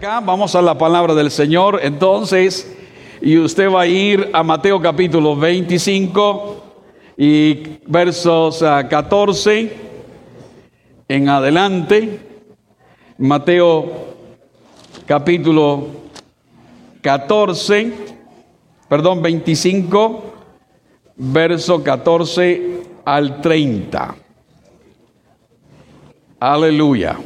acá, 0.00 0.20
vamos 0.20 0.54
a 0.54 0.62
la 0.62 0.78
palabra 0.78 1.14
del 1.14 1.30
Señor 1.30 1.78
entonces, 1.82 2.74
y 3.20 3.36
usted 3.36 3.70
va 3.70 3.82
a 3.82 3.86
ir 3.86 4.30
a 4.32 4.42
Mateo 4.42 4.80
capítulo 4.80 5.36
25 5.36 6.64
y 7.18 7.80
versos 7.86 8.60
14 8.60 9.70
ah, 9.70 11.02
en 11.06 11.28
adelante. 11.28 12.18
Mateo 13.18 13.92
capítulo 15.04 15.88
14, 17.02 17.92
perdón, 18.88 19.20
25, 19.20 20.22
verso 21.16 21.84
14 21.84 22.84
al 23.04 23.42
30. 23.42 24.14
Aleluya. 26.38 27.18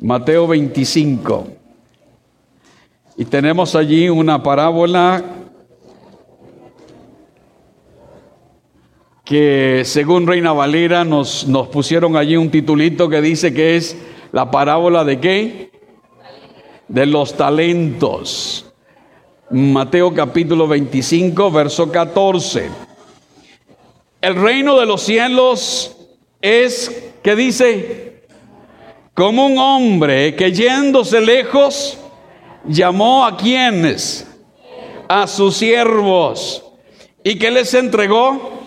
Mateo 0.00 0.46
25. 0.46 1.48
Y 3.16 3.24
tenemos 3.24 3.74
allí 3.74 4.08
una 4.08 4.42
parábola 4.42 5.24
que 9.24 9.82
según 9.84 10.26
Reina 10.26 10.52
Valera 10.52 11.04
nos, 11.04 11.48
nos 11.48 11.66
pusieron 11.68 12.16
allí 12.16 12.36
un 12.36 12.50
titulito 12.50 13.08
que 13.08 13.20
dice 13.20 13.52
que 13.52 13.76
es 13.76 13.96
la 14.30 14.50
parábola 14.52 15.04
de 15.04 15.18
qué? 15.18 15.70
De 16.86 17.04
los 17.04 17.36
talentos. 17.36 18.72
Mateo 19.50 20.14
capítulo 20.14 20.68
25, 20.68 21.50
verso 21.50 21.90
14. 21.90 22.70
El 24.20 24.34
reino 24.36 24.78
de 24.78 24.86
los 24.86 25.02
cielos 25.02 25.96
es, 26.40 27.10
¿qué 27.22 27.34
dice? 27.34 28.07
Como 29.18 29.46
un 29.46 29.58
hombre 29.58 30.36
que 30.36 30.52
yéndose 30.52 31.20
lejos 31.20 31.98
llamó 32.64 33.26
a 33.26 33.36
quienes, 33.36 34.24
a 35.08 35.26
sus 35.26 35.56
siervos, 35.56 36.64
y 37.24 37.36
que 37.36 37.50
les 37.50 37.74
entregó 37.74 38.60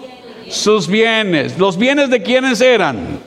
sus 0.49 0.89
bienes. 0.89 1.57
¿Los 1.57 1.77
bienes 1.77 2.09
de 2.09 2.21
quienes 2.21 2.59
eran? 2.59 3.21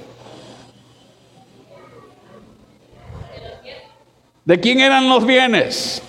¿De 4.45 4.61
quién 4.61 4.81
eran 4.81 5.09
los 5.09 5.25
bienes? 5.25 6.03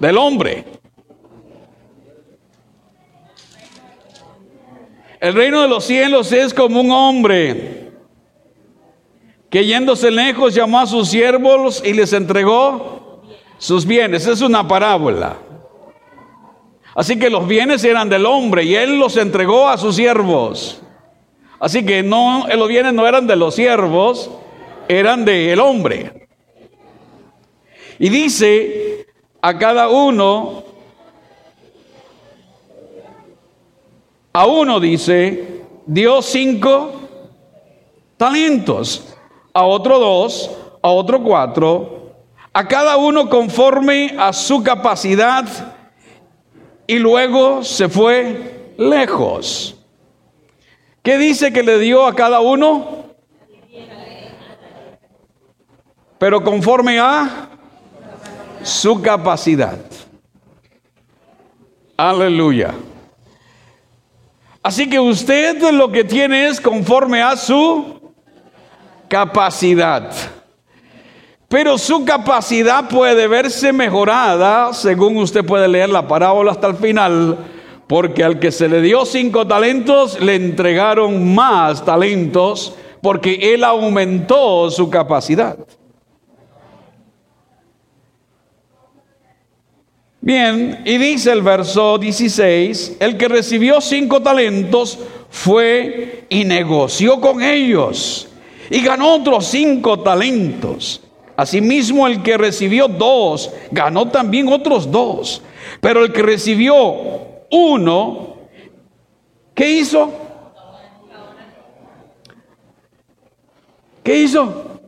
Del 0.00 0.18
hombre. 0.18 0.79
El 5.20 5.34
reino 5.34 5.60
de 5.60 5.68
los 5.68 5.84
cielos 5.84 6.32
es 6.32 6.54
como 6.54 6.80
un 6.80 6.90
hombre 6.90 7.90
que 9.50 9.66
yéndose 9.66 10.10
lejos 10.10 10.54
llamó 10.54 10.80
a 10.80 10.86
sus 10.86 11.10
siervos 11.10 11.82
y 11.84 11.92
les 11.92 12.14
entregó 12.14 13.22
sus 13.58 13.84
bienes. 13.84 14.26
Es 14.26 14.40
una 14.40 14.66
parábola. 14.66 15.36
Así 16.94 17.18
que 17.18 17.28
los 17.28 17.46
bienes 17.46 17.84
eran 17.84 18.08
del 18.08 18.24
hombre 18.24 18.64
y 18.64 18.74
él 18.74 18.98
los 18.98 19.16
entregó 19.18 19.68
a 19.68 19.76
sus 19.76 19.96
siervos. 19.96 20.80
Así 21.58 21.84
que 21.84 22.02
no, 22.02 22.46
los 22.48 22.68
bienes 22.68 22.94
no 22.94 23.06
eran 23.06 23.26
de 23.26 23.36
los 23.36 23.54
siervos, 23.54 24.30
eran 24.88 25.26
del 25.26 25.60
hombre. 25.60 26.28
Y 27.98 28.08
dice 28.08 29.06
a 29.42 29.58
cada 29.58 29.90
uno 29.90 30.64
A 34.32 34.46
uno 34.46 34.78
dice, 34.78 35.64
dio 35.86 36.22
cinco 36.22 36.92
talentos, 38.16 39.16
a 39.52 39.64
otro 39.64 39.98
dos, 39.98 40.50
a 40.82 40.88
otro 40.88 41.22
cuatro, 41.22 42.14
a 42.52 42.68
cada 42.68 42.96
uno 42.96 43.28
conforme 43.28 44.14
a 44.18 44.32
su 44.32 44.62
capacidad 44.62 45.46
y 46.86 46.98
luego 46.98 47.64
se 47.64 47.88
fue 47.88 48.72
lejos. 48.76 49.76
¿Qué 51.02 51.18
dice 51.18 51.52
que 51.52 51.62
le 51.62 51.78
dio 51.78 52.06
a 52.06 52.14
cada 52.14 52.40
uno? 52.40 53.06
Pero 56.18 56.44
conforme 56.44 57.00
a 57.00 57.48
su 58.62 59.00
capacidad. 59.00 59.78
Aleluya. 61.96 62.74
Así 64.62 64.90
que 64.90 65.00
usted 65.00 65.70
lo 65.72 65.90
que 65.90 66.04
tiene 66.04 66.48
es 66.48 66.60
conforme 66.60 67.22
a 67.22 67.36
su 67.36 68.12
capacidad. 69.08 70.10
Pero 71.48 71.78
su 71.78 72.04
capacidad 72.04 72.88
puede 72.88 73.26
verse 73.26 73.72
mejorada, 73.72 74.72
según 74.72 75.16
usted 75.16 75.44
puede 75.44 75.66
leer 75.66 75.88
la 75.88 76.06
parábola 76.06 76.52
hasta 76.52 76.68
el 76.68 76.76
final, 76.76 77.38
porque 77.88 78.22
al 78.22 78.38
que 78.38 78.52
se 78.52 78.68
le 78.68 78.80
dio 78.80 79.04
cinco 79.04 79.46
talentos, 79.48 80.20
le 80.20 80.36
entregaron 80.36 81.34
más 81.34 81.84
talentos, 81.84 82.74
porque 83.02 83.54
él 83.54 83.64
aumentó 83.64 84.70
su 84.70 84.90
capacidad. 84.90 85.56
Bien, 90.22 90.82
y 90.84 90.98
dice 90.98 91.32
el 91.32 91.40
verso 91.40 91.96
16, 91.96 92.98
el 93.00 93.16
que 93.16 93.26
recibió 93.26 93.80
cinco 93.80 94.20
talentos 94.20 94.98
fue 95.30 96.26
y 96.28 96.44
negoció 96.44 97.20
con 97.20 97.42
ellos 97.42 98.28
y 98.68 98.82
ganó 98.82 99.14
otros 99.14 99.46
cinco 99.46 100.00
talentos. 100.00 101.00
Asimismo, 101.36 102.06
el 102.06 102.22
que 102.22 102.36
recibió 102.36 102.86
dos, 102.86 103.50
ganó 103.70 104.08
también 104.08 104.48
otros 104.48 104.90
dos. 104.90 105.40
Pero 105.80 106.04
el 106.04 106.12
que 106.12 106.20
recibió 106.20 106.74
uno, 107.50 108.36
¿qué 109.54 109.70
hizo? 109.70 110.12
¿Qué 114.02 114.16
hizo? 114.18 114.80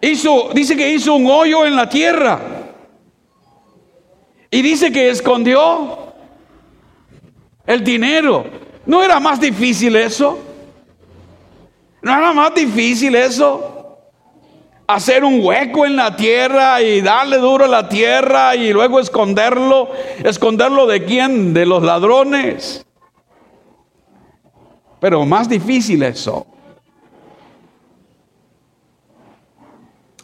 Hizo, 0.00 0.50
dice 0.54 0.76
que 0.76 0.90
hizo 0.90 1.14
un 1.14 1.26
hoyo 1.26 1.66
en 1.66 1.74
la 1.74 1.88
tierra 1.88 2.59
y 4.50 4.62
dice 4.62 4.90
que 4.90 5.10
escondió 5.10 6.12
el 7.66 7.84
dinero. 7.84 8.44
¿No 8.86 9.02
era 9.02 9.20
más 9.20 9.40
difícil 9.40 9.94
eso? 9.94 10.38
¿No 12.02 12.16
era 12.16 12.32
más 12.32 12.54
difícil 12.54 13.14
eso? 13.14 13.98
Hacer 14.88 15.22
un 15.22 15.40
hueco 15.44 15.86
en 15.86 15.94
la 15.94 16.16
tierra 16.16 16.82
y 16.82 17.00
darle 17.00 17.36
duro 17.36 17.66
a 17.66 17.68
la 17.68 17.88
tierra 17.88 18.56
y 18.56 18.72
luego 18.72 18.98
esconderlo. 18.98 19.90
¿Esconderlo 20.24 20.86
de 20.86 21.04
quién? 21.04 21.54
De 21.54 21.64
los 21.64 21.82
ladrones. 21.84 22.84
Pero 24.98 25.24
más 25.24 25.48
difícil 25.48 26.02
eso. 26.02 26.46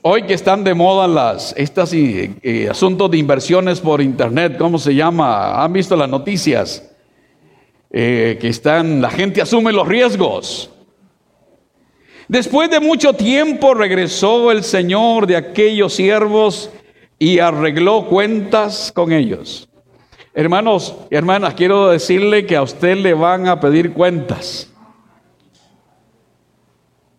Hoy 0.09 0.23
que 0.23 0.35
están 0.35 0.63
de 0.63 0.73
moda 0.73 1.09
las, 1.09 1.53
estos 1.57 1.93
eh, 1.93 2.69
asuntos 2.71 3.11
de 3.11 3.19
inversiones 3.19 3.81
por 3.81 4.01
internet, 4.01 4.57
¿cómo 4.57 4.79
se 4.79 4.95
llama? 4.95 5.61
¿Han 5.65 5.73
visto 5.73 5.97
las 5.97 6.09
noticias? 6.09 6.95
Eh, 7.91 8.39
que 8.41 8.47
están, 8.47 9.03
la 9.03 9.11
gente 9.11 9.43
asume 9.43 9.73
los 9.73 9.89
riesgos. 9.89 10.71
Después 12.29 12.71
de 12.71 12.79
mucho 12.79 13.15
tiempo 13.15 13.75
regresó 13.75 14.53
el 14.53 14.63
Señor 14.63 15.27
de 15.27 15.35
aquellos 15.35 15.95
siervos 15.95 16.71
y 17.19 17.41
arregló 17.41 18.07
cuentas 18.07 18.93
con 18.95 19.11
ellos. 19.11 19.69
Hermanos 20.35 20.95
hermanas, 21.11 21.55
quiero 21.55 21.89
decirle 21.89 22.47
que 22.47 22.55
a 22.55 22.63
usted 22.63 22.97
le 22.97 23.13
van 23.13 23.49
a 23.49 23.59
pedir 23.59 23.93
cuentas. 23.93 24.73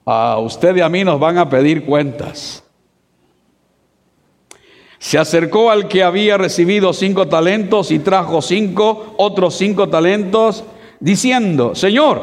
A 0.05 0.37
usted 0.37 0.77
y 0.77 0.79
a 0.79 0.87
mí 0.87 1.03
nos 1.03 1.19
van 1.19 1.37
a 1.37 1.49
pedir 1.49 1.83
cuentas. 1.83 2.63
Se 4.99 5.17
acercó 5.17 5.69
al 5.69 5.87
que 5.87 6.03
había 6.03 6.37
recibido 6.37 6.91
cinco 6.93 7.27
talentos 7.27 7.91
y 7.91 7.99
trajo 7.99 8.41
cinco, 8.41 9.13
otros 9.17 9.55
cinco 9.55 9.89
talentos, 9.89 10.63
diciendo, 10.99 11.75
Señor, 11.75 12.21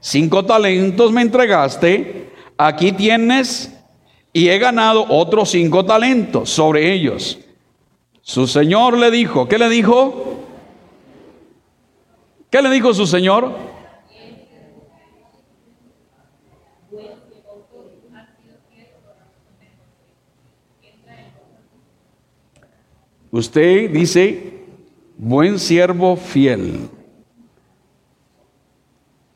cinco 0.00 0.44
talentos 0.44 1.12
me 1.12 1.22
entregaste, 1.22 2.30
aquí 2.56 2.92
tienes 2.92 3.72
y 4.32 4.48
he 4.48 4.58
ganado 4.58 5.06
otros 5.08 5.50
cinco 5.50 5.84
talentos 5.84 6.50
sobre 6.50 6.92
ellos. 6.92 7.38
Su 8.22 8.46
señor 8.46 8.98
le 8.98 9.10
dijo, 9.10 9.46
¿qué 9.46 9.58
le 9.58 9.68
dijo? 9.68 10.40
¿Qué 12.50 12.62
le 12.62 12.70
dijo 12.70 12.92
su 12.94 13.06
señor? 13.06 13.75
Usted 23.36 23.90
dice, 23.90 24.64
buen 25.18 25.58
siervo 25.58 26.16
fiel. 26.16 26.88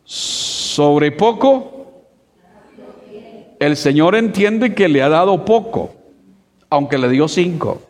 sobre 0.04 1.12
poco, 1.12 2.06
el 3.58 3.76
Señor 3.76 4.14
entiende 4.14 4.74
que 4.74 4.88
le 4.88 5.02
ha 5.02 5.10
dado 5.10 5.44
poco, 5.44 5.92
aunque 6.70 6.96
le 6.96 7.10
dio 7.10 7.28
cinco, 7.28 7.82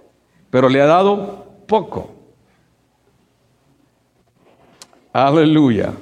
pero 0.50 0.68
le 0.68 0.80
ha 0.82 0.86
dado 0.86 1.46
poco. 1.68 2.10
Aleluya. 5.12 5.92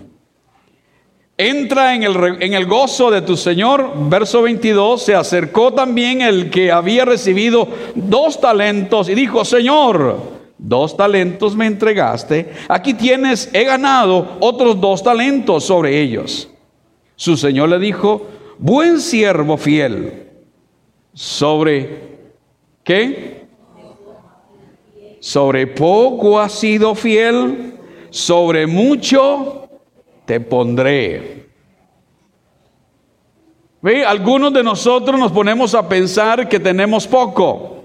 Entra 1.40 1.94
en 1.94 2.02
el, 2.02 2.42
en 2.42 2.52
el, 2.54 2.66
gozo 2.66 3.12
de 3.12 3.22
tu 3.22 3.36
Señor. 3.36 3.92
Verso 4.08 4.42
22, 4.42 5.00
se 5.00 5.14
acercó 5.14 5.72
también 5.72 6.20
el 6.20 6.50
que 6.50 6.72
había 6.72 7.04
recibido 7.04 7.68
dos 7.94 8.40
talentos 8.40 9.08
y 9.08 9.14
dijo, 9.14 9.44
Señor, 9.44 10.38
dos 10.58 10.96
talentos 10.96 11.54
me 11.54 11.66
entregaste, 11.66 12.52
aquí 12.68 12.92
tienes, 12.94 13.48
he 13.52 13.62
ganado 13.62 14.36
otros 14.40 14.80
dos 14.80 15.02
talentos 15.04 15.64
sobre 15.64 16.00
ellos. 16.00 16.50
Su 17.14 17.36
Señor 17.36 17.68
le 17.68 17.78
dijo, 17.78 18.26
buen 18.58 19.00
siervo 19.00 19.56
fiel, 19.56 20.30
sobre 21.14 22.18
qué? 22.82 23.46
Sobre 25.20 25.68
poco 25.68 26.40
has 26.40 26.52
sido 26.52 26.94
fiel, 26.94 27.74
sobre 28.10 28.66
mucho 28.66 29.57
te 30.28 30.40
pondré. 30.40 31.46
¿Ve? 33.80 34.04
Algunos 34.04 34.52
de 34.52 34.62
nosotros 34.62 35.18
nos 35.18 35.32
ponemos 35.32 35.74
a 35.74 35.88
pensar 35.88 36.50
que 36.50 36.60
tenemos 36.60 37.06
poco. 37.06 37.82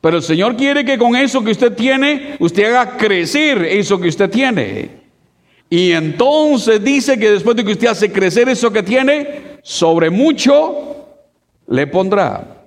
Pero 0.00 0.18
el 0.18 0.22
Señor 0.22 0.56
quiere 0.56 0.84
que 0.84 0.96
con 0.96 1.16
eso 1.16 1.42
que 1.42 1.50
usted 1.50 1.72
tiene, 1.72 2.36
usted 2.38 2.66
haga 2.72 2.96
crecer 2.96 3.64
eso 3.64 3.98
que 3.98 4.06
usted 4.06 4.30
tiene. 4.30 4.90
Y 5.68 5.90
entonces 5.90 6.84
dice 6.84 7.18
que 7.18 7.32
después 7.32 7.56
de 7.56 7.64
que 7.64 7.72
usted 7.72 7.88
hace 7.88 8.12
crecer 8.12 8.48
eso 8.48 8.72
que 8.72 8.84
tiene, 8.84 9.58
sobre 9.64 10.08
mucho 10.08 11.08
le 11.66 11.88
pondrá. 11.88 12.64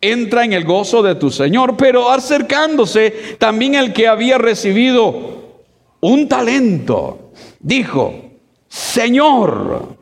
Entra 0.00 0.44
en 0.44 0.52
el 0.52 0.64
gozo 0.64 1.00
de 1.00 1.14
tu 1.14 1.30
Señor, 1.30 1.76
pero 1.76 2.10
acercándose 2.10 3.36
también 3.38 3.76
el 3.76 3.92
que 3.92 4.08
había 4.08 4.36
recibido 4.36 5.60
un 6.00 6.26
talento, 6.26 7.30
dijo, 7.60 8.31
Señor, 8.72 9.98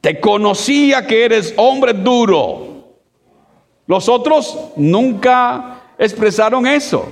te 0.00 0.18
conocía 0.18 1.06
que 1.06 1.24
eres 1.24 1.54
hombre 1.56 1.92
duro. 1.92 2.96
Los 3.86 4.08
otros 4.08 4.58
nunca 4.74 5.82
expresaron 5.96 6.66
eso. 6.66 7.06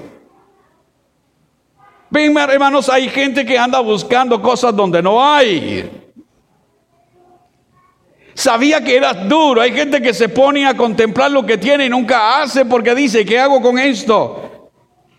Ven, 2.10 2.36
hermanos, 2.36 2.88
hay 2.88 3.08
gente 3.08 3.46
que 3.46 3.56
anda 3.56 3.78
buscando 3.78 4.42
cosas 4.42 4.74
donde 4.74 5.00
no 5.00 5.24
hay. 5.24 5.88
Sabía 8.34 8.82
que 8.82 8.96
eras 8.96 9.28
duro. 9.28 9.60
Hay 9.60 9.70
gente 9.70 10.02
que 10.02 10.12
se 10.12 10.28
pone 10.28 10.66
a 10.66 10.76
contemplar 10.76 11.30
lo 11.30 11.46
que 11.46 11.56
tiene 11.56 11.86
y 11.86 11.88
nunca 11.88 12.42
hace 12.42 12.64
porque 12.64 12.96
dice, 12.96 13.24
¿qué 13.24 13.38
hago 13.38 13.62
con 13.62 13.78
esto? 13.78 14.47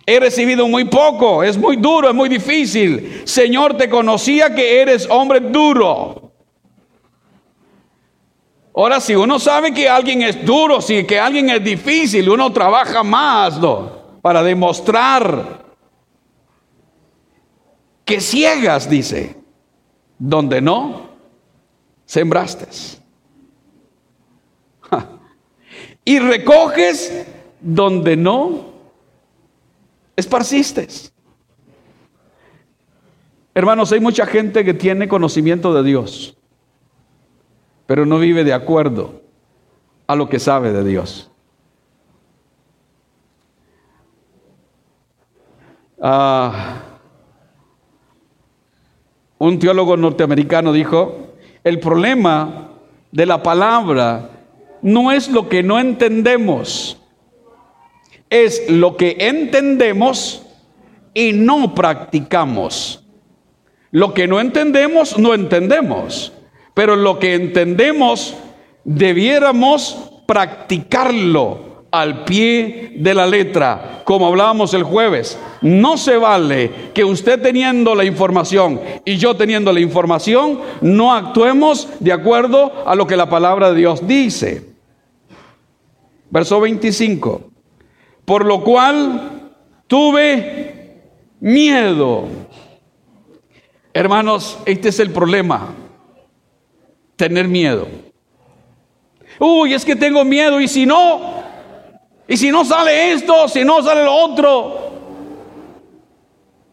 He 0.10 0.20
recibido 0.20 0.68
muy 0.68 0.86
poco, 0.86 1.44
es 1.44 1.56
muy 1.56 1.76
duro, 1.76 2.10
es 2.10 2.16
muy 2.16 2.30
difícil. 2.30 3.22
Señor, 3.26 3.78
te 3.78 3.88
conocía 3.88 4.56
que 4.56 4.82
eres 4.82 5.08
hombre 5.08 5.40
duro. 5.40 6.32
Ahora, 8.74 9.00
si 9.00 9.14
uno 9.14 9.38
sabe 9.38 9.72
que 9.72 9.88
alguien 9.88 10.24
es 10.24 10.44
duro, 10.44 10.82
si 10.82 11.04
que 11.04 11.20
alguien 11.20 11.52
es 11.52 11.64
difícil, 11.64 12.28
uno 12.28 12.52
trabaja 12.52 13.04
más 13.04 13.60
para 14.24 14.42
demostrar 14.42 15.64
que 18.04 18.20
ciegas, 18.20 18.90
dice, 18.90 19.36
donde 20.18 20.60
no 20.60 21.08
sembraste. 22.06 22.66
Y 26.04 26.18
recoges 26.18 27.28
donde 27.62 28.18
no 28.18 28.69
esparciste. 30.20 30.88
Hermanos, 33.54 33.92
hay 33.92 34.00
mucha 34.00 34.26
gente 34.26 34.64
que 34.64 34.74
tiene 34.74 35.08
conocimiento 35.08 35.74
de 35.74 35.84
Dios, 35.84 36.38
pero 37.86 38.06
no 38.06 38.20
vive 38.20 38.44
de 38.44 38.54
acuerdo 38.54 39.22
a 40.08 40.16
lo 40.16 40.30
que 40.30 40.40
sabe 40.40 40.72
de 40.72 40.84
Dios. 40.84 41.30
Ah, 46.02 46.84
un 49.38 49.60
teólogo 49.60 49.98
norteamericano 49.98 50.72
dijo, 50.72 51.34
el 51.64 51.80
problema 51.80 52.70
de 53.12 53.26
la 53.26 53.44
palabra 53.44 54.30
no 54.82 55.12
es 55.12 55.30
lo 55.30 55.50
que 55.50 55.64
no 55.64 55.80
entendemos, 55.80 56.99
es 58.30 58.70
lo 58.70 58.96
que 58.96 59.18
entendemos 59.20 60.44
y 61.14 61.34
no 61.34 61.74
practicamos. 61.74 63.04
Lo 63.92 64.14
que 64.14 64.28
no 64.28 64.40
entendemos, 64.40 65.18
no 65.18 65.34
entendemos. 65.34 66.32
Pero 66.74 66.96
lo 66.96 67.20
que 67.20 67.34
entendemos, 67.34 68.36
debiéramos 68.84 70.12
practicarlo 70.28 71.86
al 71.92 72.24
pie 72.24 72.94
de 72.98 73.16
la 73.16 73.26
letra, 73.26 74.04
como 74.06 74.28
hablábamos 74.28 74.76
el 74.76 74.84
jueves. 74.84 75.40
No 75.62 75.98
se 75.98 76.18
vale 76.18 76.72
que 76.94 77.04
usted 77.04 77.42
teniendo 77.42 77.96
la 77.96 78.06
información 78.06 78.80
y 79.04 79.18
yo 79.18 79.36
teniendo 79.36 79.74
la 79.74 79.80
información, 79.80 80.62
no 80.82 81.14
actuemos 81.14 81.90
de 82.00 82.14
acuerdo 82.14 82.72
a 82.86 82.94
lo 82.94 83.08
que 83.08 83.18
la 83.18 83.28
palabra 83.28 83.72
de 83.72 83.80
Dios 83.80 84.08
dice. 84.08 84.70
Verso 86.30 86.62
25 86.62 87.50
por 88.30 88.46
lo 88.46 88.64
cual 88.64 89.56
tuve 89.88 91.02
miedo. 91.40 92.28
Hermanos, 93.92 94.60
este 94.68 94.90
es 94.90 95.00
el 95.00 95.10
problema, 95.10 95.74
tener 97.16 97.48
miedo. 97.48 97.88
Uy, 99.40 99.74
es 99.74 99.84
que 99.84 99.96
tengo 99.96 100.24
miedo 100.26 100.62
y 100.62 100.68
si 100.68 100.86
no, 100.86 101.42
y 102.28 102.38
si 102.38 102.52
no 102.52 102.64
sale 102.64 103.14
esto, 103.14 103.48
si 103.48 103.66
no 103.66 103.82
sale 103.82 104.04
lo 104.04 104.14
otro. 104.14 104.92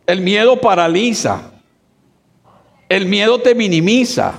El 0.06 0.20
miedo 0.20 0.60
paraliza, 0.60 1.52
el 2.86 3.06
miedo 3.06 3.40
te 3.40 3.54
minimiza. 3.54 4.34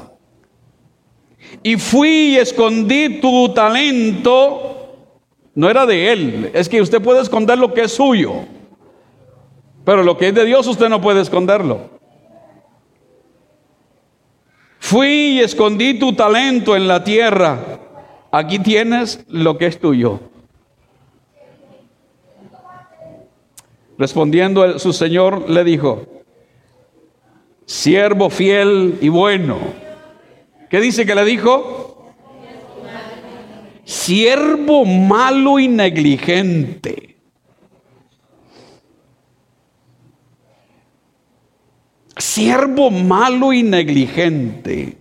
Y 1.63 1.77
fui 1.77 2.09
y 2.09 2.37
escondí 2.37 3.19
tu 3.19 3.51
talento 3.55 4.76
no 5.57 5.71
era 5.71 5.87
de 5.87 6.11
él. 6.11 6.51
Es 6.53 6.69
que 6.69 6.79
usted 6.79 7.01
puede 7.01 7.19
esconder 7.19 7.57
lo 7.57 7.73
que 7.73 7.81
es 7.81 7.91
suyo. 7.91 8.45
Pero 9.83 10.03
lo 10.03 10.15
que 10.15 10.27
es 10.27 10.35
de 10.35 10.45
Dios 10.45 10.67
usted 10.67 10.87
no 10.87 11.01
puede 11.01 11.21
esconderlo. 11.21 11.89
Fui 14.77 15.07
y 15.07 15.39
escondí 15.39 15.97
tu 15.97 16.13
talento 16.13 16.75
en 16.75 16.87
la 16.87 17.03
tierra. 17.03 17.57
Aquí 18.31 18.59
tienes 18.59 19.25
lo 19.29 19.57
que 19.57 19.65
es 19.65 19.79
tuyo. 19.79 20.19
Respondiendo 23.97 24.77
su 24.77 24.93
señor 24.93 25.49
le 25.49 25.63
dijo, 25.63 26.05
siervo 27.65 28.29
fiel 28.29 28.99
y 29.01 29.09
bueno. 29.09 29.57
¿Qué 30.69 30.79
dice 30.79 31.07
que 31.07 31.15
le 31.15 31.25
dijo? 31.25 31.86
Siervo 33.87 34.83
malo 34.83 35.59
y 35.59 35.69
negligente. 35.69 37.15
Siervo 42.17 42.91
malo 42.91 43.53
y 43.53 43.63
negligente. 43.63 44.97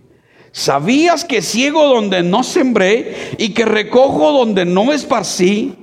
¿Sabías 0.53 1.25
que 1.25 1.41
ciego 1.41 1.85
donde 1.87 2.23
no 2.23 2.43
sembré 2.43 3.35
y 3.37 3.49
que 3.49 3.65
recojo 3.65 4.31
donde 4.31 4.63
no 4.63 4.93
esparcí? 4.93 5.75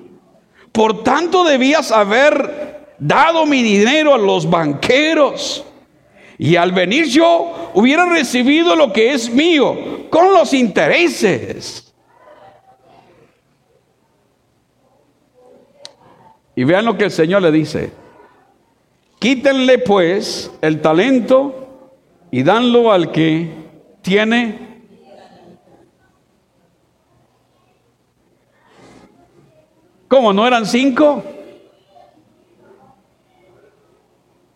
Por 0.73 1.04
tanto 1.04 1.44
debías 1.44 1.92
haber 1.92 2.94
dado 2.99 3.44
mi 3.44 3.62
dinero 3.62 4.14
a 4.14 4.18
los 4.18 4.49
banqueros. 4.49 5.62
Y 6.38 6.56
al 6.56 6.73
venir 6.73 7.04
yo 7.04 7.70
hubiera 7.75 8.06
recibido 8.06 8.75
lo 8.75 8.92
que 8.94 9.12
es 9.12 9.30
mío 9.30 10.08
con 10.08 10.32
los 10.32 10.54
intereses. 10.54 11.94
Y 16.56 16.64
vean 16.64 16.84
lo 16.84 16.96
que 16.96 17.04
el 17.04 17.11
Señor 17.11 17.42
le 17.42 17.50
dice. 17.50 17.92
Quítenle 19.18 19.78
pues 19.78 20.50
el 20.61 20.80
talento 20.80 21.90
y 22.30 22.42
danlo 22.42 22.92
al 22.92 23.11
que 23.11 23.50
tiene. 24.02 24.82
¿Cómo? 30.08 30.32
¿No 30.32 30.46
eran 30.46 30.66
cinco? 30.66 31.25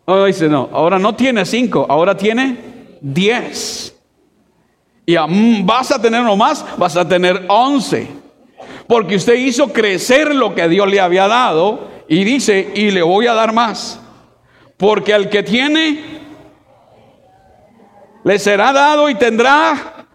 Oh, 0.05 0.25
dice, 0.25 0.47
no, 0.47 0.69
ahora 0.71 0.97
no 0.97 1.13
tiene 1.15 1.45
cinco, 1.45 1.85
ahora 1.87 2.15
tiene 2.15 2.97
diez. 3.01 3.95
Y 5.05 5.15
vas 5.63 5.91
a 5.91 6.01
tener 6.01 6.23
no 6.23 6.35
más, 6.35 6.65
vas 6.77 6.95
a 6.95 7.07
tener 7.07 7.45
once. 7.47 8.18
Porque 8.89 9.17
usted 9.17 9.35
hizo 9.35 9.71
crecer 9.71 10.33
lo 10.33 10.55
que 10.55 10.67
Dios 10.67 10.89
le 10.89 10.99
había 10.99 11.27
dado 11.27 11.87
y 12.07 12.23
dice, 12.23 12.71
y 12.73 12.89
le 12.89 13.03
voy 13.03 13.27
a 13.27 13.35
dar 13.35 13.53
más. 13.53 14.01
Porque 14.77 15.13
al 15.13 15.29
que 15.29 15.43
tiene, 15.43 16.21
le 18.23 18.39
será 18.39 18.73
dado 18.73 19.07
y 19.07 19.13
tendrá. 19.13 20.07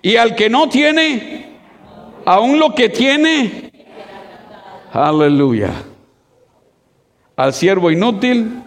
Y 0.00 0.14
al 0.14 0.36
que 0.36 0.48
no 0.48 0.68
tiene, 0.68 1.58
aún 2.24 2.60
lo 2.60 2.72
que 2.72 2.88
tiene, 2.88 3.72
aleluya. 4.92 5.72
Al 7.34 7.52
siervo 7.52 7.90
inútil, 7.90 8.62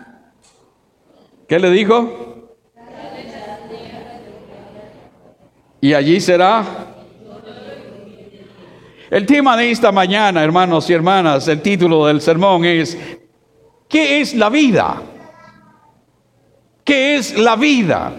¿qué 1.47 1.57
le 1.57 1.69
dijo? 1.69 2.49
y 5.79 5.93
allí 5.93 6.19
será. 6.19 6.90
El 9.11 9.25
tema 9.25 9.57
de 9.57 9.69
esta 9.69 9.91
mañana, 9.91 10.41
hermanos 10.41 10.89
y 10.89 10.93
hermanas, 10.93 11.45
el 11.49 11.61
título 11.61 12.05
del 12.05 12.21
sermón 12.21 12.63
es, 12.63 12.97
¿qué 13.89 14.21
es 14.21 14.33
la 14.33 14.49
vida? 14.49 15.01
¿Qué 16.85 17.17
es 17.17 17.37
la 17.37 17.57
vida? 17.57 18.13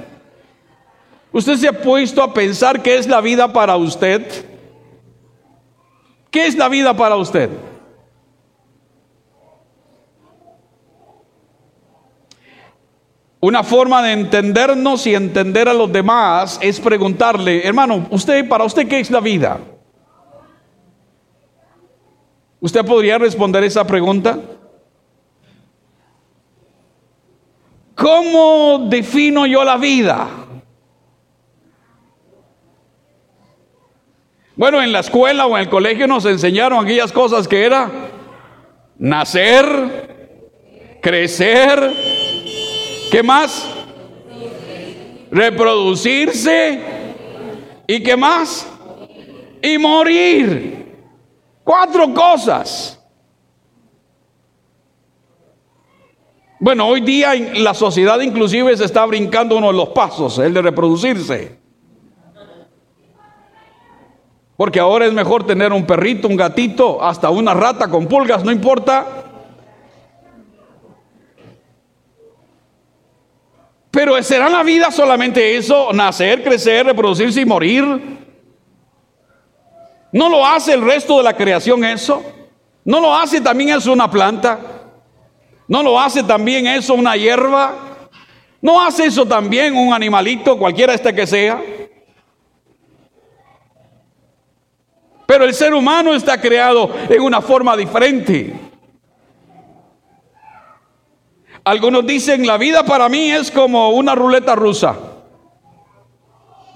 ¿Usted 1.33 1.57
se 1.57 1.69
ha 1.69 1.73
puesto 1.73 2.23
a 2.23 2.35
pensar 2.35 2.83
qué 2.83 2.99
es 2.99 3.07
la 3.07 3.23
vida 3.23 3.51
para 3.51 3.75
usted? 3.77 4.45
¿Qué 6.31 6.47
es 6.47 6.57
la 6.57 6.69
vida 6.69 6.95
para 6.95 7.17
usted? 7.17 7.49
Una 13.41 13.63
forma 13.63 14.03
de 14.03 14.13
entendernos 14.13 15.07
y 15.07 15.15
entender 15.15 15.71
a 15.71 15.73
los 15.73 15.91
demás 15.91 16.59
es 16.61 16.79
preguntarle, 16.79 17.67
hermano, 17.67 18.09
usted, 18.11 18.47
para 18.47 18.65
usted, 18.65 18.87
¿qué 18.87 19.01
es 19.01 19.11
la 19.11 19.21
vida? 19.21 19.59
¿Usted 22.63 22.83
podría 22.87 23.19
responder 23.19 23.63
esa 23.65 23.87
pregunta? 23.87 24.39
¿Cómo 27.95 28.87
defino 28.89 29.45
yo 29.45 29.65
la 29.65 29.77
vida? 29.77 30.29
Bueno, 34.57 34.81
en 34.81 34.93
la 34.93 35.01
escuela 35.01 35.47
o 35.47 35.57
en 35.57 35.65
el 35.65 35.69
colegio 35.69 36.07
nos 36.07 36.25
enseñaron 36.25 36.83
aquellas 36.83 37.13
cosas 37.13 37.47
que 37.47 37.67
era 37.67 37.91
nacer, 38.97 40.99
crecer, 41.03 42.13
¿Qué 43.13 43.23
más? 43.23 43.69
Reproducirse. 45.31 46.81
¿Y 47.87 48.03
qué 48.03 48.17
más? 48.17 48.67
Y 49.61 49.77
morir. 49.77 50.82
Cuatro 51.65 52.13
cosas. 52.13 52.99
Bueno, 56.59 56.87
hoy 56.87 57.01
día 57.01 57.35
la 57.55 57.75
sociedad 57.75 58.21
inclusive 58.21 58.77
se 58.77 58.85
está 58.85 59.05
brincando 59.05 59.57
uno 59.57 59.69
de 59.69 59.73
los 59.73 59.89
pasos, 59.91 60.39
el 60.39 60.55
de 60.55 60.63
reproducirse. 60.63 61.59
Porque 64.57 64.79
ahora 64.79 65.07
es 65.07 65.13
mejor 65.13 65.45
tener 65.45 65.73
un 65.73 65.85
perrito, 65.87 66.29
un 66.29 66.37
gatito, 66.37 67.03
hasta 67.03 67.31
una 67.31 67.53
rata 67.53 67.89
con 67.89 68.07
pulgas, 68.07 68.45
no 68.45 68.53
importa, 68.53 69.23
Pero 73.93 74.21
¿será 74.23 74.49
la 74.49 74.63
vida 74.63 74.91
solamente 74.91 75.55
eso? 75.55 75.93
Nacer, 75.93 76.43
crecer, 76.43 76.87
reproducirse 76.87 77.43
y 77.43 77.45
morir. 77.45 78.22
¿No 80.13 80.29
lo 80.29 80.47
hace 80.47 80.75
el 80.75 80.83
resto 80.83 81.17
de 81.17 81.23
la 81.23 81.35
creación 81.35 81.85
eso? 81.85 82.23
¿No 82.85 83.01
lo 83.01 83.15
hace 83.15 83.41
también 83.41 83.71
eso 83.71 83.93
una 83.93 84.11
planta? 84.11 84.59
¿No 85.67 85.83
lo 85.83 85.99
hace 85.99 86.23
también 86.23 86.67
eso 86.67 86.95
una 86.95 87.17
hierba? 87.17 87.75
¿No 88.61 88.81
hace 88.81 89.07
eso 89.07 89.27
también 89.27 89.75
un 89.75 89.93
animalito, 89.93 90.59
cualquiera 90.59 90.93
este 90.93 91.15
que 91.15 91.27
sea? 91.27 91.61
Pero 95.27 95.45
el 95.45 95.55
ser 95.55 95.73
humano 95.73 96.15
está 96.15 96.39
creado 96.39 96.91
en 97.09 97.23
una 97.23 97.41
forma 97.41 97.75
diferente. 97.75 98.55
Algunos 101.65 102.05
dicen, 102.05 102.47
la 102.47 102.59
vida 102.59 102.85
para 102.85 103.09
mí 103.09 103.31
es 103.31 103.51
como 103.51 103.91
una 103.91 104.15
ruleta 104.15 104.55
rusa. 104.55 104.95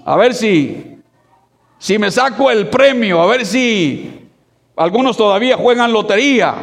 A 0.05 0.15
ver 0.15 0.33
si, 0.33 0.96
si 1.77 1.97
me 1.97 2.11
saco 2.11 2.49
el 2.49 2.67
premio, 2.67 3.21
a 3.21 3.27
ver 3.27 3.45
si 3.45 4.27
algunos 4.75 5.17
todavía 5.17 5.57
juegan 5.57 5.91
lotería, 5.91 6.55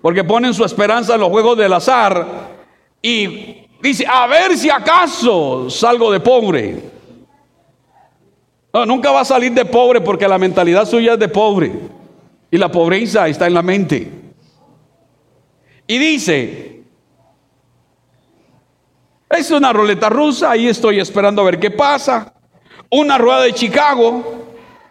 porque 0.00 0.24
ponen 0.24 0.54
su 0.54 0.64
esperanza 0.64 1.14
en 1.14 1.20
los 1.20 1.28
juegos 1.28 1.56
del 1.58 1.72
azar 1.72 2.26
y 3.02 3.66
dice, 3.82 4.06
a 4.06 4.26
ver 4.26 4.56
si 4.56 4.70
acaso 4.70 5.68
salgo 5.70 6.10
de 6.12 6.20
pobre. 6.20 6.90
No, 8.72 8.86
nunca 8.86 9.10
va 9.10 9.20
a 9.20 9.24
salir 9.24 9.52
de 9.52 9.64
pobre 9.64 10.00
porque 10.00 10.28
la 10.28 10.38
mentalidad 10.38 10.86
suya 10.86 11.14
es 11.14 11.18
de 11.18 11.28
pobre 11.28 11.72
y 12.50 12.56
la 12.56 12.70
pobreza 12.70 13.28
está 13.28 13.46
en 13.46 13.54
la 13.54 13.62
mente. 13.62 14.10
Y 15.86 15.98
dice, 15.98 16.82
es 19.28 19.50
una 19.50 19.72
ruleta 19.72 20.08
rusa, 20.08 20.52
ahí 20.52 20.68
estoy 20.68 21.00
esperando 21.00 21.42
a 21.42 21.46
ver 21.46 21.58
qué 21.58 21.70
pasa. 21.70 22.32
Una 22.90 23.18
rueda 23.18 23.42
de 23.42 23.52
Chicago, 23.52 24.39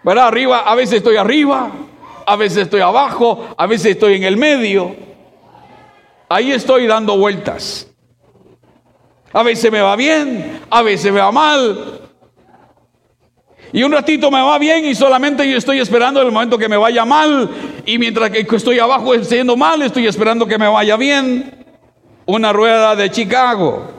¿verdad? 0.04 0.28
Arriba, 0.28 0.60
a 0.60 0.76
veces 0.76 0.98
estoy 0.98 1.18
arriba, 1.18 1.72
a 2.26 2.36
veces 2.36 2.60
estoy 2.60 2.82
abajo, 2.82 3.48
a 3.58 3.66
veces 3.68 3.92
estoy 3.92 4.16
en 4.16 4.24
el 4.24 4.38
medio. 4.38 4.96
Ahí 6.30 6.52
estoy 6.52 6.86
dando 6.86 7.18
vueltas. 7.18 7.88
A 9.34 9.44
veces 9.44 9.72
me 9.72 9.82
va 9.82 9.96
bien, 9.96 10.62
a 10.70 10.82
veces 10.82 11.12
me 11.12 11.20
va 11.20 11.32
mal. 11.32 12.00
Y 13.72 13.84
un 13.84 13.92
ratito 13.92 14.32
me 14.32 14.42
va 14.42 14.58
bien 14.58 14.86
y 14.86 14.96
solamente 14.96 15.50
yo 15.50 15.58
estoy 15.58 15.80
esperando 15.80 16.22
el 16.22 16.32
momento 16.32 16.58
que 16.58 16.68
me 16.68 16.78
vaya 16.78 17.06
mal. 17.06 17.50
Y 17.86 18.00
mientras 18.00 18.32
que 18.32 18.40
estoy 18.40 18.80
abajo 18.80 19.14
yendo 19.16 19.56
mal, 19.56 19.82
estoy 19.82 20.08
esperando 20.08 20.48
que 20.48 20.58
me 20.58 20.68
vaya 20.68 20.98
bien. 20.98 21.66
Una 22.26 22.52
rueda 22.52 22.96
de 22.96 23.12
Chicago. 23.12 23.99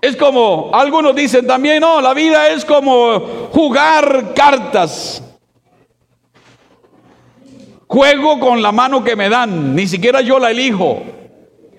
Es 0.00 0.16
como, 0.16 0.70
algunos 0.72 1.14
dicen 1.14 1.46
también, 1.46 1.80
no, 1.80 2.00
la 2.00 2.14
vida 2.14 2.48
es 2.48 2.64
como 2.64 3.20
jugar 3.52 4.32
cartas. 4.34 5.22
Juego 7.86 8.40
con 8.40 8.62
la 8.62 8.72
mano 8.72 9.04
que 9.04 9.16
me 9.16 9.28
dan, 9.28 9.74
ni 9.74 9.86
siquiera 9.86 10.20
yo 10.20 10.38
la 10.38 10.52
elijo. 10.52 11.02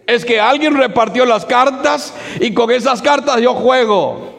Es 0.06 0.26
que 0.26 0.40
alguien 0.40 0.76
repartió 0.76 1.26
las 1.26 1.46
cartas 1.46 2.14
y 2.40 2.54
con 2.54 2.70
esas 2.70 3.02
cartas 3.02 3.42
yo 3.42 3.54
juego. 3.54 4.32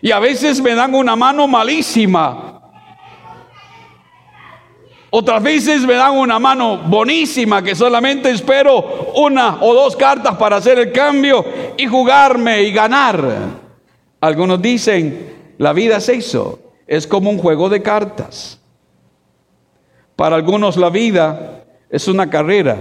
Y 0.00 0.10
a 0.10 0.18
veces 0.18 0.60
me 0.60 0.74
dan 0.74 0.94
una 0.94 1.14
mano 1.14 1.46
malísima. 1.46 2.55
Otras 5.18 5.42
veces 5.42 5.86
me 5.86 5.94
dan 5.94 6.14
una 6.14 6.38
mano 6.38 6.76
bonísima 6.76 7.62
que 7.62 7.74
solamente 7.74 8.30
espero 8.30 9.12
una 9.14 9.56
o 9.62 9.72
dos 9.72 9.96
cartas 9.96 10.36
para 10.36 10.56
hacer 10.56 10.78
el 10.78 10.92
cambio 10.92 11.42
y 11.78 11.86
jugarme 11.86 12.64
y 12.64 12.70
ganar. 12.70 13.26
Algunos 14.20 14.60
dicen, 14.60 15.54
la 15.56 15.72
vida 15.72 15.96
es 15.96 16.10
eso, 16.10 16.58
es 16.86 17.06
como 17.06 17.30
un 17.30 17.38
juego 17.38 17.70
de 17.70 17.80
cartas. 17.80 18.60
Para 20.16 20.36
algunos 20.36 20.76
la 20.76 20.90
vida 20.90 21.64
es 21.88 22.08
una 22.08 22.28
carrera. 22.28 22.76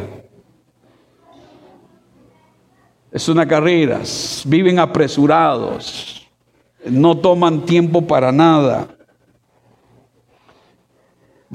Es 3.13 3.29
una 3.29 3.47
carrera, 3.47 4.01
viven 4.43 4.77
apresurados, 4.77 6.27
no 6.83 7.17
toman 7.17 7.61
tiempo 7.61 8.01
para 8.01 8.33
nada. 8.33 8.89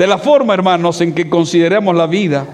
De 0.01 0.07
la 0.07 0.17
forma, 0.17 0.55
hermanos, 0.55 0.99
en 1.03 1.15
que 1.15 1.29
consideremos 1.29 1.95
la 1.95 2.07
vida, 2.07 2.47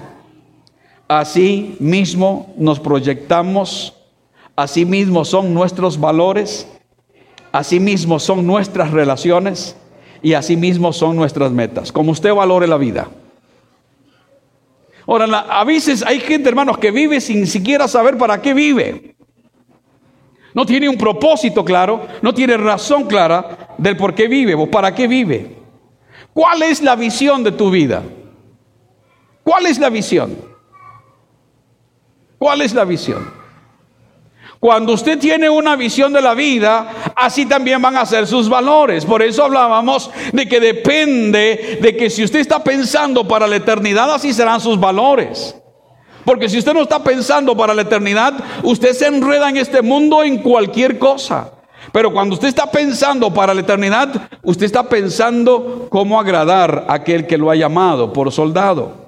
así 1.07 1.77
mismo 1.79 2.53
nos 2.57 2.77
proyectamos, 2.81 3.93
así 4.57 4.83
mismo 4.83 5.23
son 5.23 5.53
nuestros 5.53 5.97
valores, 5.97 6.67
así 7.53 7.79
mismo 7.79 8.19
son 8.19 8.45
nuestras 8.45 8.91
relaciones 8.91 9.77
y 10.21 10.33
así 10.33 10.57
mismo 10.57 10.91
son 10.91 11.15
nuestras 11.15 11.53
metas, 11.53 11.93
como 11.93 12.11
usted 12.11 12.33
valore 12.33 12.67
la 12.67 12.75
vida. 12.75 13.07
Ahora, 15.07 15.23
a 15.49 15.63
veces 15.63 16.03
hay 16.05 16.19
gente, 16.19 16.49
hermanos, 16.49 16.79
que 16.79 16.91
vive 16.91 17.21
sin 17.21 17.47
siquiera 17.47 17.87
saber 17.87 18.17
para 18.17 18.41
qué 18.41 18.53
vive. 18.53 19.15
No 20.53 20.65
tiene 20.65 20.89
un 20.89 20.97
propósito 20.97 21.63
claro, 21.63 22.07
no 22.21 22.33
tiene 22.33 22.57
razón 22.57 23.05
clara 23.05 23.73
del 23.77 23.95
por 23.95 24.13
qué 24.13 24.27
vive 24.27 24.53
o 24.53 24.69
para 24.69 24.93
qué 24.93 25.07
vive. 25.07 25.56
¿Cuál 26.37 26.61
es 26.61 26.83
la 26.83 26.95
visión 26.95 27.43
de 27.43 27.51
tu 27.51 27.71
vida? 27.71 28.03
¿Cuál 29.41 29.65
es 29.65 29.79
la 29.79 29.89
visión? 29.89 30.37
¿Cuál 32.37 32.61
es 32.61 32.75
la 32.75 32.85
visión? 32.85 33.27
Cuando 34.59 34.93
usted 34.93 35.17
tiene 35.17 35.49
una 35.49 35.75
visión 35.75 36.13
de 36.13 36.21
la 36.21 36.35
vida, 36.35 37.13
así 37.15 37.47
también 37.47 37.81
van 37.81 37.97
a 37.97 38.05
ser 38.05 38.27
sus 38.27 38.47
valores. 38.49 39.03
Por 39.03 39.23
eso 39.23 39.45
hablábamos 39.45 40.11
de 40.31 40.47
que 40.47 40.59
depende 40.59 41.79
de 41.81 41.97
que 41.97 42.07
si 42.11 42.23
usted 42.23 42.37
está 42.37 42.63
pensando 42.63 43.27
para 43.27 43.47
la 43.47 43.55
eternidad, 43.55 44.13
así 44.13 44.31
serán 44.31 44.61
sus 44.61 44.79
valores. 44.79 45.55
Porque 46.23 46.49
si 46.49 46.59
usted 46.59 46.75
no 46.75 46.83
está 46.83 47.03
pensando 47.03 47.57
para 47.57 47.73
la 47.73 47.81
eternidad, 47.81 48.35
usted 48.61 48.93
se 48.93 49.07
enreda 49.07 49.49
en 49.49 49.57
este 49.57 49.81
mundo 49.81 50.21
en 50.21 50.37
cualquier 50.43 50.99
cosa. 50.99 51.56
Pero 51.91 52.11
cuando 52.11 52.35
usted 52.35 52.47
está 52.47 52.69
pensando 52.69 53.33
para 53.33 53.53
la 53.53 53.61
eternidad, 53.61 54.29
usted 54.43 54.65
está 54.65 54.83
pensando 54.87 55.87
cómo 55.89 56.19
agradar 56.19 56.85
a 56.87 56.95
aquel 56.95 57.25
que 57.25 57.37
lo 57.37 57.49
ha 57.49 57.55
llamado 57.55 58.11
por 58.11 58.31
soldado. 58.31 59.07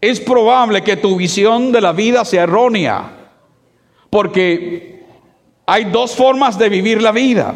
Es 0.00 0.20
probable 0.20 0.82
que 0.82 0.96
tu 0.96 1.16
visión 1.16 1.72
de 1.72 1.80
la 1.80 1.92
vida 1.92 2.24
sea 2.24 2.44
errónea. 2.44 3.16
Porque 4.08 5.04
hay 5.66 5.84
dos 5.84 6.14
formas 6.14 6.58
de 6.58 6.68
vivir 6.68 7.02
la 7.02 7.12
vida. 7.12 7.54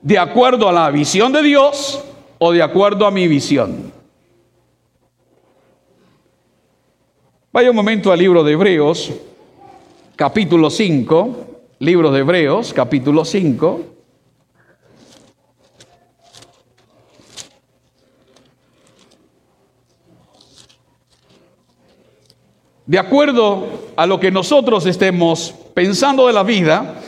De 0.00 0.18
acuerdo 0.18 0.68
a 0.68 0.72
la 0.72 0.90
visión 0.90 1.32
de 1.32 1.42
Dios 1.42 2.02
o 2.38 2.52
de 2.52 2.62
acuerdo 2.62 3.06
a 3.06 3.10
mi 3.10 3.28
visión. 3.28 3.92
Vaya 7.52 7.70
un 7.70 7.76
momento 7.76 8.12
al 8.12 8.18
libro 8.18 8.44
de 8.44 8.52
Hebreos, 8.52 9.12
capítulo 10.16 10.70
5, 10.70 11.49
libro 11.82 12.10
de 12.10 12.20
Hebreos, 12.20 12.74
capítulo 12.74 13.24
5. 13.24 13.80
de 22.84 22.98
acuerdo 22.98 23.92
a 23.96 24.04
lo 24.04 24.18
que 24.18 24.32
nosotros 24.32 24.84
estemos 24.84 25.54
pensando 25.72 26.26
de 26.26 26.32
la 26.32 26.42
vida, 26.42 27.00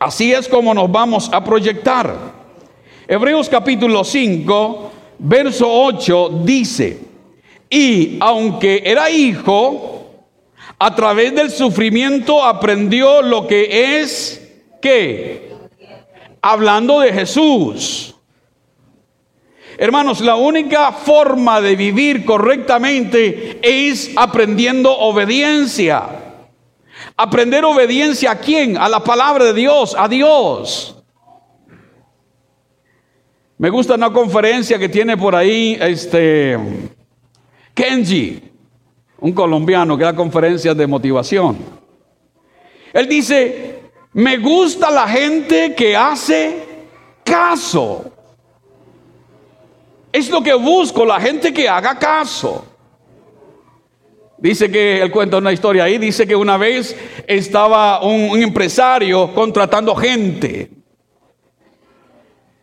así 0.00 0.32
es 0.32 0.48
como 0.48 0.72
nos 0.72 0.90
vamos 0.90 1.30
a 1.32 1.44
proyectar. 1.44 2.16
Hebreos 3.06 3.48
capítulo 3.50 4.02
5, 4.04 4.90
verso 5.18 5.68
8 5.70 6.40
dice, 6.44 6.98
y 7.70 8.16
aunque 8.20 8.82
era 8.84 9.10
hijo, 9.10 9.97
a 10.78 10.94
través 10.94 11.34
del 11.34 11.50
sufrimiento 11.50 12.44
aprendió 12.44 13.22
lo 13.22 13.46
que 13.46 14.00
es, 14.00 14.48
¿qué? 14.80 15.52
Hablando 16.40 17.00
de 17.00 17.12
Jesús. 17.12 18.14
Hermanos, 19.76 20.20
la 20.20 20.36
única 20.36 20.92
forma 20.92 21.60
de 21.60 21.76
vivir 21.76 22.24
correctamente 22.24 23.58
es 23.62 24.10
aprendiendo 24.16 24.96
obediencia. 24.96 26.04
Aprender 27.16 27.64
obediencia 27.64 28.32
a 28.32 28.38
quién? 28.38 28.76
A 28.76 28.88
la 28.88 29.02
palabra 29.02 29.44
de 29.44 29.54
Dios, 29.54 29.94
a 29.98 30.08
Dios. 30.08 30.96
Me 33.56 33.70
gusta 33.70 33.94
una 33.94 34.12
conferencia 34.12 34.78
que 34.78 34.88
tiene 34.88 35.16
por 35.16 35.34
ahí 35.34 35.76
este 35.80 36.56
Kenji, 37.74 38.47
un 39.20 39.32
colombiano 39.32 39.96
que 39.96 40.04
da 40.04 40.14
conferencias 40.14 40.76
de 40.76 40.86
motivación. 40.86 41.56
Él 42.92 43.08
dice, 43.08 43.80
me 44.12 44.38
gusta 44.38 44.90
la 44.90 45.08
gente 45.08 45.74
que 45.74 45.96
hace 45.96 46.56
caso. 47.24 48.10
Es 50.12 50.30
lo 50.30 50.42
que 50.42 50.54
busco, 50.54 51.04
la 51.04 51.20
gente 51.20 51.52
que 51.52 51.68
haga 51.68 51.98
caso. 51.98 52.64
Dice 54.38 54.70
que 54.70 55.02
él 55.02 55.10
cuenta 55.10 55.38
una 55.38 55.52
historia 55.52 55.84
ahí, 55.84 55.98
dice 55.98 56.26
que 56.26 56.36
una 56.36 56.56
vez 56.56 56.96
estaba 57.26 58.02
un, 58.02 58.40
empresario 58.40 59.34
contratando 59.34 59.94
gente. 59.96 60.70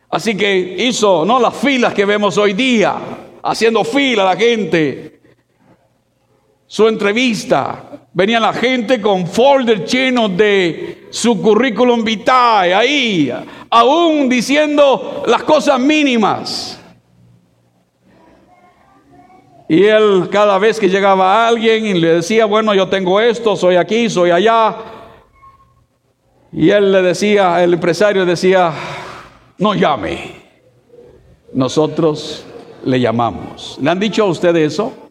Así 0.10 0.38
que 0.38 0.58
hizo, 0.80 1.26
no 1.26 1.38
las 1.40 1.54
filas 1.54 1.94
que 1.94 2.06
vemos 2.06 2.38
hoy 2.38 2.54
día, 2.54 2.96
haciendo 3.44 3.84
fila 3.84 4.24
la 4.24 4.38
gente. 4.38 5.15
Su 6.68 6.88
entrevista, 6.88 8.08
venía 8.14 8.40
la 8.40 8.52
gente 8.52 9.00
con 9.00 9.28
folder 9.28 9.86
llenos 9.86 10.36
de 10.36 11.08
su 11.12 11.40
currículum 11.40 12.04
vitae 12.04 12.74
ahí, 12.74 13.32
aún 13.70 14.28
diciendo 14.28 15.24
las 15.28 15.44
cosas 15.44 15.80
mínimas. 15.80 16.80
Y 19.68 19.84
él 19.84 20.28
cada 20.32 20.58
vez 20.58 20.80
que 20.80 20.90
llegaba 20.90 21.48
alguien 21.48 21.86
y 21.86 21.94
le 21.96 22.16
decía, 22.16 22.46
bueno, 22.46 22.74
yo 22.74 22.88
tengo 22.88 23.20
esto, 23.20 23.56
soy 23.56 23.76
aquí, 23.76 24.10
soy 24.10 24.32
allá. 24.32 24.76
Y 26.52 26.70
él 26.70 26.92
le 26.92 27.02
decía, 27.02 27.64
el 27.64 27.74
empresario 27.74 28.26
decía, 28.26 28.74
no 29.58 29.74
llame. 29.74 30.44
Nosotros 31.54 32.46
le 32.84 33.00
llamamos. 33.00 33.78
¿Le 33.82 33.90
han 33.90 34.00
dicho 34.00 34.24
a 34.24 34.28
usted 34.28 34.56
eso? 34.56 35.05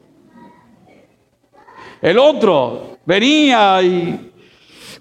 El 2.04 2.18
otro 2.18 2.98
venía 3.06 3.82
y 3.82 4.30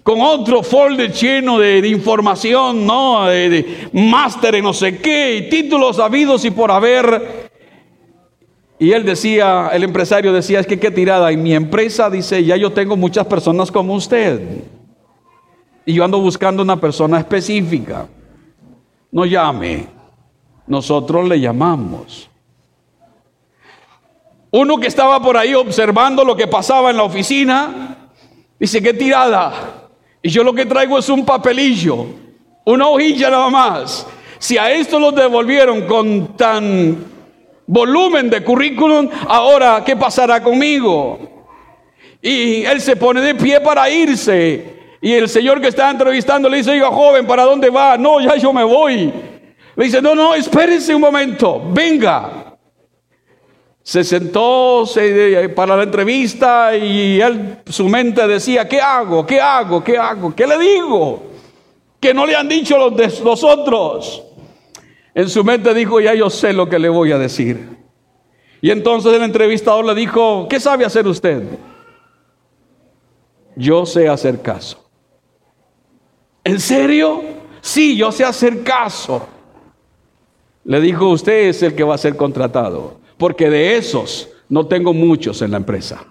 con 0.02 0.22
otro 0.22 0.62
folder 0.62 1.12
lleno 1.12 1.58
de, 1.58 1.86
información, 1.86 2.86
¿no? 2.86 3.26
De, 3.26 3.50
de 3.50 3.88
máster 3.92 4.54
en 4.54 4.64
no 4.64 4.72
sé 4.72 4.96
qué, 4.96 5.36
y 5.36 5.50
títulos 5.50 5.98
habidos 5.98 6.46
y 6.46 6.50
por 6.50 6.70
haber. 6.70 7.50
Y 8.78 8.92
él 8.92 9.04
decía, 9.04 9.68
el 9.74 9.84
empresario 9.84 10.32
decía, 10.32 10.60
es 10.60 10.66
que 10.66 10.80
qué 10.80 10.90
tirada. 10.90 11.30
En 11.30 11.42
mi 11.42 11.54
empresa 11.54 12.08
dice, 12.08 12.42
ya 12.42 12.56
yo 12.56 12.72
tengo 12.72 12.96
muchas 12.96 13.26
personas 13.26 13.70
como 13.70 13.92
usted. 13.92 14.62
Y 15.84 15.92
yo 15.92 16.04
ando 16.06 16.18
buscando 16.20 16.62
una 16.62 16.80
persona 16.80 17.18
específica. 17.18 18.08
No 19.12 19.26
llame. 19.26 19.88
Nosotros 20.66 21.28
le 21.28 21.38
llamamos. 21.38 22.30
Uno 24.56 24.78
que 24.78 24.86
estaba 24.86 25.20
por 25.20 25.36
ahí 25.36 25.52
observando 25.52 26.24
lo 26.24 26.36
que 26.36 26.46
pasaba 26.46 26.88
en 26.88 26.96
la 26.96 27.02
oficina, 27.02 28.12
dice, 28.56 28.80
qué 28.80 28.94
tirada. 28.94 29.88
Y 30.22 30.28
yo 30.28 30.44
lo 30.44 30.52
que 30.52 30.64
traigo 30.64 30.96
es 30.96 31.08
un 31.08 31.24
papelillo, 31.26 32.06
una 32.64 32.86
hojilla 32.86 33.30
nada 33.30 33.50
más. 33.50 34.06
Si 34.38 34.56
a 34.56 34.70
esto 34.70 35.00
lo 35.00 35.10
devolvieron 35.10 35.88
con 35.88 36.36
tan 36.36 37.04
volumen 37.66 38.30
de 38.30 38.44
currículum, 38.44 39.08
ahora, 39.26 39.82
¿qué 39.84 39.96
pasará 39.96 40.40
conmigo? 40.40 41.18
Y 42.22 42.64
él 42.64 42.80
se 42.80 42.94
pone 42.94 43.22
de 43.22 43.34
pie 43.34 43.60
para 43.60 43.90
irse. 43.90 44.98
Y 45.00 45.14
el 45.14 45.28
señor 45.28 45.60
que 45.60 45.66
está 45.66 45.90
entrevistando 45.90 46.48
le 46.48 46.58
dice, 46.58 46.70
oiga, 46.70 46.92
joven, 46.92 47.26
¿para 47.26 47.42
dónde 47.42 47.70
va? 47.70 47.98
No, 47.98 48.20
ya 48.20 48.36
yo 48.36 48.52
me 48.52 48.62
voy. 48.62 49.12
Le 49.74 49.84
dice, 49.84 50.00
no, 50.00 50.14
no, 50.14 50.32
espérese 50.32 50.94
un 50.94 51.00
momento, 51.00 51.60
venga. 51.72 52.43
Se 53.84 54.02
sentó 54.02 54.84
para 55.54 55.76
la 55.76 55.82
entrevista 55.82 56.74
y 56.74 57.20
él, 57.20 57.58
su 57.66 57.86
mente 57.86 58.26
decía, 58.26 58.66
¿qué 58.66 58.80
hago? 58.80 59.26
¿Qué 59.26 59.38
hago? 59.38 59.84
¿Qué 59.84 59.98
hago? 59.98 60.34
¿Qué 60.34 60.46
le 60.46 60.58
digo? 60.58 61.22
Que 62.00 62.14
no 62.14 62.24
le 62.24 62.34
han 62.34 62.48
dicho 62.48 62.78
los, 62.78 63.20
los 63.20 63.44
otros. 63.44 64.22
En 65.14 65.28
su 65.28 65.44
mente 65.44 65.74
dijo, 65.74 66.00
ya 66.00 66.14
yo 66.14 66.30
sé 66.30 66.54
lo 66.54 66.66
que 66.66 66.78
le 66.78 66.88
voy 66.88 67.12
a 67.12 67.18
decir. 67.18 67.76
Y 68.62 68.70
entonces 68.70 69.12
el 69.12 69.22
entrevistador 69.22 69.84
le 69.84 69.94
dijo, 69.94 70.48
¿qué 70.48 70.58
sabe 70.58 70.86
hacer 70.86 71.06
usted? 71.06 71.42
Yo 73.54 73.84
sé 73.84 74.08
hacer 74.08 74.40
caso. 74.40 74.82
¿En 76.42 76.58
serio? 76.58 77.22
Sí, 77.60 77.98
yo 77.98 78.10
sé 78.10 78.24
hacer 78.24 78.62
caso. 78.62 79.28
Le 80.64 80.80
dijo, 80.80 81.10
usted 81.10 81.48
es 81.48 81.62
el 81.62 81.74
que 81.74 81.84
va 81.84 81.96
a 81.96 81.98
ser 81.98 82.16
contratado, 82.16 83.03
porque 83.16 83.50
de 83.50 83.76
esos 83.76 84.28
no 84.48 84.66
tengo 84.66 84.92
muchos 84.92 85.42
en 85.42 85.50
la 85.50 85.56
empresa. 85.56 86.04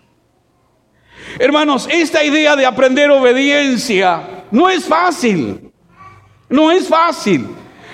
Hermanos, 1.40 1.88
esta 1.92 2.24
idea 2.24 2.56
de 2.56 2.66
aprender 2.66 3.10
obediencia 3.10 4.46
no 4.52 4.70
es 4.70 4.86
fácil. 4.86 5.72
No 6.50 6.72
es 6.72 6.88
fácil. 6.88 7.48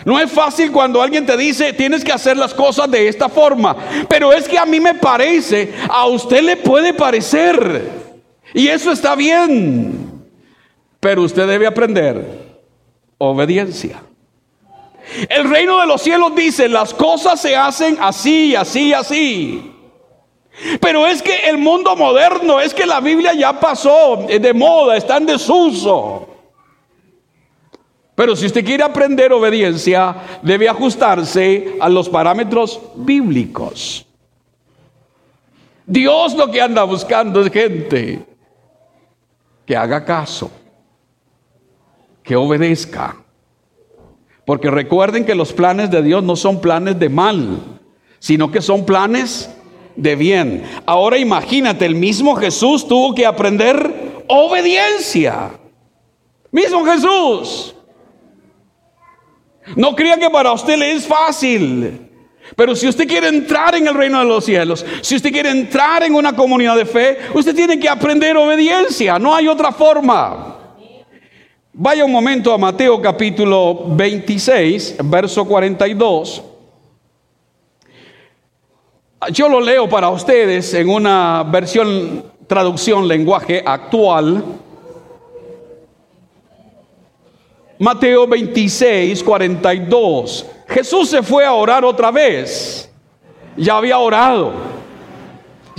No 0.06 0.20
es 0.20 0.32
fácil 0.32 0.72
cuando 0.72 1.02
alguien 1.02 1.26
te 1.26 1.36
dice 1.36 1.74
tienes 1.74 2.04
que 2.04 2.12
hacer 2.12 2.38
las 2.38 2.54
cosas 2.54 2.90
de 2.90 3.08
esta 3.08 3.30
forma, 3.30 3.76
pero 4.08 4.32
es 4.32 4.48
que 4.48 4.58
a 4.58 4.66
mí 4.66 4.80
me 4.80 4.96
parece, 4.96 5.74
a 5.90 6.08
usted 6.08 6.42
le 6.42 6.58
puede 6.58 6.94
parecer, 6.94 7.90
y 8.54 8.68
eso 8.68 8.92
está 8.92 9.16
bien, 9.16 10.26
pero 11.00 11.24
usted 11.24 11.48
debe 11.48 11.68
aprender 11.68 12.26
obediencia. 13.18 14.02
El 15.30 15.50
reino 15.50 15.80
de 15.80 15.88
los 15.88 16.02
cielos 16.02 16.36
dice, 16.36 16.70
las 16.70 16.94
cosas 16.94 17.42
se 17.42 17.56
hacen 17.56 17.98
así, 18.00 18.56
así, 18.56 18.94
así. 18.94 19.76
Pero 20.82 21.08
es 21.08 21.22
que 21.22 21.50
el 21.50 21.58
mundo 21.58 21.96
moderno, 21.96 22.60
es 22.60 22.74
que 22.74 22.86
la 22.86 23.00
Biblia 23.00 23.34
ya 23.34 23.60
pasó 23.60 24.28
de 24.28 24.54
moda, 24.54 24.98
está 24.98 25.18
en 25.18 25.26
desuso. 25.26 26.28
Pero 28.14 28.36
si 28.36 28.48
usted 28.48 28.66
quiere 28.66 28.84
aprender 28.84 29.32
obediencia, 29.32 30.16
debe 30.42 30.68
ajustarse 30.68 31.78
a 31.80 31.88
los 31.88 32.10
parámetros 32.10 32.82
bíblicos. 32.96 34.06
Dios 35.86 36.36
lo 36.36 36.52
que 36.52 36.62
anda 36.62 36.84
buscando 36.84 37.42
es 37.42 37.52
gente 37.52 38.26
que 39.66 39.76
haga 39.76 40.04
caso, 40.04 40.52
que 42.22 42.36
obedezca. 42.36 43.16
Porque 44.50 44.72
recuerden 44.72 45.26
que 45.26 45.36
los 45.36 45.54
planes 45.54 45.92
de 45.92 46.02
Dios 46.02 46.24
no 46.24 46.36
son 46.36 46.60
planes 46.60 46.98
de 46.98 47.08
mal, 47.08 47.60
sino 48.18 48.50
que 48.50 48.64
son 48.64 48.84
planes 48.84 49.48
de 49.96 50.16
bien. 50.16 50.64
Ahora 50.88 51.20
imagínate, 51.20 51.86
el 51.86 51.94
mismo 51.94 52.36
Jesús 52.36 52.88
tuvo 52.88 53.14
que 53.14 53.28
aprender 53.28 54.24
obediencia. 54.26 55.52
Mismo 56.50 56.84
Jesús. 56.84 57.76
No 59.76 59.96
crea 59.96 60.18
que 60.18 60.32
para 60.32 60.52
usted 60.52 60.78
le 60.78 60.94
es 60.94 61.06
fácil. 61.06 62.10
Pero 62.56 62.76
si 62.76 62.88
usted 62.88 63.08
quiere 63.08 63.28
entrar 63.28 63.76
en 63.76 63.88
el 63.88 63.94
reino 63.94 64.18
de 64.18 64.26
los 64.26 64.46
cielos, 64.46 64.84
si 65.02 65.16
usted 65.16 65.32
quiere 65.32 65.52
entrar 65.52 66.02
en 66.02 66.16
una 66.16 66.36
comunidad 66.36 66.76
de 66.76 66.88
fe, 66.88 67.20
usted 67.36 67.54
tiene 67.54 67.80
que 67.80 67.88
aprender 67.88 68.36
obediencia. 68.36 69.20
No 69.20 69.36
hay 69.36 69.48
otra 69.48 69.72
forma. 69.72 70.59
Vaya 71.82 72.04
un 72.04 72.12
momento 72.12 72.52
a 72.54 72.58
Mateo 72.58 73.02
capítulo 73.02 73.86
26, 73.96 74.98
verso 75.06 75.46
42. 75.46 76.44
Yo 79.32 79.48
lo 79.48 79.62
leo 79.62 79.88
para 79.88 80.10
ustedes 80.10 80.74
en 80.74 80.90
una 80.90 81.42
versión, 81.50 82.26
traducción, 82.48 83.08
lenguaje 83.08 83.64
actual. 83.66 84.44
Mateo 87.78 88.28
26, 88.28 89.24
42. 89.24 90.48
Jesús 90.68 91.10
se 91.10 91.24
fue 91.24 91.46
a 91.46 91.54
orar 91.54 91.86
otra 91.86 92.12
vez. 92.12 92.92
Ya 93.56 93.78
había 93.78 94.00
orado. 94.00 94.79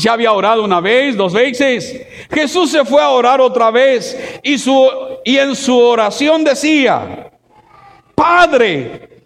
Ya 0.00 0.14
había 0.14 0.32
orado 0.32 0.64
una 0.64 0.80
vez, 0.80 1.14
dos 1.14 1.34
veces. 1.34 2.06
Jesús 2.30 2.70
se 2.70 2.86
fue 2.86 3.02
a 3.02 3.10
orar 3.10 3.38
otra 3.40 3.70
vez 3.70 4.18
y, 4.42 4.56
su, 4.56 4.88
y 5.24 5.36
en 5.36 5.54
su 5.54 5.78
oración 5.78 6.42
decía, 6.42 7.30
Padre, 8.14 9.22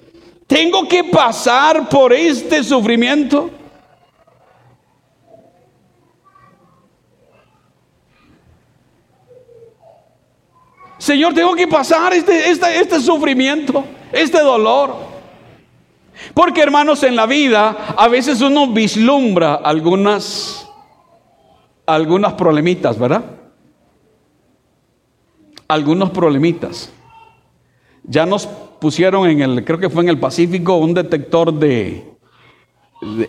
¿tengo 0.49 0.89
que 0.89 1.05
pasar 1.05 1.89
por 1.89 2.13
este 2.13 2.65
sufrimiento? 2.65 3.51
Señor, 10.99 11.35
tengo 11.35 11.55
que 11.55 11.69
pasar 11.69 12.15
este, 12.15 12.51
este, 12.51 12.81
este 12.81 12.99
sufrimiento, 12.99 13.85
este 14.11 14.41
dolor. 14.41 14.97
Porque 16.33 16.63
hermanos, 16.63 17.03
en 17.03 17.15
la 17.15 17.27
vida 17.27 17.95
a 17.97 18.09
veces 18.09 18.41
uno 18.41 18.69
vislumbra 18.69 19.55
algunas, 19.57 20.64
algunas 21.87 22.35
problemitas, 22.35 22.99
¿verdad? 22.99 23.25
Algunos 25.69 26.11
problemitas. 26.11 26.93
Ya 28.05 28.27
nos 28.27 28.47
pusieron 28.47 29.29
en 29.29 29.41
el, 29.41 29.65
creo 29.65 29.79
que 29.79 29.91
fue 29.91 30.03
en 30.03 30.11
el 30.11 30.19
Pacífico, 30.19 30.77
un 30.77 30.95
detector 30.95 31.53
de, 31.53 32.15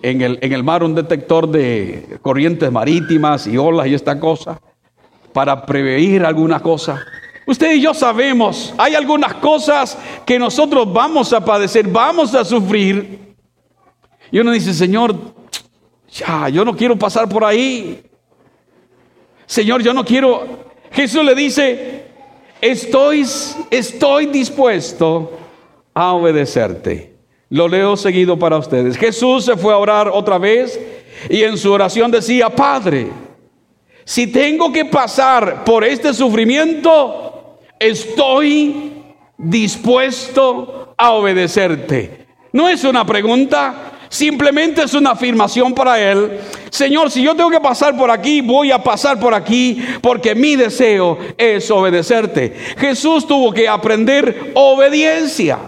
en, 0.02 0.22
el, 0.22 0.40
en 0.42 0.54
el 0.54 0.64
mar, 0.64 0.84
un 0.84 0.96
detector 0.96 1.50
de 1.50 2.20
corrientes 2.22 2.72
marítimas 2.72 3.48
y 3.48 3.58
olas 3.58 3.88
y 3.88 3.94
esta 3.94 4.20
cosa, 4.20 4.60
para 5.34 5.66
prevenir 5.66 6.26
alguna 6.26 6.60
cosa. 6.60 7.06
Usted 7.48 7.76
y 7.76 7.82
yo 7.82 7.94
sabemos, 7.94 8.74
hay 8.78 8.96
algunas 8.96 9.36
cosas 9.36 9.98
que 10.26 10.40
nosotros 10.40 10.92
vamos 10.92 11.32
a 11.32 11.44
padecer, 11.44 11.88
vamos 11.88 12.34
a 12.34 12.44
sufrir. 12.44 13.36
Y 14.32 14.40
uno 14.40 14.52
dice, 14.52 14.74
Señor, 14.74 15.16
ya, 16.12 16.50
yo 16.50 16.66
no 16.66 16.76
quiero 16.76 16.98
pasar 16.98 17.30
por 17.30 17.44
ahí. 17.44 18.04
Señor, 19.46 19.82
yo 19.84 19.94
no 19.94 20.04
quiero. 20.04 20.66
Jesús 20.92 21.24
le 21.24 21.36
dice, 21.36 22.06
estoy, 22.62 23.26
estoy 23.70 24.26
dispuesto 24.28 25.32
a 25.94 26.14
obedecerte. 26.14 27.16
Lo 27.50 27.68
leo 27.68 27.96
seguido 27.96 28.38
para 28.38 28.58
ustedes. 28.58 28.98
Jesús 28.98 29.46
se 29.46 29.56
fue 29.56 29.74
a 29.74 29.78
orar 29.78 30.10
otra 30.10 30.38
vez 30.38 30.80
y 31.30 31.44
en 31.44 31.58
su 31.58 31.72
oración 31.72 32.12
decía, 32.12 32.50
Padre, 32.50 33.08
si 34.04 34.28
tengo 34.28 34.72
que 34.72 34.86
pasar 34.86 35.64
por 35.64 35.84
este 35.84 36.14
sufrimiento, 36.14 37.60
estoy 37.80 38.94
dispuesto 39.38 40.94
a 40.98 41.12
obedecerte. 41.12 42.26
No 42.52 42.70
es 42.70 42.84
una 42.84 43.06
pregunta, 43.06 43.95
simplemente 44.16 44.84
es 44.84 44.94
una 44.94 45.12
afirmación 45.12 45.74
para 45.74 46.00
él. 46.00 46.40
Señor, 46.70 47.12
si 47.12 47.22
yo 47.22 47.36
tengo 47.36 47.50
que 47.50 47.60
pasar 47.60 47.96
por 47.98 48.10
aquí, 48.10 48.42
voy 48.42 48.72
a 48.72 48.82
pasar 48.82 49.20
por 49.20 49.34
aquí 49.34 49.84
porque 50.02 50.34
mi 50.34 50.56
deseo 50.56 51.18
es 51.38 51.70
obedecerte. 51.70 52.56
Jesús 52.78 53.28
tuvo 53.28 53.52
que 53.52 53.68
aprender 53.68 54.54
obediencia. 54.56 55.60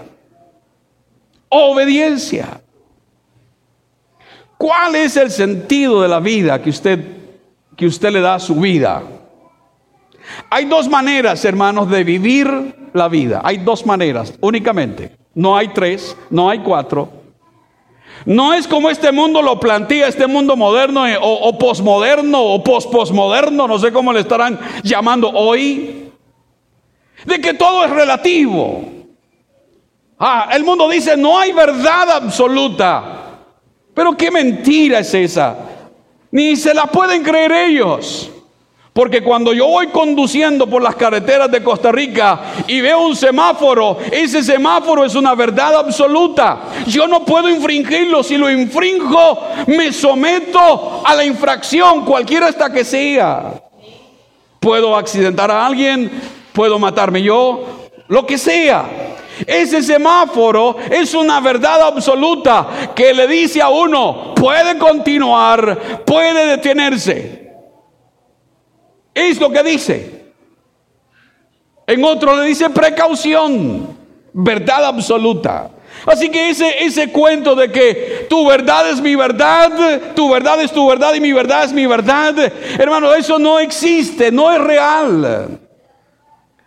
Obediencia. 1.49 2.61
¿Cuál 4.57 4.95
es 4.95 5.17
el 5.17 5.29
sentido 5.29 6.01
de 6.01 6.07
la 6.07 6.19
vida 6.19 6.61
que 6.61 6.69
usted 6.69 6.99
que 7.75 7.85
usted 7.85 8.09
le 8.11 8.21
da 8.21 8.35
a 8.35 8.39
su 8.39 8.55
vida? 8.55 9.03
Hay 10.49 10.65
dos 10.65 10.89
maneras, 10.89 11.45
hermanos, 11.45 11.89
de 11.89 12.03
vivir 12.03 12.89
la 12.93 13.07
vida. 13.07 13.41
Hay 13.43 13.57
dos 13.57 13.85
maneras 13.85 14.33
únicamente. 14.41 15.15
No 15.35 15.55
hay 15.55 15.67
tres, 15.69 16.17
no 16.29 16.49
hay 16.49 16.59
cuatro. 16.59 17.16
No 18.25 18.53
es 18.53 18.67
como 18.67 18.89
este 18.89 19.11
mundo 19.11 19.41
lo 19.41 19.59
plantea, 19.59 20.07
este 20.07 20.27
mundo 20.27 20.55
moderno 20.55 21.07
eh, 21.07 21.17
o, 21.19 21.57
posmoderno 21.57 22.41
o 22.41 22.63
posposmoderno, 22.63 23.67
no 23.67 23.79
sé 23.79 23.91
cómo 23.91 24.13
le 24.13 24.21
estarán 24.21 24.59
llamando 24.83 25.29
hoy, 25.29 26.11
de 27.25 27.41
que 27.41 27.53
todo 27.53 27.85
es 27.85 27.91
relativo. 27.91 28.83
Ah, 30.19 30.49
el 30.53 30.63
mundo 30.63 30.89
dice 30.89 31.15
no 31.15 31.39
hay 31.39 31.51
verdad 31.51 32.11
absoluta. 32.11 33.13
Pero 33.93 34.15
qué 34.15 34.29
mentira 34.29 34.99
es 34.99 35.11
esa. 35.13 35.57
Ni 36.29 36.55
se 36.55 36.73
la 36.73 36.85
pueden 36.85 37.23
creer 37.23 37.51
ellos. 37.51 38.31
Porque 38.97 39.21
cuando 39.21 39.53
yo 39.53 39.67
voy 39.67 39.89
conduciendo 39.89 40.65
por 40.65 40.81
las 40.81 40.95
carreteras 40.95 41.51
de 41.51 41.61
Costa 41.61 41.91
Rica 41.91 42.39
y 42.65 42.81
veo 42.81 43.01
un 43.01 43.15
semáforo, 43.15 43.99
ese 44.11 44.41
semáforo 44.41 45.05
es 45.05 45.13
una 45.13 45.35
verdad 45.35 45.75
absoluta. 45.75 46.61
Yo 46.87 47.07
no 47.07 47.23
puedo 47.23 47.47
infringirlo. 47.47 48.23
Si 48.23 48.37
lo 48.37 48.49
infringo, 48.49 49.39
me 49.67 49.93
someto 49.93 51.03
a 51.05 51.13
la 51.13 51.23
infracción, 51.23 52.05
cualquiera 52.05 52.47
hasta 52.47 52.73
que 52.73 52.83
sea. 52.83 53.61
Puedo 54.59 54.97
accidentar 54.97 55.51
a 55.51 55.67
alguien, 55.67 56.09
puedo 56.51 56.79
matarme 56.79 57.21
yo, 57.21 57.65
lo 58.07 58.25
que 58.25 58.39
sea. 58.39 58.83
Ese 59.45 59.83
semáforo 59.83 60.75
es 60.89 61.13
una 61.13 61.39
verdad 61.39 61.83
absoluta 61.83 62.67
que 62.95 63.13
le 63.13 63.27
dice 63.27 63.61
a 63.61 63.69
uno, 63.69 64.33
puede 64.33 64.75
continuar, 64.79 66.03
puede 66.03 66.47
detenerse. 66.47 67.46
Es 69.17 69.39
lo 69.39 69.51
que 69.51 69.63
dice. 69.63 70.25
En 71.87 72.03
otro 72.03 72.35
le 72.35 72.45
dice 72.45 72.69
precaución, 72.69 73.97
verdad 74.33 74.85
absoluta. 74.85 75.71
Así 76.05 76.29
que 76.29 76.49
ese, 76.49 76.83
ese 76.83 77.11
cuento 77.11 77.55
de 77.55 77.71
que 77.71 78.27
tu 78.29 78.45
verdad 78.45 78.89
es 78.89 79.01
mi 79.01 79.15
verdad, 79.15 80.13
tu 80.13 80.29
verdad 80.29 80.61
es 80.61 80.71
tu 80.71 80.87
verdad 80.87 81.15
y 81.15 81.19
mi 81.19 81.33
verdad 81.33 81.63
es 81.63 81.73
mi 81.73 81.87
verdad, 81.87 82.35
hermano, 82.77 83.13
eso 83.13 83.39
no 83.39 83.57
existe, 83.57 84.31
no 84.31 84.51
es 84.51 84.61
real. 84.61 85.59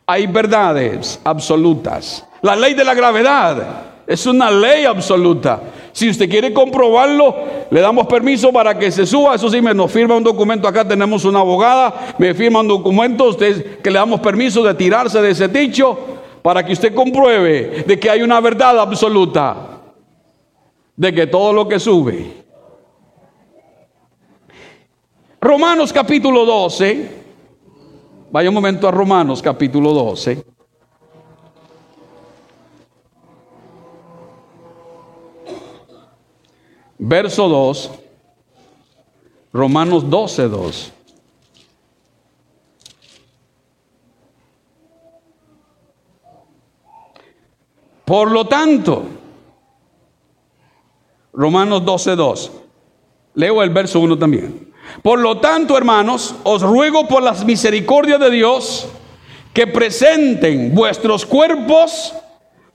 Hay 0.06 0.26
verdades 0.26 1.20
absolutas. 1.22 2.26
La 2.42 2.56
ley 2.56 2.74
de 2.74 2.84
la 2.84 2.94
gravedad 2.94 3.82
es 4.06 4.26
una 4.26 4.50
ley 4.50 4.86
absoluta. 4.86 5.60
Si 5.92 6.08
usted 6.08 6.28
quiere 6.28 6.52
comprobarlo, 6.52 7.34
le 7.70 7.80
damos 7.80 8.06
permiso 8.06 8.52
para 8.52 8.78
que 8.78 8.90
se 8.90 9.06
suba. 9.06 9.34
Eso 9.34 9.48
sí, 9.50 9.60
me 9.60 9.74
nos 9.74 9.90
firma 9.90 10.16
un 10.16 10.24
documento. 10.24 10.68
Acá 10.68 10.86
tenemos 10.86 11.24
una 11.24 11.40
abogada, 11.40 12.14
me 12.18 12.34
firma 12.34 12.60
un 12.60 12.68
documento. 12.68 13.28
Usted 13.28 13.80
que 13.80 13.90
le 13.90 13.98
damos 13.98 14.20
permiso 14.20 14.62
de 14.62 14.74
tirarse 14.74 15.20
de 15.20 15.30
ese 15.30 15.48
techo 15.48 15.98
para 16.42 16.64
que 16.64 16.72
usted 16.72 16.94
compruebe 16.94 17.84
de 17.86 17.98
que 17.98 18.10
hay 18.10 18.22
una 18.22 18.40
verdad 18.40 18.78
absoluta. 18.78 19.66
De 20.96 21.12
que 21.12 21.26
todo 21.26 21.52
lo 21.52 21.66
que 21.66 21.80
sube. 21.80 22.40
Romanos 25.40 25.92
capítulo 25.92 26.44
12. 26.44 27.20
Vaya 28.30 28.48
un 28.48 28.54
momento 28.54 28.86
a 28.86 28.90
Romanos 28.90 29.42
capítulo 29.42 29.92
12. 29.92 30.44
Verso 37.00 37.48
2, 37.48 37.90
Romanos 39.52 40.08
12, 40.08 40.48
2. 40.48 40.92
Por 48.04 48.30
lo 48.30 48.46
tanto, 48.46 49.04
Romanos 51.32 51.84
12, 51.84 52.16
2. 52.16 52.52
Leo 53.34 53.62
el 53.62 53.70
verso 53.70 54.00
1 54.00 54.18
también. 54.18 54.72
Por 55.02 55.20
lo 55.20 55.38
tanto, 55.38 55.78
hermanos, 55.78 56.34
os 56.42 56.62
ruego 56.62 57.06
por 57.06 57.22
las 57.22 57.44
misericordias 57.44 58.20
de 58.20 58.30
Dios 58.30 58.88
que 59.54 59.66
presenten 59.66 60.74
vuestros 60.74 61.24
cuerpos 61.24 62.12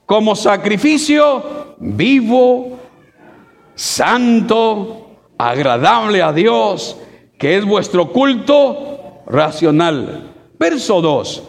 como 0.06 0.34
sacrificio 0.34 1.74
vivo, 1.78 2.78
santo, 3.76 5.06
agradable 5.38 6.22
a 6.22 6.32
Dios, 6.32 6.96
que 7.38 7.56
es 7.56 7.64
vuestro 7.64 8.10
culto 8.10 9.22
racional. 9.26 10.32
Verso 10.58 11.00
2. 11.00 11.42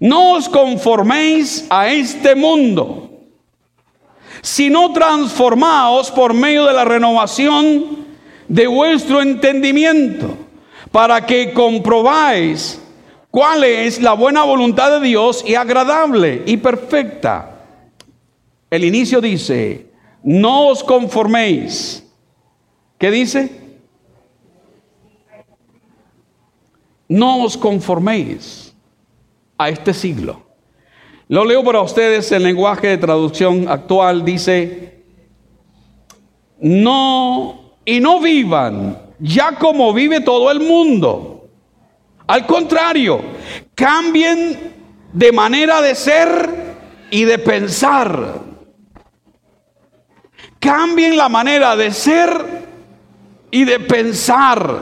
No 0.00 0.32
os 0.32 0.48
conforméis 0.48 1.66
a 1.70 1.88
este 1.88 2.34
mundo, 2.34 3.10
sino 4.42 4.92
transformaos 4.92 6.10
por 6.10 6.34
medio 6.34 6.64
de 6.64 6.72
la 6.72 6.84
renovación 6.84 8.06
de 8.48 8.66
vuestro 8.66 9.22
entendimiento, 9.22 10.36
para 10.90 11.24
que 11.24 11.52
comprobáis 11.52 12.80
cuál 13.30 13.64
es 13.64 14.00
la 14.00 14.12
buena 14.12 14.44
voluntad 14.44 15.00
de 15.00 15.06
Dios 15.06 15.44
y 15.46 15.54
agradable 15.54 16.42
y 16.46 16.56
perfecta. 16.58 17.52
El 18.70 18.84
inicio 18.84 19.20
dice, 19.20 19.85
no 20.26 20.66
os 20.68 20.82
conforméis. 20.82 22.02
¿Qué 22.98 23.12
dice? 23.12 23.48
No 27.08 27.44
os 27.44 27.56
conforméis 27.56 28.74
a 29.56 29.68
este 29.68 29.94
siglo. 29.94 30.42
Lo 31.28 31.44
leo 31.44 31.62
para 31.62 31.80
ustedes 31.80 32.32
en 32.32 32.42
lenguaje 32.42 32.88
de 32.88 32.98
traducción 32.98 33.68
actual. 33.68 34.24
Dice, 34.24 35.04
no, 36.58 37.76
y 37.84 38.00
no 38.00 38.20
vivan 38.20 38.98
ya 39.20 39.52
como 39.52 39.92
vive 39.92 40.22
todo 40.22 40.50
el 40.50 40.58
mundo. 40.58 41.48
Al 42.26 42.44
contrario, 42.46 43.20
cambien 43.76 44.74
de 45.12 45.30
manera 45.30 45.80
de 45.80 45.94
ser 45.94 46.74
y 47.12 47.22
de 47.22 47.38
pensar. 47.38 48.55
Cambien 50.60 51.16
la 51.16 51.28
manera 51.28 51.76
de 51.76 51.92
ser 51.92 52.30
y 53.50 53.64
de 53.64 53.80
pensar. 53.80 54.80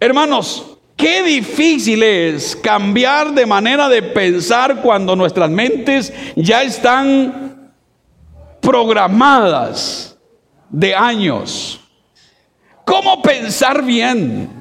Hermanos, 0.00 0.78
qué 0.96 1.22
difícil 1.22 2.02
es 2.02 2.54
cambiar 2.56 3.32
de 3.32 3.46
manera 3.46 3.88
de 3.88 4.02
pensar 4.02 4.80
cuando 4.82 5.16
nuestras 5.16 5.50
mentes 5.50 6.12
ya 6.36 6.62
están 6.62 7.72
programadas 8.60 10.16
de 10.68 10.94
años. 10.94 11.80
¿Cómo 12.84 13.20
pensar 13.22 13.84
bien? 13.84 14.57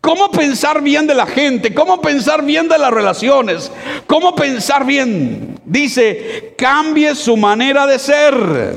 ¿Cómo 0.00 0.30
pensar 0.30 0.82
bien 0.82 1.06
de 1.06 1.14
la 1.14 1.26
gente? 1.26 1.74
¿Cómo 1.74 2.00
pensar 2.00 2.44
bien 2.44 2.68
de 2.68 2.78
las 2.78 2.92
relaciones? 2.92 3.70
¿Cómo 4.06 4.34
pensar 4.34 4.84
bien? 4.84 5.58
Dice, 5.64 6.54
cambie 6.56 7.14
su 7.14 7.36
manera 7.36 7.86
de 7.86 7.98
ser 7.98 8.76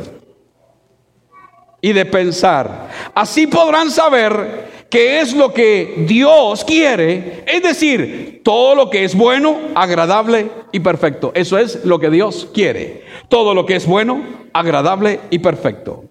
y 1.82 1.94
de 1.94 2.06
pensar. 2.06 2.90
Así 3.14 3.48
podrán 3.48 3.90
saber 3.90 4.86
qué 4.90 5.22
es 5.22 5.34
lo 5.34 5.54
que 5.54 6.04
Dios 6.08 6.64
quiere, 6.66 7.44
es 7.48 7.64
decir, 7.64 8.42
todo 8.44 8.76
lo 8.76 8.90
que 8.90 9.06
es 9.06 9.16
bueno, 9.16 9.58
agradable 9.74 10.52
y 10.72 10.82
perfecto. 10.82 11.32
Eso 11.34 11.58
es 11.58 11.86
lo 11.86 12.00
que 12.00 12.10
Dios 12.10 12.50
quiere. 12.54 13.06
Todo 13.30 13.54
lo 13.54 13.66
que 13.66 13.78
es 13.78 13.86
bueno, 13.86 14.22
agradable 14.54 15.22
y 15.30 15.40
perfecto. 15.40 16.06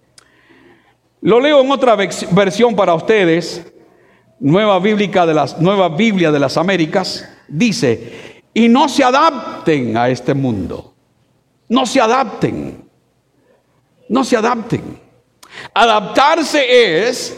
Lo 1.20 1.38
leo 1.38 1.60
en 1.60 1.70
otra 1.70 1.96
versión 1.96 2.74
para 2.74 2.94
ustedes, 2.94 3.70
Nueva 4.40 4.80
de 4.80 5.34
las 5.34 5.60
Nueva 5.60 5.90
Biblia 5.90 6.32
de 6.32 6.38
las 6.40 6.56
Américas, 6.56 7.28
dice, 7.46 8.42
"Y 8.54 8.68
no 8.68 8.88
se 8.88 9.04
adapten 9.04 9.96
a 9.96 10.08
este 10.08 10.34
mundo. 10.34 10.94
No 11.68 11.86
se 11.86 12.00
adapten. 12.00 12.88
No 14.08 14.24
se 14.24 14.36
adapten. 14.36 14.98
Adaptarse 15.74 17.06
es 17.08 17.36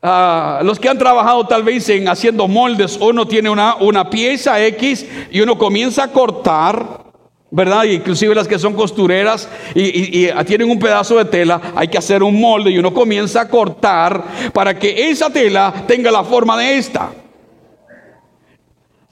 Ah, 0.00 0.60
los 0.62 0.78
que 0.78 0.88
han 0.88 0.96
trabajado 0.98 1.44
tal 1.46 1.64
vez 1.64 1.88
en 1.88 2.08
haciendo 2.08 2.46
moldes, 2.46 2.96
uno 3.00 3.26
tiene 3.26 3.50
una, 3.50 3.74
una 3.76 4.08
pieza 4.08 4.64
X 4.64 5.04
y 5.32 5.40
uno 5.40 5.58
comienza 5.58 6.04
a 6.04 6.12
cortar, 6.12 7.07
¿verdad? 7.50 7.84
Inclusive 7.84 8.34
las 8.34 8.46
que 8.46 8.58
son 8.58 8.74
costureras 8.74 9.48
y, 9.74 10.28
tienen 10.46 10.70
un 10.70 10.78
pedazo 10.78 11.16
de 11.16 11.24
tela, 11.24 11.60
hay 11.74 11.88
que 11.88 11.98
hacer 11.98 12.22
un 12.22 12.38
molde 12.40 12.70
y 12.70 12.78
uno 12.78 12.92
comienza 12.92 13.42
a 13.42 13.48
cortar 13.48 14.22
para 14.52 14.78
que 14.78 15.10
esa 15.10 15.30
tela 15.30 15.72
tenga 15.86 16.10
la 16.10 16.24
forma 16.24 16.58
de 16.58 16.78
esta. 16.78 17.10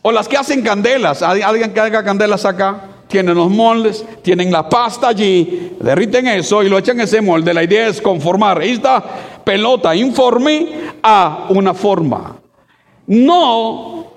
O 0.03 0.12
las 0.12 0.29
que 0.29 0.37
hacen 0.37 0.62
candelas, 0.62 1.22
alguien 1.22 1.72
que 1.72 1.81
haga 1.81 2.05
candelas 2.05 2.44
acá, 2.44 2.90
tienen 3.09 3.37
los 3.37 3.51
moldes, 3.51 4.05
tienen 4.22 4.53
la 4.53 4.68
pasta 4.68 5.09
allí, 5.09 5.77
derriten 5.81 6.27
eso 6.29 6.62
y 6.62 6.68
lo 6.68 6.79
echan 6.79 7.01
ese 7.01 7.20
molde. 7.20 7.55
La 7.55 7.64
idea 7.64 7.88
es 7.88 8.01
conformar 8.01 8.62
esta 8.62 9.03
pelota 9.44 9.94
informe 9.94 10.68
a 11.03 11.46
una 11.51 11.75
forma. 11.75 12.37
No, 13.07 14.12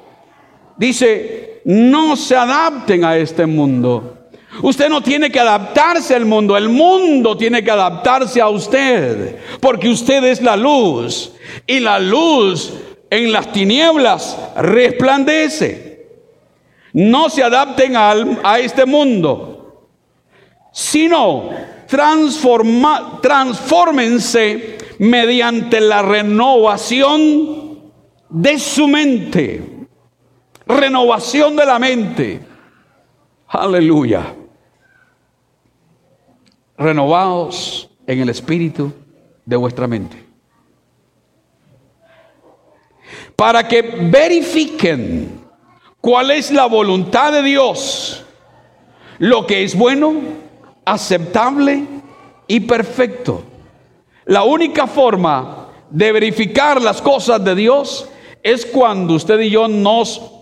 dice, 0.79 1.61
no 1.65 2.15
se 2.15 2.35
adapten 2.35 3.03
a 3.03 3.17
este 3.17 3.45
mundo. 3.45 4.15
Usted 4.61 4.89
no 4.89 5.01
tiene 5.01 5.31
que 5.31 5.39
adaptarse 5.39 6.15
al 6.15 6.25
mundo, 6.25 6.57
el 6.57 6.69
mundo 6.69 7.37
tiene 7.37 7.63
que 7.63 7.69
adaptarse 7.69 8.41
a 8.41 8.49
usted, 8.49 9.37
porque 9.59 9.89
usted 9.89 10.23
es 10.23 10.41
la 10.41 10.57
luz 10.57 11.33
y 11.67 11.79
la 11.79 11.99
luz 11.99 12.73
en 13.09 13.31
las 13.31 13.51
tinieblas 13.51 14.37
resplandece. 14.57 16.07
No 16.93 17.29
se 17.29 17.43
adapten 17.43 17.95
a, 17.95 18.57
este 18.59 18.85
mundo, 18.85 19.87
sino 20.73 21.51
transforma, 21.87 23.19
transfórmense 23.21 24.77
mediante 24.97 25.79
la 25.79 26.01
renovación 26.01 27.79
de 28.29 28.59
su 28.59 28.87
mente. 28.87 29.78
Renovación 30.69 31.55
de 31.55 31.65
la 31.65 31.79
mente. 31.79 32.39
Aleluya. 33.47 34.36
Renovados 36.77 37.89
en 38.05 38.19
el 38.19 38.29
espíritu 38.29 38.93
de 39.43 39.55
vuestra 39.55 39.88
mente. 39.88 40.23
Para 43.36 43.67
que 43.67 43.82
verifiquen 43.82 45.41
cuál 45.99 46.29
es 46.29 46.51
la 46.51 46.67
voluntad 46.67 47.34
de 47.34 47.41
Dios, 47.41 48.23
lo 49.17 49.47
que 49.47 49.63
es 49.63 49.75
bueno, 49.75 50.21
aceptable 50.86 51.84
y 52.47 52.60
perfecto. 52.60 53.43
La 54.25 54.43
única 54.43 54.86
forma 54.86 55.69
de 55.89 56.12
verificar 56.12 56.79
las 56.79 57.01
cosas 57.01 57.43
de 57.43 57.55
Dios 57.55 58.08
es 58.43 58.67
cuando 58.67 59.15
usted 59.15 59.39
y 59.39 59.49
yo 59.49 59.67
nos 59.67 60.36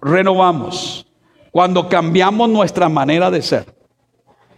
renovamos, 0.00 1.06
cuando 1.50 1.88
cambiamos 1.88 2.48
nuestra 2.48 2.88
manera 2.88 3.30
de 3.30 3.42
ser 3.42 3.66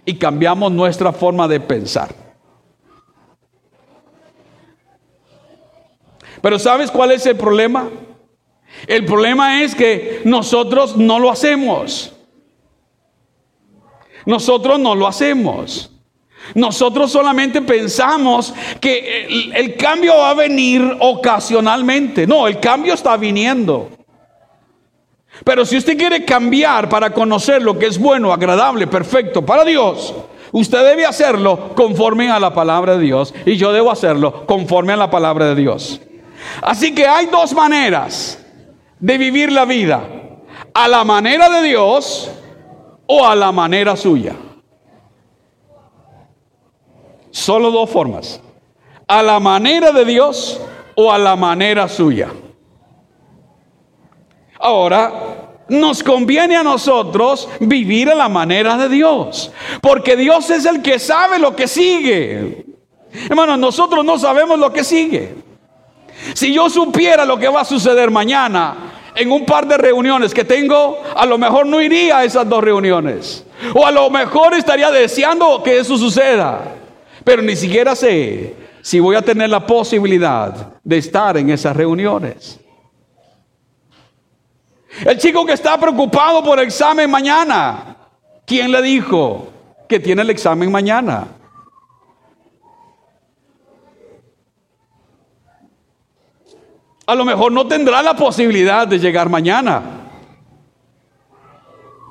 y 0.04 0.14
cambiamos 0.14 0.72
nuestra 0.72 1.12
forma 1.12 1.48
de 1.48 1.60
pensar. 1.60 2.14
Pero 6.40 6.58
¿sabes 6.58 6.90
cuál 6.90 7.12
es 7.12 7.24
el 7.26 7.36
problema? 7.36 7.88
El 8.86 9.04
problema 9.04 9.62
es 9.62 9.74
que 9.74 10.22
nosotros 10.24 10.96
no 10.96 11.18
lo 11.18 11.30
hacemos. 11.30 12.12
Nosotros 14.26 14.78
no 14.78 14.94
lo 14.94 15.06
hacemos. 15.06 15.90
Nosotros 16.54 17.12
solamente 17.12 17.62
pensamos 17.62 18.52
que 18.80 19.48
el, 19.54 19.76
cambio 19.76 20.16
va 20.16 20.30
a 20.30 20.34
venir 20.34 20.96
ocasionalmente. 20.98 22.26
No, 22.26 22.48
el 22.48 22.58
cambio 22.58 22.94
está 22.94 23.16
viniendo. 23.16 23.90
Pero 25.44 25.64
si 25.64 25.76
usted 25.76 25.96
quiere 25.96 26.24
cambiar 26.24 26.88
para 26.88 27.10
conocer 27.10 27.62
lo 27.62 27.78
que 27.78 27.86
es 27.86 27.98
bueno, 27.98 28.32
agradable, 28.32 28.86
perfecto 28.86 29.44
para 29.44 29.64
Dios, 29.64 30.14
usted 30.52 30.84
debe 30.84 31.04
hacerlo 31.04 31.74
conforme 31.74 32.30
a 32.30 32.38
la 32.38 32.54
palabra 32.54 32.96
de 32.96 33.04
Dios 33.04 33.34
y 33.44 33.56
yo 33.56 33.72
debo 33.72 33.90
hacerlo 33.90 34.46
conforme 34.46 34.92
a 34.92 34.96
la 34.96 35.10
palabra 35.10 35.46
de 35.46 35.54
Dios. 35.56 36.00
Así 36.60 36.94
que 36.94 37.06
hay 37.06 37.26
dos 37.26 37.52
maneras 37.54 38.38
de 38.98 39.18
vivir 39.18 39.50
la 39.50 39.64
vida, 39.64 40.04
a 40.74 40.88
la 40.88 41.04
manera 41.04 41.48
de 41.48 41.62
Dios 41.62 42.30
o 43.06 43.26
a 43.26 43.34
la 43.34 43.50
manera 43.52 43.96
suya. 43.96 44.36
Solo 47.30 47.70
dos 47.70 47.90
formas. 47.90 48.40
A 49.08 49.22
la 49.22 49.40
manera 49.40 49.90
de 49.90 50.04
Dios 50.04 50.60
o 50.94 51.10
a 51.10 51.18
la 51.18 51.34
manera 51.34 51.88
suya. 51.88 52.28
Ahora, 54.62 55.12
nos 55.68 56.04
conviene 56.04 56.56
a 56.56 56.62
nosotros 56.62 57.48
vivir 57.58 58.08
a 58.08 58.14
la 58.14 58.28
manera 58.28 58.76
de 58.76 58.88
Dios. 58.88 59.50
Porque 59.80 60.16
Dios 60.16 60.50
es 60.50 60.66
el 60.66 60.82
que 60.82 61.00
sabe 61.00 61.40
lo 61.40 61.56
que 61.56 61.66
sigue. 61.66 62.64
Hermano, 63.28 63.56
nosotros 63.56 64.04
no 64.04 64.18
sabemos 64.18 64.60
lo 64.60 64.72
que 64.72 64.84
sigue. 64.84 65.34
Si 66.34 66.54
yo 66.54 66.70
supiera 66.70 67.24
lo 67.24 67.38
que 67.38 67.48
va 67.48 67.62
a 67.62 67.64
suceder 67.64 68.12
mañana 68.12 69.10
en 69.16 69.32
un 69.32 69.44
par 69.44 69.66
de 69.66 69.76
reuniones 69.76 70.32
que 70.32 70.44
tengo, 70.44 71.02
a 71.16 71.26
lo 71.26 71.38
mejor 71.38 71.66
no 71.66 71.80
iría 71.80 72.18
a 72.18 72.24
esas 72.24 72.48
dos 72.48 72.62
reuniones. 72.62 73.44
O 73.74 73.84
a 73.84 73.90
lo 73.90 74.10
mejor 74.10 74.54
estaría 74.54 74.92
deseando 74.92 75.60
que 75.62 75.78
eso 75.78 75.98
suceda. 75.98 76.60
Pero 77.24 77.42
ni 77.42 77.56
siquiera 77.56 77.96
sé 77.96 78.54
si 78.80 79.00
voy 79.00 79.16
a 79.16 79.22
tener 79.22 79.50
la 79.50 79.66
posibilidad 79.66 80.54
de 80.84 80.98
estar 80.98 81.36
en 81.36 81.50
esas 81.50 81.76
reuniones. 81.76 82.61
El 85.00 85.18
chico 85.18 85.46
que 85.46 85.54
está 85.54 85.78
preocupado 85.78 86.44
por 86.44 86.58
el 86.58 86.66
examen 86.66 87.10
mañana, 87.10 87.96
¿quién 88.44 88.70
le 88.70 88.82
dijo 88.82 89.48
que 89.88 89.98
tiene 89.98 90.22
el 90.22 90.30
examen 90.30 90.70
mañana? 90.70 91.26
A 97.06 97.14
lo 97.14 97.24
mejor 97.24 97.50
no 97.50 97.66
tendrá 97.66 98.02
la 98.02 98.14
posibilidad 98.14 98.86
de 98.86 98.98
llegar 98.98 99.28
mañana. 99.28 99.82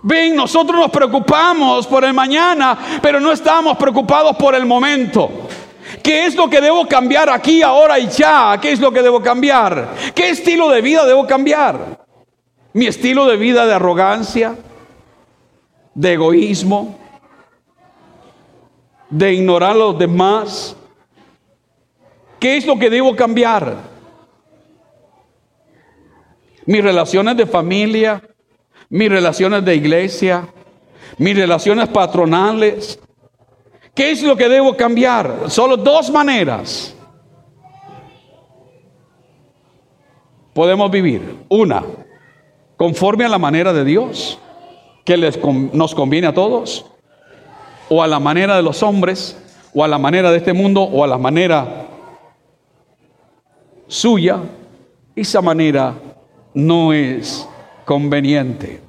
Ven, 0.03 0.35
nosotros 0.35 0.79
nos 0.79 0.89
preocupamos 0.89 1.85
por 1.85 2.03
el 2.03 2.13
mañana, 2.13 2.77
pero 3.01 3.19
no 3.19 3.31
estamos 3.31 3.77
preocupados 3.77 4.35
por 4.35 4.55
el 4.55 4.65
momento. 4.65 5.29
¿Qué 6.03 6.25
es 6.25 6.35
lo 6.35 6.49
que 6.49 6.59
debo 6.59 6.87
cambiar 6.87 7.29
aquí, 7.29 7.61
ahora 7.61 7.99
y 7.99 8.07
ya? 8.07 8.57
¿Qué 8.59 8.71
es 8.71 8.79
lo 8.79 8.91
que 8.91 9.03
debo 9.03 9.21
cambiar? 9.21 9.93
¿Qué 10.15 10.29
estilo 10.29 10.69
de 10.69 10.81
vida 10.81 11.05
debo 11.05 11.27
cambiar? 11.27 12.00
¿Mi 12.73 12.87
estilo 12.87 13.25
de 13.25 13.37
vida 13.37 13.65
de 13.65 13.73
arrogancia? 13.73 14.55
¿De 15.93 16.13
egoísmo? 16.13 16.97
¿De 19.09 19.33
ignorar 19.33 19.71
a 19.71 19.75
los 19.75 19.99
demás? 19.99 20.75
¿Qué 22.39 22.57
es 22.57 22.65
lo 22.65 22.79
que 22.79 22.89
debo 22.89 23.15
cambiar? 23.15 23.75
¿Mis 26.65 26.83
relaciones 26.83 27.35
de 27.35 27.45
familia? 27.45 28.21
¿Mis 28.89 29.09
relaciones 29.09 29.65
de 29.65 29.75
iglesia? 29.75 30.47
¿Mis 31.17 31.35
relaciones 31.35 31.89
patronales? 31.89 32.99
¿Qué 33.93 34.11
es 34.11 34.23
lo 34.23 34.37
que 34.37 34.47
debo 34.47 34.77
cambiar? 34.77 35.49
Solo 35.49 35.75
dos 35.75 36.09
maneras 36.09 36.95
podemos 40.53 40.91
vivir. 40.91 41.45
Una, 41.49 41.83
conforme 42.81 43.25
a 43.25 43.29
la 43.29 43.37
manera 43.37 43.73
de 43.73 43.85
Dios, 43.85 44.39
que 45.05 45.15
les, 45.15 45.39
nos 45.71 45.93
conviene 45.93 46.25
a 46.25 46.33
todos, 46.33 46.83
o 47.89 48.01
a 48.01 48.07
la 48.07 48.19
manera 48.19 48.55
de 48.55 48.63
los 48.63 48.81
hombres, 48.81 49.37
o 49.71 49.83
a 49.83 49.87
la 49.87 49.99
manera 49.99 50.31
de 50.31 50.37
este 50.37 50.51
mundo, 50.51 50.81
o 50.81 51.03
a 51.03 51.07
la 51.07 51.19
manera 51.19 51.85
suya. 53.85 54.39
Esa 55.15 55.43
manera 55.43 55.93
no 56.55 56.91
es 56.91 57.47
conveniente. 57.85 58.81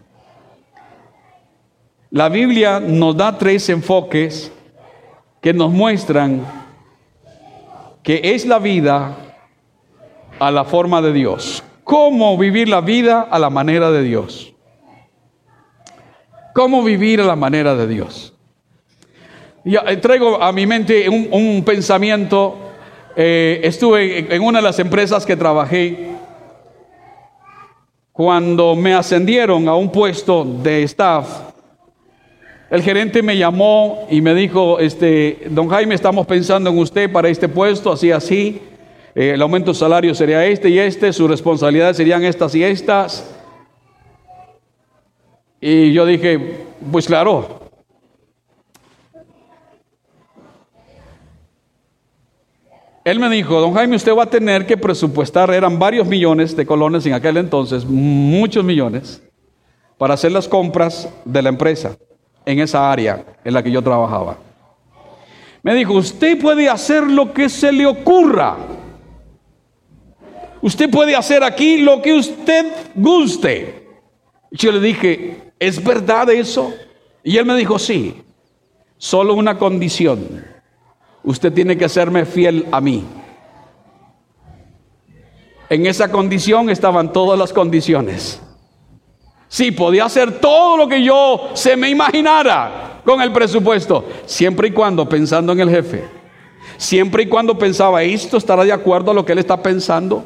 La 2.08 2.30
Biblia 2.30 2.80
nos 2.80 3.14
da 3.14 3.36
tres 3.36 3.68
enfoques 3.68 4.50
que 5.42 5.52
nos 5.52 5.70
muestran 5.70 6.46
que 8.02 8.22
es 8.24 8.46
la 8.46 8.58
vida 8.58 9.14
a 10.38 10.50
la 10.50 10.64
forma 10.64 11.02
de 11.02 11.12
Dios. 11.12 11.62
¿Cómo 11.84 12.38
vivir 12.38 12.68
la 12.68 12.80
vida 12.80 13.22
a 13.22 13.38
la 13.38 13.50
manera 13.50 13.90
de 13.90 14.02
Dios? 14.02 14.52
¿Cómo 16.54 16.82
vivir 16.82 17.20
a 17.20 17.24
la 17.24 17.36
manera 17.36 17.74
de 17.74 17.86
Dios? 17.86 18.34
Ya, 19.64 19.84
eh, 19.86 19.96
traigo 19.96 20.42
a 20.42 20.52
mi 20.52 20.66
mente 20.66 21.08
un, 21.08 21.62
pensamiento. 21.64 22.56
Eh, 23.16 23.60
estuve 23.64 24.34
en 24.34 24.42
una 24.42 24.58
de 24.58 24.64
las 24.64 24.78
empresas 24.78 25.24
que 25.24 25.36
trabajé 25.36 26.10
cuando 28.12 28.74
me 28.74 28.94
ascendieron 28.94 29.68
a 29.68 29.74
un 29.74 29.90
puesto 29.90 30.44
de 30.44 30.82
staff 30.84 31.52
el 32.72 32.80
gerente 32.80 33.22
me 33.22 33.36
llamó 33.36 34.06
y 34.08 34.22
me 34.22 34.34
dijo, 34.34 34.78
este, 34.78 35.42
don 35.50 35.68
Jaime, 35.68 35.94
estamos 35.94 36.26
pensando 36.26 36.70
en 36.70 36.78
usted 36.78 37.12
para 37.12 37.28
este 37.28 37.46
puesto, 37.46 37.92
así, 37.92 38.10
así. 38.10 38.62
Eh, 39.14 39.32
el 39.34 39.42
aumento 39.42 39.72
de 39.72 39.78
salario 39.78 40.14
sería 40.14 40.44
este 40.46 40.68
y 40.70 40.78
este, 40.78 41.12
sus 41.12 41.28
responsabilidades 41.28 41.96
serían 41.96 42.24
estas 42.24 42.54
y 42.54 42.64
estas. 42.64 43.30
Y 45.60 45.92
yo 45.92 46.06
dije, 46.06 46.64
pues 46.90 47.06
claro. 47.06 47.60
Él 53.04 53.18
me 53.18 53.28
dijo, 53.28 53.60
don 53.60 53.74
Jaime, 53.74 53.96
usted 53.96 54.16
va 54.16 54.24
a 54.24 54.30
tener 54.30 54.64
que 54.64 54.76
presupuestar, 54.76 55.50
eran 55.52 55.78
varios 55.78 56.06
millones 56.06 56.54
de 56.54 56.64
colones 56.64 57.04
en 57.04 57.14
aquel 57.14 57.36
entonces, 57.36 57.84
muchos 57.84 58.64
millones, 58.64 59.20
para 59.98 60.14
hacer 60.14 60.30
las 60.30 60.46
compras 60.46 61.08
de 61.24 61.42
la 61.42 61.48
empresa 61.48 61.96
en 62.46 62.60
esa 62.60 62.90
área 62.90 63.24
en 63.44 63.54
la 63.54 63.62
que 63.62 63.72
yo 63.72 63.82
trabajaba. 63.82 64.36
Me 65.62 65.74
dijo, 65.74 65.94
usted 65.94 66.40
puede 66.40 66.68
hacer 66.68 67.02
lo 67.04 67.32
que 67.32 67.48
se 67.48 67.72
le 67.72 67.86
ocurra. 67.86 68.56
Usted 70.62 70.88
puede 70.88 71.16
hacer 71.16 71.42
aquí 71.42 71.78
lo 71.78 72.00
que 72.00 72.14
usted 72.14 72.66
guste. 72.94 73.88
Yo 74.52 74.70
le 74.70 74.80
dije, 74.80 75.52
¿es 75.58 75.82
verdad 75.82 76.30
eso? 76.30 76.72
Y 77.24 77.36
él 77.36 77.44
me 77.44 77.56
dijo, 77.56 77.80
sí, 77.80 78.22
solo 78.96 79.34
una 79.34 79.58
condición. 79.58 80.44
Usted 81.24 81.52
tiene 81.52 81.76
que 81.76 81.88
serme 81.88 82.24
fiel 82.24 82.66
a 82.70 82.80
mí. 82.80 83.04
En 85.68 85.86
esa 85.86 86.12
condición 86.12 86.70
estaban 86.70 87.12
todas 87.12 87.38
las 87.38 87.52
condiciones. 87.52 88.40
Sí, 89.48 89.72
podía 89.72 90.04
hacer 90.04 90.38
todo 90.38 90.76
lo 90.76 90.88
que 90.88 91.02
yo 91.02 91.50
se 91.54 91.76
me 91.76 91.90
imaginara 91.90 93.00
con 93.04 93.20
el 93.20 93.32
presupuesto, 93.32 94.04
siempre 94.26 94.68
y 94.68 94.70
cuando 94.70 95.08
pensando 95.08 95.52
en 95.52 95.60
el 95.60 95.70
jefe. 95.70 96.04
Siempre 96.76 97.24
y 97.24 97.26
cuando 97.26 97.58
pensaba, 97.58 98.02
¿esto 98.02 98.36
estará 98.36 98.64
de 98.64 98.72
acuerdo 98.72 99.10
a 99.10 99.14
lo 99.14 99.24
que 99.24 99.32
él 99.32 99.38
está 99.38 99.60
pensando? 99.62 100.24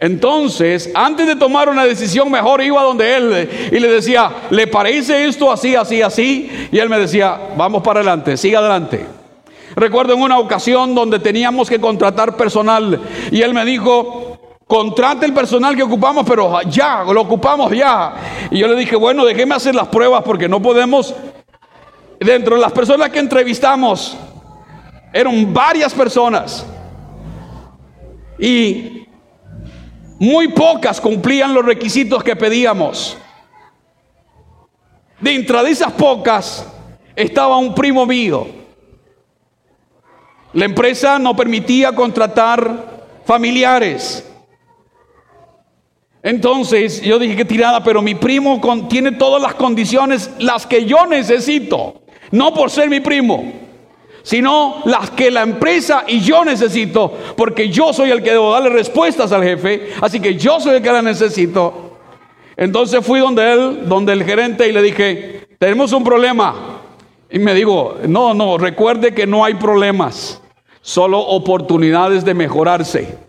Entonces, 0.00 0.90
antes 0.94 1.26
de 1.26 1.36
tomar 1.36 1.68
una 1.68 1.84
decisión, 1.84 2.30
mejor 2.30 2.62
iba 2.62 2.82
donde 2.82 3.16
él 3.16 3.50
y 3.72 3.78
le 3.78 3.88
decía, 3.88 4.30
¿le 4.50 4.66
parece 4.66 5.26
esto 5.26 5.50
así, 5.50 5.76
así, 5.76 6.02
así? 6.02 6.68
Y 6.70 6.78
él 6.78 6.88
me 6.88 6.98
decía, 6.98 7.38
vamos 7.56 7.82
para 7.82 8.00
adelante, 8.00 8.36
siga 8.36 8.58
adelante. 8.58 9.06
Recuerdo 9.76 10.14
en 10.14 10.22
una 10.22 10.38
ocasión 10.38 10.94
donde 10.94 11.18
teníamos 11.18 11.68
que 11.68 11.80
contratar 11.80 12.36
personal 12.36 13.00
y 13.30 13.42
él 13.42 13.54
me 13.54 13.64
dijo, 13.64 14.34
Contrate 14.66 15.26
el 15.26 15.34
personal 15.34 15.76
que 15.76 15.82
ocupamos, 15.82 16.24
pero 16.26 16.62
ya, 16.62 17.04
lo 17.04 17.20
ocupamos 17.20 17.70
ya. 17.72 18.14
Y 18.50 18.58
yo 18.58 18.66
le 18.66 18.76
dije, 18.76 18.96
bueno, 18.96 19.24
déjeme 19.24 19.54
hacer 19.54 19.74
las 19.74 19.88
pruebas 19.88 20.22
porque 20.24 20.48
no 20.48 20.60
podemos. 20.60 21.14
Dentro 22.18 22.56
de 22.56 22.62
las 22.62 22.72
personas 22.72 23.10
que 23.10 23.18
entrevistamos, 23.18 24.16
eran 25.12 25.52
varias 25.52 25.92
personas. 25.92 26.66
Y 28.38 29.03
muy 30.18 30.48
pocas 30.48 31.00
cumplían 31.00 31.54
los 31.54 31.64
requisitos 31.64 32.22
que 32.22 32.36
pedíamos. 32.36 33.16
Dentro 35.20 35.62
de 35.62 35.70
esas 35.70 35.92
pocas 35.92 36.66
estaba 37.16 37.56
un 37.56 37.74
primo 37.74 38.06
mío. 38.06 38.46
La 40.52 40.66
empresa 40.66 41.18
no 41.18 41.34
permitía 41.34 41.92
contratar 41.92 43.06
familiares. 43.24 44.30
Entonces 46.22 47.02
yo 47.02 47.18
dije 47.18 47.36
que 47.36 47.44
tirada, 47.44 47.82
pero 47.82 48.00
mi 48.00 48.14
primo 48.14 48.60
tiene 48.88 49.12
todas 49.12 49.42
las 49.42 49.54
condiciones, 49.54 50.30
las 50.38 50.66
que 50.66 50.86
yo 50.86 51.06
necesito, 51.06 52.02
no 52.30 52.54
por 52.54 52.70
ser 52.70 52.88
mi 52.88 53.00
primo, 53.00 53.52
sino 54.24 54.82
las 54.86 55.10
que 55.10 55.30
la 55.30 55.42
empresa 55.42 56.02
y 56.08 56.18
yo 56.18 56.44
necesito, 56.44 57.12
porque 57.36 57.68
yo 57.68 57.92
soy 57.92 58.10
el 58.10 58.24
que 58.24 58.32
debo 58.32 58.52
darle 58.52 58.70
respuestas 58.70 59.30
al 59.30 59.44
jefe, 59.44 59.90
así 60.00 60.18
que 60.18 60.34
yo 60.34 60.58
soy 60.58 60.78
el 60.78 60.82
que 60.82 60.90
la 60.90 61.02
necesito. 61.02 61.98
Entonces 62.56 63.06
fui 63.06 63.20
donde 63.20 63.52
él, 63.52 63.88
donde 63.88 64.12
el 64.12 64.24
gerente 64.24 64.68
y 64.68 64.72
le 64.72 64.82
dije, 64.82 65.46
tenemos 65.60 65.92
un 65.92 66.02
problema. 66.02 66.80
Y 67.30 67.38
me 67.38 67.54
digo, 67.54 67.98
no, 68.08 68.34
no, 68.34 68.58
recuerde 68.58 69.14
que 69.14 69.28
no 69.28 69.44
hay 69.44 69.54
problemas, 69.54 70.42
solo 70.82 71.20
oportunidades 71.20 72.24
de 72.24 72.34
mejorarse 72.34 73.24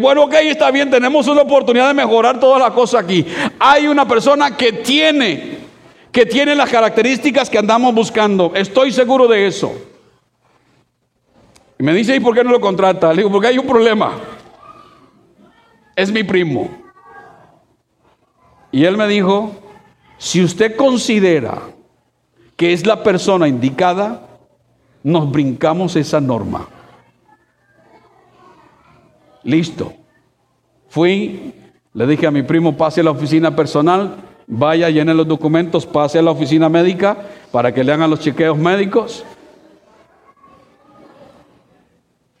bueno, 0.00 0.24
ok, 0.24 0.34
está 0.42 0.70
bien, 0.70 0.90
tenemos 0.90 1.26
una 1.26 1.42
oportunidad 1.42 1.88
de 1.88 1.94
mejorar 1.94 2.38
todas 2.38 2.60
las 2.60 2.72
cosas 2.72 3.04
aquí. 3.04 3.24
Hay 3.58 3.86
una 3.86 4.06
persona 4.06 4.56
que 4.56 4.72
tiene, 4.72 5.58
que 6.12 6.26
tiene 6.26 6.54
las 6.54 6.70
características 6.70 7.48
que 7.48 7.58
andamos 7.58 7.94
buscando. 7.94 8.52
Estoy 8.54 8.92
seguro 8.92 9.26
de 9.26 9.46
eso. 9.46 9.89
Y 11.80 11.82
me 11.82 11.94
dice, 11.94 12.14
¿y 12.14 12.20
por 12.20 12.34
qué 12.34 12.44
no 12.44 12.50
lo 12.50 12.60
contrata? 12.60 13.08
Le 13.14 13.22
digo, 13.22 13.32
porque 13.32 13.46
hay 13.46 13.56
un 13.56 13.66
problema. 13.66 14.12
Es 15.96 16.12
mi 16.12 16.22
primo. 16.22 16.68
Y 18.70 18.84
él 18.84 18.98
me 18.98 19.08
dijo, 19.08 19.52
si 20.18 20.44
usted 20.44 20.76
considera 20.76 21.62
que 22.54 22.74
es 22.74 22.84
la 22.84 23.02
persona 23.02 23.48
indicada, 23.48 24.28
nos 25.02 25.30
brincamos 25.32 25.96
esa 25.96 26.20
norma. 26.20 26.68
Listo. 29.42 29.94
Fui, 30.90 31.54
le 31.94 32.06
dije 32.06 32.26
a 32.26 32.30
mi 32.30 32.42
primo, 32.42 32.76
pase 32.76 33.00
a 33.00 33.04
la 33.04 33.12
oficina 33.12 33.56
personal, 33.56 34.16
vaya, 34.46 34.90
llene 34.90 35.14
los 35.14 35.26
documentos, 35.26 35.86
pase 35.86 36.18
a 36.18 36.22
la 36.22 36.32
oficina 36.32 36.68
médica 36.68 37.16
para 37.50 37.72
que 37.72 37.82
le 37.82 37.90
hagan 37.90 38.10
los 38.10 38.20
chequeos 38.20 38.58
médicos. 38.58 39.24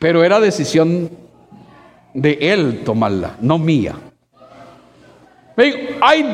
Pero 0.00 0.24
era 0.24 0.40
decisión 0.40 1.10
de 2.14 2.38
él 2.40 2.80
tomarla, 2.84 3.36
no 3.42 3.58
mía. 3.58 3.96
Hay 6.00 6.24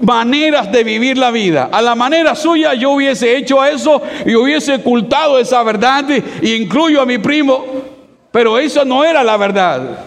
maneras 0.00 0.70
de 0.70 0.84
vivir 0.84 1.18
la 1.18 1.32
vida. 1.32 1.68
A 1.72 1.82
la 1.82 1.96
manera 1.96 2.36
suya 2.36 2.74
yo 2.74 2.92
hubiese 2.92 3.36
hecho 3.36 3.64
eso 3.64 4.00
y 4.24 4.36
hubiese 4.36 4.76
ocultado 4.76 5.40
esa 5.40 5.60
verdad 5.64 6.04
incluyo 6.40 7.02
a 7.02 7.04
mi 7.04 7.18
primo, 7.18 7.64
pero 8.30 8.58
eso 8.58 8.84
no 8.84 9.04
era 9.04 9.24
la 9.24 9.36
verdad. 9.36 10.04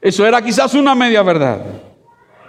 Eso 0.00 0.26
era 0.26 0.42
quizás 0.42 0.74
una 0.74 0.96
media 0.96 1.22
verdad. 1.22 1.64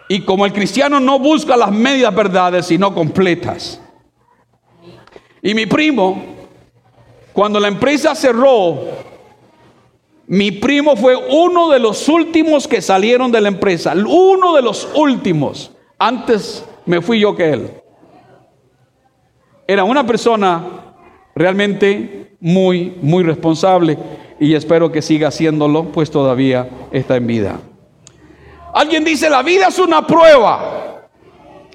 Y 0.10 0.22
como 0.22 0.48
el 0.48 0.52
cristiano 0.54 1.00
no 1.00 1.20
busca 1.20 1.56
las 1.56 1.72
medias 1.72 2.14
verdades, 2.14 2.66
sino 2.66 2.92
completas. 2.92 3.80
Y 5.44 5.54
mi 5.54 5.68
primo, 5.68 6.24
cuando 7.34 7.60
la 7.60 7.68
empresa 7.68 8.16
cerró, 8.16 8.80
mi 10.28 10.52
primo 10.52 10.96
fue 10.96 11.16
uno 11.16 11.70
de 11.70 11.80
los 11.80 12.10
últimos 12.10 12.68
que 12.68 12.82
salieron 12.82 13.32
de 13.32 13.42
la 13.42 13.48
empresa, 13.48 13.94
uno 13.94 14.56
de 14.56 14.62
los 14.62 14.88
últimos. 14.96 15.72
Antes 16.00 16.66
me 16.86 17.02
fui 17.02 17.20
yo 17.20 17.36
que 17.36 17.52
él. 17.52 17.72
Era 19.68 19.84
una 19.84 20.06
persona 20.06 20.64
realmente 21.36 22.36
muy, 22.40 22.98
muy 23.02 23.24
responsable 23.24 23.98
y 24.40 24.56
espero 24.56 24.92
que 24.92 25.02
siga 25.02 25.28
haciéndolo, 25.28 25.92
pues 25.92 26.10
todavía 26.10 26.70
está 26.92 27.18
en 27.18 27.28
vida. 27.28 27.60
Alguien 28.74 29.06
dice, 29.06 29.30
la 29.30 29.44
vida 29.44 29.68
es 29.68 29.80
una 29.80 30.06
prueba. 30.06 31.08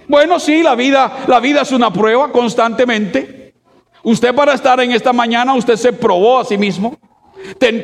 Bueno, 0.08 0.40
sí, 0.40 0.62
la 0.62 0.74
vida, 0.74 1.24
la 1.28 1.38
vida 1.38 1.62
es 1.62 1.70
una 1.70 1.92
prueba 1.92 2.32
constantemente. 2.32 3.54
Usted 4.02 4.34
para 4.34 4.54
estar 4.54 4.80
en 4.80 4.90
esta 4.90 5.12
mañana, 5.12 5.54
usted 5.54 5.76
se 5.76 5.92
probó 5.92 6.40
a 6.40 6.44
sí 6.44 6.58
mismo 6.58 6.98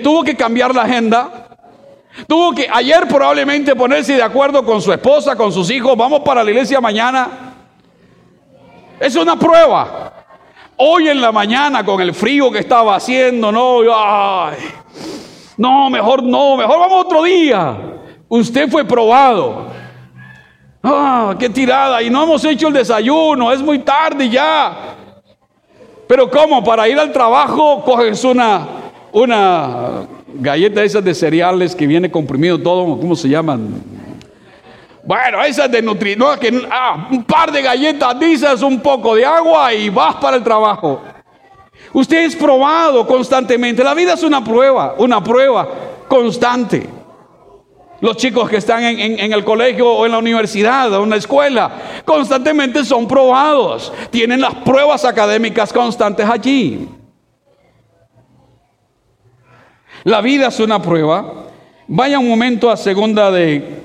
tuvo 0.02 0.22
que 0.22 0.36
cambiar 0.36 0.74
la 0.74 0.82
agenda. 0.82 1.46
Tuvo 2.26 2.54
que 2.54 2.66
ayer 2.72 3.06
probablemente 3.06 3.76
ponerse 3.76 4.14
de 4.14 4.22
acuerdo 4.22 4.64
con 4.64 4.80
su 4.80 4.92
esposa, 4.92 5.36
con 5.36 5.52
sus 5.52 5.70
hijos. 5.70 5.96
Vamos 5.96 6.20
para 6.20 6.42
la 6.42 6.50
iglesia 6.50 6.80
mañana. 6.80 7.54
Es 8.98 9.14
una 9.16 9.38
prueba. 9.38 10.12
Hoy 10.78 11.08
en 11.08 11.20
la 11.20 11.32
mañana 11.32 11.84
con 11.84 12.00
el 12.00 12.14
frío 12.14 12.50
que 12.50 12.58
estaba 12.60 12.96
haciendo, 12.96 13.52
no, 13.52 13.80
no, 15.56 15.90
mejor 15.90 16.22
no, 16.22 16.56
mejor 16.56 16.78
vamos 16.78 17.04
otro 17.06 17.22
día. 17.22 17.76
Usted 18.28 18.68
fue 18.70 18.84
probado. 18.84 19.68
Ah, 20.82 21.34
qué 21.38 21.48
tirada. 21.48 22.02
Y 22.02 22.10
no 22.10 22.22
hemos 22.24 22.44
hecho 22.44 22.68
el 22.68 22.74
desayuno, 22.74 23.52
es 23.52 23.60
muy 23.60 23.80
tarde 23.80 24.28
ya. 24.28 24.96
Pero 26.06 26.30
¿cómo? 26.30 26.62
Para 26.62 26.88
ir 26.88 26.98
al 26.98 27.12
trabajo 27.12 27.82
coges 27.84 28.22
una 28.24 28.85
una 29.16 30.06
galleta 30.34 30.84
esas 30.84 31.02
de 31.02 31.14
cereales 31.14 31.74
que 31.74 31.86
viene 31.86 32.10
comprimido 32.10 32.60
todo, 32.60 33.00
¿cómo 33.00 33.16
se 33.16 33.30
llaman? 33.30 33.82
Bueno, 35.02 35.42
esas 35.42 35.70
de 35.70 35.80
nutri, 35.80 36.16
no, 36.16 36.26
ah, 36.70 37.08
un 37.10 37.24
par 37.24 37.50
de 37.50 37.62
galletas, 37.62 38.20
dices 38.20 38.60
un 38.60 38.80
poco 38.80 39.14
de 39.14 39.24
agua 39.24 39.72
y 39.72 39.88
vas 39.88 40.16
para 40.16 40.36
el 40.36 40.44
trabajo. 40.44 41.00
Usted 41.94 42.24
es 42.24 42.36
probado 42.36 43.06
constantemente. 43.06 43.82
La 43.82 43.94
vida 43.94 44.12
es 44.12 44.22
una 44.22 44.44
prueba, 44.44 44.96
una 44.98 45.24
prueba 45.24 45.66
constante. 46.08 46.86
Los 48.02 48.18
chicos 48.18 48.50
que 48.50 48.58
están 48.58 48.84
en, 48.84 49.32
el 49.32 49.44
colegio 49.44 49.90
o 49.90 50.04
en 50.04 50.12
la 50.12 50.18
universidad 50.18 50.92
o 50.92 51.04
en 51.04 51.08
la 51.10 51.16
escuela 51.16 51.70
constantemente 52.04 52.84
son 52.84 53.08
probados. 53.08 53.90
Tienen 54.10 54.42
las 54.42 54.56
pruebas 54.56 55.06
académicas 55.06 55.72
constantes 55.72 56.28
allí. 56.28 56.86
La 60.06 60.20
vida 60.20 60.46
es 60.46 60.60
una 60.60 60.80
prueba. 60.80 61.48
Vaya 61.88 62.20
un 62.20 62.28
momento 62.28 62.70
a 62.70 62.76
segunda 62.76 63.28
de 63.32 63.82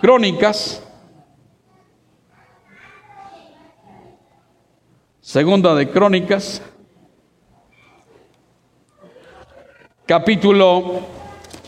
Crónicas. 0.00 0.80
Segunda 5.20 5.74
de 5.74 5.90
Crónicas. 5.90 6.62
Capítulo 10.06 11.00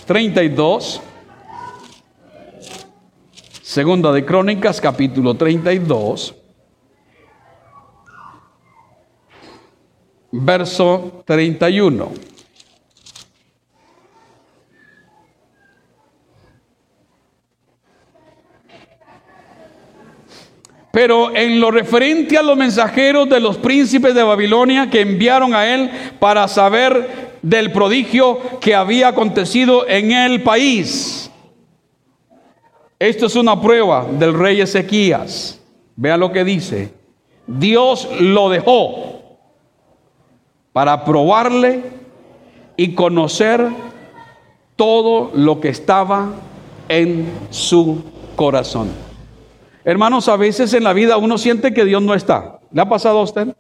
32. 0.07 1.01
Segunda 3.61 4.12
de 4.12 4.25
Crónicas, 4.25 4.81
capítulo 4.81 5.35
32. 5.35 6.37
Verso 10.31 11.25
31. 11.27 12.38
Pero 20.99 21.32
en 21.32 21.61
lo 21.61 21.70
referente 21.70 22.36
a 22.36 22.42
los 22.42 22.57
mensajeros 22.57 23.28
de 23.28 23.38
los 23.38 23.57
príncipes 23.57 24.16
de 24.16 24.22
Babilonia 24.24 24.90
que 24.90 25.03
enviaron 25.03 25.55
a 25.55 25.72
él 25.72 25.88
para 26.18 26.49
saber 26.49 27.38
del 27.40 27.70
prodigio 27.70 28.59
que 28.59 28.74
había 28.74 29.07
acontecido 29.07 29.86
en 29.86 30.11
el 30.11 30.42
país. 30.42 31.30
Esto 32.99 33.26
es 33.26 33.36
una 33.36 33.61
prueba 33.61 34.09
del 34.11 34.36
rey 34.36 34.61
Ezequías. 34.61 35.61
Vea 35.94 36.16
lo 36.16 36.32
que 36.32 36.42
dice. 36.42 36.92
Dios 37.46 38.09
lo 38.18 38.49
dejó 38.49 39.38
para 40.72 41.05
probarle 41.05 41.80
y 42.76 42.96
conocer 42.96 43.68
todo 44.74 45.30
lo 45.32 45.61
que 45.61 45.68
estaba 45.68 46.32
en 46.88 47.30
su 47.51 48.03
corazón. 48.34 49.07
Hermanos, 49.89 50.28
a 50.28 50.36
veces 50.36 50.74
en 50.74 50.84
la 50.84 50.93
vida 50.93 51.16
uno 51.16 51.39
siente 51.39 51.72
que 51.72 51.86
Dios 51.86 52.03
no 52.03 52.12
está. 52.12 52.59
¿Le 52.70 52.82
ha 52.82 52.86
pasado 52.86 53.20
a 53.20 53.22
usted? 53.22 53.57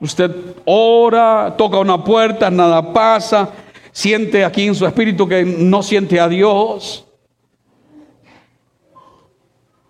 Usted 0.00 0.30
ora, 0.66 1.54
toca 1.56 1.78
una 1.78 2.04
puerta, 2.04 2.50
nada 2.50 2.92
pasa, 2.92 3.48
siente 3.90 4.44
aquí 4.44 4.66
en 4.66 4.74
su 4.74 4.84
espíritu 4.84 5.26
que 5.26 5.46
no 5.46 5.82
siente 5.82 6.20
a 6.20 6.28
Dios. 6.28 7.06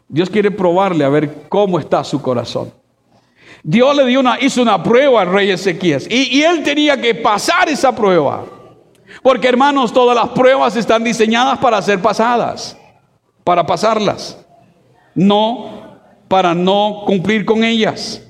Dios 0.07 0.31
quiere 0.31 0.53
probarle 0.53 1.05
a 1.05 1.09
ver 1.09 1.49
cómo 1.49 1.81
está 1.81 2.05
su 2.05 2.23
corazón. 2.23 2.73
Dios 3.65 3.97
le 3.97 4.07
dio 4.07 4.21
una, 4.21 4.39
hizo 4.41 4.63
una 4.63 4.81
prueba 4.81 5.23
al 5.23 5.33
rey 5.33 5.51
Ezequías 5.51 6.07
y, 6.09 6.39
y 6.39 6.45
él 6.45 6.63
tenía 6.63 7.01
que 7.01 7.13
pasar 7.13 7.69
esa 7.69 7.91
prueba. 7.93 8.45
Porque 9.21 9.49
hermanos, 9.49 9.93
todas 9.93 10.15
las 10.15 10.29
pruebas 10.29 10.77
están 10.77 11.03
diseñadas 11.03 11.59
para 11.59 11.83
ser 11.83 12.01
pasadas, 12.01 12.79
para 13.43 13.67
pasarlas 13.67 14.46
no 15.17 15.99
para 16.29 16.55
no 16.55 17.03
cumplir 17.05 17.45
con 17.45 17.65
ellas. 17.65 18.23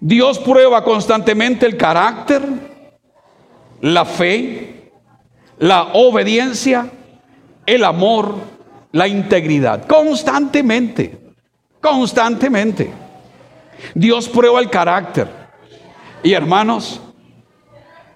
Dios 0.00 0.38
prueba 0.38 0.84
constantemente 0.84 1.66
el 1.66 1.76
carácter, 1.76 2.42
la 3.80 4.04
fe, 4.04 4.92
la 5.58 5.90
obediencia, 5.94 6.88
el 7.66 7.82
amor, 7.82 8.36
la 8.92 9.08
integridad. 9.08 9.86
Constantemente, 9.86 11.18
constantemente. 11.80 12.92
Dios 13.94 14.28
prueba 14.28 14.60
el 14.60 14.70
carácter. 14.70 15.28
Y 16.22 16.32
hermanos, 16.32 17.00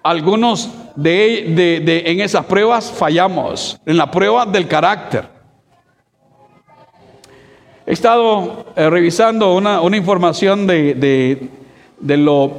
algunos 0.01 0.69
de, 0.95 2.03
en 2.05 2.19
esas 2.19 2.45
pruebas 2.45 2.91
fallamos, 2.91 3.79
en 3.85 3.97
la 3.97 4.09
prueba 4.09 4.45
del 4.45 4.67
carácter. 4.67 5.32
He 7.85 7.91
estado 7.93 8.65
eh, 8.75 8.89
revisando 8.89 9.55
una, 9.55 9.81
información 9.95 10.65
de, 10.67 11.49
lo, 11.99 12.51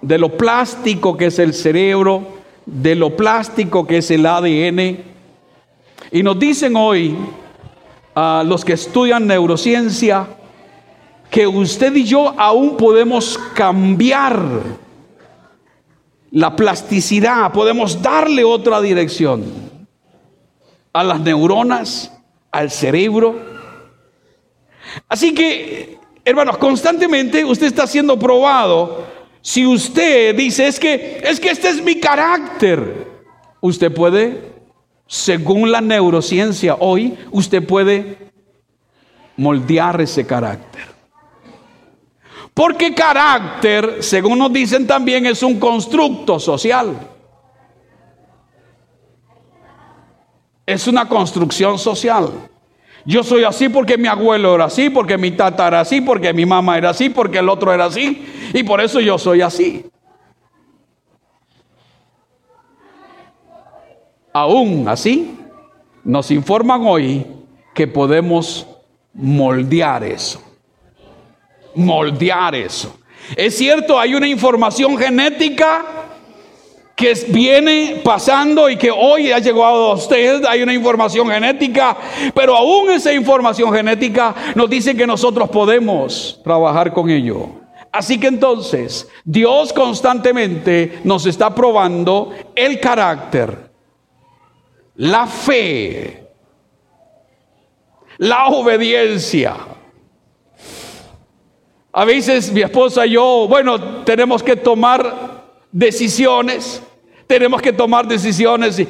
de 0.00 0.18
lo 0.18 0.36
plástico 0.36 1.16
que 1.16 1.26
es 1.26 1.38
el 1.38 1.52
cerebro, 1.52 2.22
de 2.64 2.94
lo 2.94 3.16
plástico 3.16 3.86
que 3.86 3.98
es 3.98 4.10
el 4.10 4.24
ADN. 4.24 4.98
Y 6.12 6.22
nos 6.22 6.38
dicen 6.38 6.76
hoy 6.76 7.16
a 8.14 8.42
los 8.46 8.64
que 8.64 8.72
estudian 8.72 9.26
neurociencia 9.26 10.26
que 11.30 11.46
usted 11.46 11.94
y 11.94 12.04
yo 12.04 12.34
aún 12.38 12.76
podemos 12.76 13.38
cambiar 13.54 14.42
la 16.30 16.56
plasticidad, 16.56 17.52
podemos 17.52 18.00
darle 18.00 18.44
otra 18.44 18.80
dirección 18.80 19.44
a 20.92 21.04
las 21.04 21.20
neuronas, 21.20 22.12
al 22.50 22.70
cerebro. 22.70 23.49
Así 25.08 25.34
que, 25.34 25.98
hermanos, 26.24 26.58
constantemente 26.58 27.44
usted 27.44 27.66
está 27.66 27.86
siendo 27.86 28.18
probado. 28.18 29.06
Si 29.40 29.66
usted 29.66 30.34
dice, 30.36 30.66
es 30.66 30.78
que, 30.78 31.22
es 31.24 31.40
que 31.40 31.50
este 31.50 31.68
es 31.68 31.82
mi 31.82 31.98
carácter, 31.98 33.06
usted 33.60 33.92
puede 33.92 34.50
según 35.10 35.72
la 35.72 35.80
neurociencia 35.80 36.76
hoy, 36.78 37.18
usted 37.32 37.66
puede 37.66 38.30
moldear 39.36 40.00
ese 40.00 40.24
carácter. 40.24 40.84
Porque 42.54 42.94
carácter, 42.94 44.04
según 44.04 44.38
nos 44.38 44.52
dicen 44.52 44.86
también, 44.86 45.26
es 45.26 45.42
un 45.42 45.58
constructo 45.58 46.38
social. 46.38 46.96
Es 50.64 50.86
una 50.86 51.08
construcción 51.08 51.76
social. 51.76 52.48
Yo 53.04 53.22
soy 53.22 53.44
así 53.44 53.68
porque 53.68 53.96
mi 53.96 54.08
abuelo 54.08 54.54
era 54.54 54.66
así, 54.66 54.90
porque 54.90 55.16
mi 55.16 55.30
tata 55.30 55.68
era 55.68 55.80
así, 55.80 56.00
porque 56.00 56.32
mi 56.32 56.44
mamá 56.44 56.76
era 56.78 56.90
así, 56.90 57.08
porque 57.08 57.38
el 57.38 57.48
otro 57.48 57.72
era 57.72 57.86
así, 57.86 58.26
y 58.52 58.62
por 58.62 58.80
eso 58.80 59.00
yo 59.00 59.18
soy 59.18 59.40
así. 59.40 59.86
Aún 64.32 64.86
así, 64.88 65.36
nos 66.04 66.30
informan 66.30 66.82
hoy 66.84 67.26
que 67.74 67.86
podemos 67.86 68.66
moldear 69.12 70.04
eso. 70.04 70.40
Moldear 71.74 72.54
eso. 72.54 72.96
Es 73.36 73.56
cierto, 73.56 73.98
hay 73.98 74.14
una 74.14 74.28
información 74.28 74.96
genética 74.96 75.84
que 77.00 77.14
viene 77.28 78.02
pasando 78.04 78.68
y 78.68 78.76
que 78.76 78.90
hoy 78.90 79.32
ha 79.32 79.38
llegado 79.38 79.90
a 79.90 79.94
usted, 79.94 80.44
hay 80.44 80.62
una 80.62 80.74
información 80.74 81.30
genética, 81.30 81.96
pero 82.34 82.54
aún 82.54 82.90
esa 82.90 83.10
información 83.10 83.72
genética 83.72 84.34
nos 84.54 84.68
dice 84.68 84.94
que 84.94 85.06
nosotros 85.06 85.48
podemos 85.48 86.38
trabajar 86.44 86.92
con 86.92 87.08
ello. 87.08 87.48
Así 87.90 88.20
que 88.20 88.26
entonces 88.26 89.08
Dios 89.24 89.72
constantemente 89.72 91.00
nos 91.02 91.24
está 91.24 91.54
probando 91.54 92.34
el 92.54 92.78
carácter, 92.78 93.70
la 94.96 95.26
fe, 95.26 96.28
la 98.18 98.48
obediencia. 98.48 99.56
A 101.92 102.04
veces 102.04 102.52
mi 102.52 102.60
esposa 102.60 103.06
y 103.06 103.12
yo, 103.12 103.46
bueno, 103.48 104.04
tenemos 104.04 104.42
que 104.42 104.54
tomar 104.54 105.40
decisiones, 105.72 106.82
tenemos 107.30 107.62
que 107.62 107.72
tomar 107.72 108.08
decisiones 108.08 108.84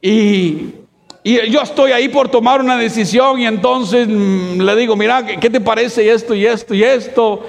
y, 0.00 0.74
yo 1.24 1.60
estoy 1.60 1.92
ahí 1.92 2.08
por 2.08 2.30
tomar 2.30 2.60
una 2.62 2.78
decisión 2.78 3.38
y 3.38 3.46
entonces 3.46 4.08
mm, 4.08 4.60
le 4.62 4.74
digo, 4.76 4.96
mira, 4.96 5.24
¿qué 5.24 5.50
te 5.50 5.60
parece 5.60 6.10
esto 6.10 6.34
y 6.34 6.46
esto 6.46 6.74
y 6.74 6.82
esto? 6.82 7.44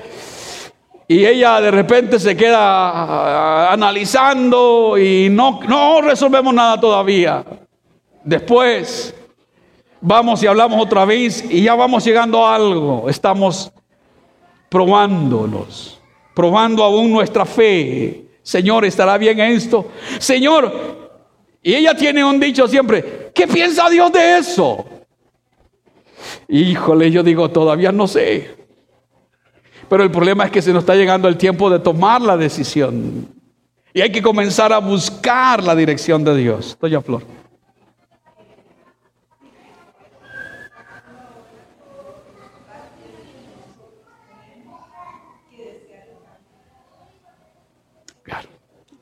Y 1.07 1.25
ella 1.25 1.61
de 1.61 1.71
repente 1.71 2.19
se 2.19 2.35
queda 2.35 3.71
analizando 3.71 4.97
y 4.97 5.29
no, 5.29 5.61
no 5.67 6.01
resolvemos 6.01 6.53
nada 6.53 6.79
todavía. 6.79 7.43
Después 8.23 9.15
vamos 10.01 10.43
y 10.43 10.47
hablamos 10.47 10.85
otra 10.85 11.05
vez 11.05 11.43
y 11.49 11.63
ya 11.63 11.73
vamos 11.73 12.03
llegando 12.03 12.45
a 12.45 12.55
algo. 12.55 13.09
Estamos 13.09 13.71
probándonos, 14.69 15.99
probando 16.35 16.83
aún 16.83 17.11
nuestra 17.11 17.45
fe. 17.45 18.22
Señor, 18.43 18.85
¿estará 18.85 19.17
bien 19.17 19.39
esto? 19.39 19.89
Señor, 20.19 20.71
y 21.63 21.73
ella 21.73 21.95
tiene 21.95 22.23
un 22.23 22.39
dicho 22.39 22.67
siempre, 22.67 23.31
¿qué 23.33 23.47
piensa 23.47 23.89
Dios 23.89 24.11
de 24.11 24.37
eso? 24.37 24.85
Híjole, 26.49 27.09
yo 27.09 27.23
digo, 27.23 27.49
todavía 27.49 27.91
no 27.91 28.07
sé. 28.07 28.55
Pero 29.89 30.03
el 30.03 30.11
problema 30.11 30.45
es 30.45 30.51
que 30.51 30.61
se 30.61 30.73
nos 30.73 30.83
está 30.83 30.95
llegando 30.95 31.27
el 31.27 31.37
tiempo 31.37 31.69
de 31.69 31.79
tomar 31.79 32.21
la 32.21 32.35
decisión. 32.35 33.27
Y 33.93 34.01
hay 34.01 34.11
que 34.11 34.21
comenzar 34.21 34.73
a 34.73 34.79
buscar 34.79 35.63
la 35.63 35.75
dirección 35.75 36.23
de 36.23 36.35
Dios. 36.35 36.77
Doña 36.81 37.01
Flor. 37.01 37.23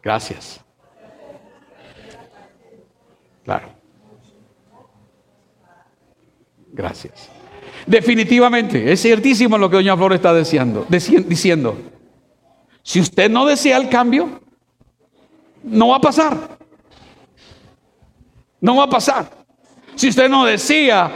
Gracias. 0.02 0.60
Claro. 3.43 3.70
Gracias. 6.72 7.30
Definitivamente, 7.86 8.91
es 8.91 9.02
ciertísimo 9.02 9.58
lo 9.58 9.70
que 9.70 9.78
doña 9.78 9.97
Flor 9.97 10.14
está 10.14 10.34
diciendo, 10.34 10.86
diciendo. 10.89 11.78
Si 12.84 12.99
usted 12.99 13.30
no 13.30 13.45
desea 13.45 13.78
el 13.78 13.89
cambio, 13.89 14.41
no 15.64 15.89
va 15.89 15.97
a 15.97 16.02
pasar. 16.02 16.58
No 18.60 18.76
va 18.76 18.84
a 18.84 18.89
pasar. 18.89 19.30
Si 19.95 20.10
usted 20.10 20.30
no 20.30 20.45
desea 20.45 21.12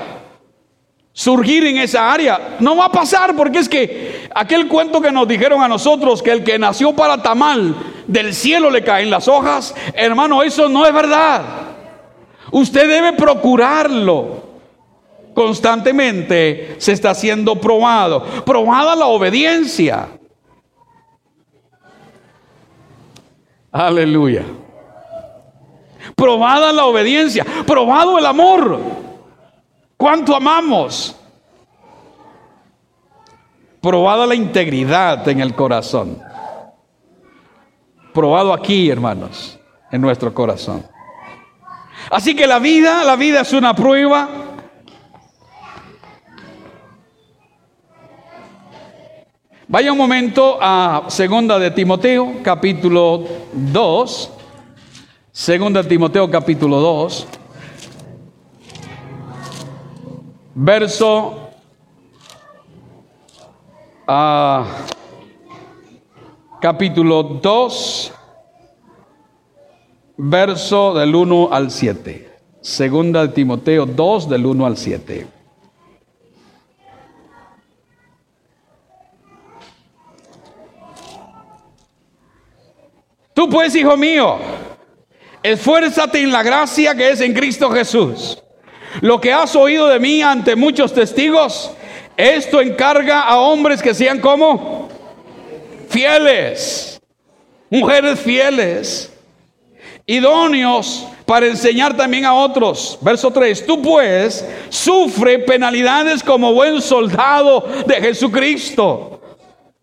surgir 1.13 1.63
en 1.65 1.77
esa 1.77 2.11
área, 2.11 2.57
no 2.59 2.75
va 2.75 2.85
a 2.85 2.91
pasar 2.91 3.35
porque 3.35 3.59
es 3.59 3.69
que 3.69 4.29
aquel 4.35 4.67
cuento 4.67 4.99
que 5.01 5.11
nos 5.11 5.27
dijeron 5.27 5.61
a 5.61 5.67
nosotros 5.67 6.21
que 6.21 6.31
el 6.31 6.43
que 6.43 6.59
nació 6.59 6.93
para 6.93 7.21
tamal 7.21 7.75
del 8.07 8.33
cielo 8.33 8.69
le 8.69 8.83
caen 8.83 9.09
las 9.09 9.27
hojas, 9.27 9.73
hermano, 9.93 10.43
eso 10.43 10.69
no 10.69 10.85
es 10.85 10.93
verdad. 10.93 11.43
Usted 12.51 12.87
debe 12.87 13.13
procurarlo. 13.13 14.43
Constantemente 15.33 16.75
se 16.77 16.93
está 16.93 17.13
siendo 17.13 17.59
probado. 17.59 18.23
Probada 18.45 18.95
la 18.95 19.07
obediencia. 19.07 20.07
Aleluya. 23.71 24.45
Probada 26.15 26.71
la 26.71 26.85
obediencia. 26.85 27.45
Probado 27.67 28.17
el 28.17 28.25
amor. 28.25 28.79
¿Cuánto 29.97 30.35
amamos? 30.35 31.15
Probada 33.81 34.25
la 34.25 34.35
integridad 34.35 35.27
en 35.27 35.41
el 35.41 35.53
corazón 35.53 36.24
probado 38.15 38.53
aquí, 38.53 38.89
hermanos, 38.89 39.59
en 39.91 39.99
nuestro 39.99 40.33
corazón. 40.33 40.83
Así 42.09 42.33
que 42.33 42.47
la 42.47 42.59
vida, 42.59 43.03
la 43.03 43.17
vida 43.17 43.41
es 43.41 43.51
una 43.51 43.75
prueba. 43.75 44.29
Vaya 49.67 49.91
un 49.91 49.97
momento 49.97 50.57
a 50.61 51.03
segunda 51.09 51.59
de 51.59 51.71
Timoteo, 51.71 52.41
capítulo 52.41 53.27
2. 53.51 54.31
Segunda 55.31 55.83
de 55.83 55.89
Timoteo, 55.89 56.31
capítulo 56.31 56.79
2. 56.79 57.27
Verso 60.53 61.49
ah, 64.07 64.65
capítulo 66.65 67.21
2, 67.21 68.11
verso 70.17 70.95
del 70.95 71.13
1 71.13 71.49
al 71.51 71.69
7. 71.69 72.27
Segunda 72.59 73.27
de 73.27 73.33
Timoteo 73.33 73.85
2, 73.85 74.27
del 74.27 74.47
1 74.47 74.65
al 74.65 74.75
7. 74.75 75.27
Tú 83.35 83.47
pues, 83.47 83.75
hijo 83.75 83.95
mío, 83.95 84.39
esfuérzate 85.43 86.23
en 86.23 86.31
la 86.31 86.41
gracia 86.41 86.95
que 86.95 87.11
es 87.11 87.21
en 87.21 87.35
Cristo 87.35 87.69
Jesús. 87.69 88.41
Lo 89.01 89.21
que 89.21 89.31
has 89.31 89.55
oído 89.55 89.85
de 89.85 89.99
mí 89.99 90.23
ante 90.23 90.55
muchos 90.55 90.95
testigos, 90.95 91.71
esto 92.17 92.59
encarga 92.59 93.21
a 93.21 93.37
hombres 93.37 93.83
que 93.83 93.93
sean 93.93 94.19
como 94.19 94.74
fieles, 95.95 97.01
mujeres 97.69 98.19
fieles, 98.19 99.13
idóneos 100.05 101.07
para 101.25 101.47
enseñar 101.47 101.95
también 101.95 102.25
a 102.25 102.33
otros. 102.33 102.99
Verso 102.99 103.31
3, 103.31 103.65
tú 103.65 103.81
pues 103.81 104.45
sufre 104.67 105.39
penalidades 105.39 106.21
como 106.21 106.53
buen 106.53 106.81
soldado 106.81 107.65
de 107.87 107.95
Jesucristo. 107.95 109.21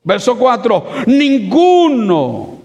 Verso 0.04 0.36
4, 0.36 0.86
ninguno 1.06 2.58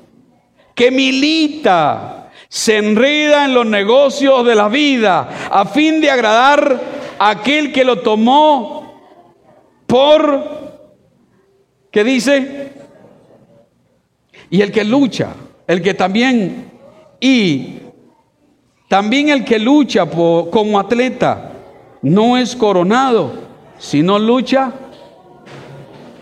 que 0.76 0.92
milita 0.92 2.30
se 2.50 2.76
enreda 2.76 3.46
en 3.46 3.54
los 3.54 3.66
negocios 3.66 4.46
de 4.46 4.56
la 4.56 4.68
vida 4.68 5.48
a 5.50 5.64
fin 5.64 6.02
de 6.02 6.12
agradar 6.12 6.82
a 7.18 7.30
aquel 7.30 7.72
que 7.72 7.86
lo 7.86 8.00
tomó 8.00 9.00
por, 9.88 10.44
¿qué 11.90 12.04
dice? 12.04 12.77
Y 14.50 14.62
el 14.62 14.72
que 14.72 14.84
lucha, 14.84 15.34
el 15.68 15.82
que 15.82 15.94
también, 15.94 16.72
y 17.20 17.80
también 18.88 19.30
el 19.30 19.44
que 19.44 19.60
lucha 19.60 20.06
como 20.06 20.80
atleta, 20.80 21.52
no 22.02 22.38
es 22.38 22.56
coronado, 22.56 23.34
sino 23.78 24.18
lucha 24.18 24.74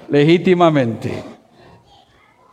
legítimamente. 0.10 1.24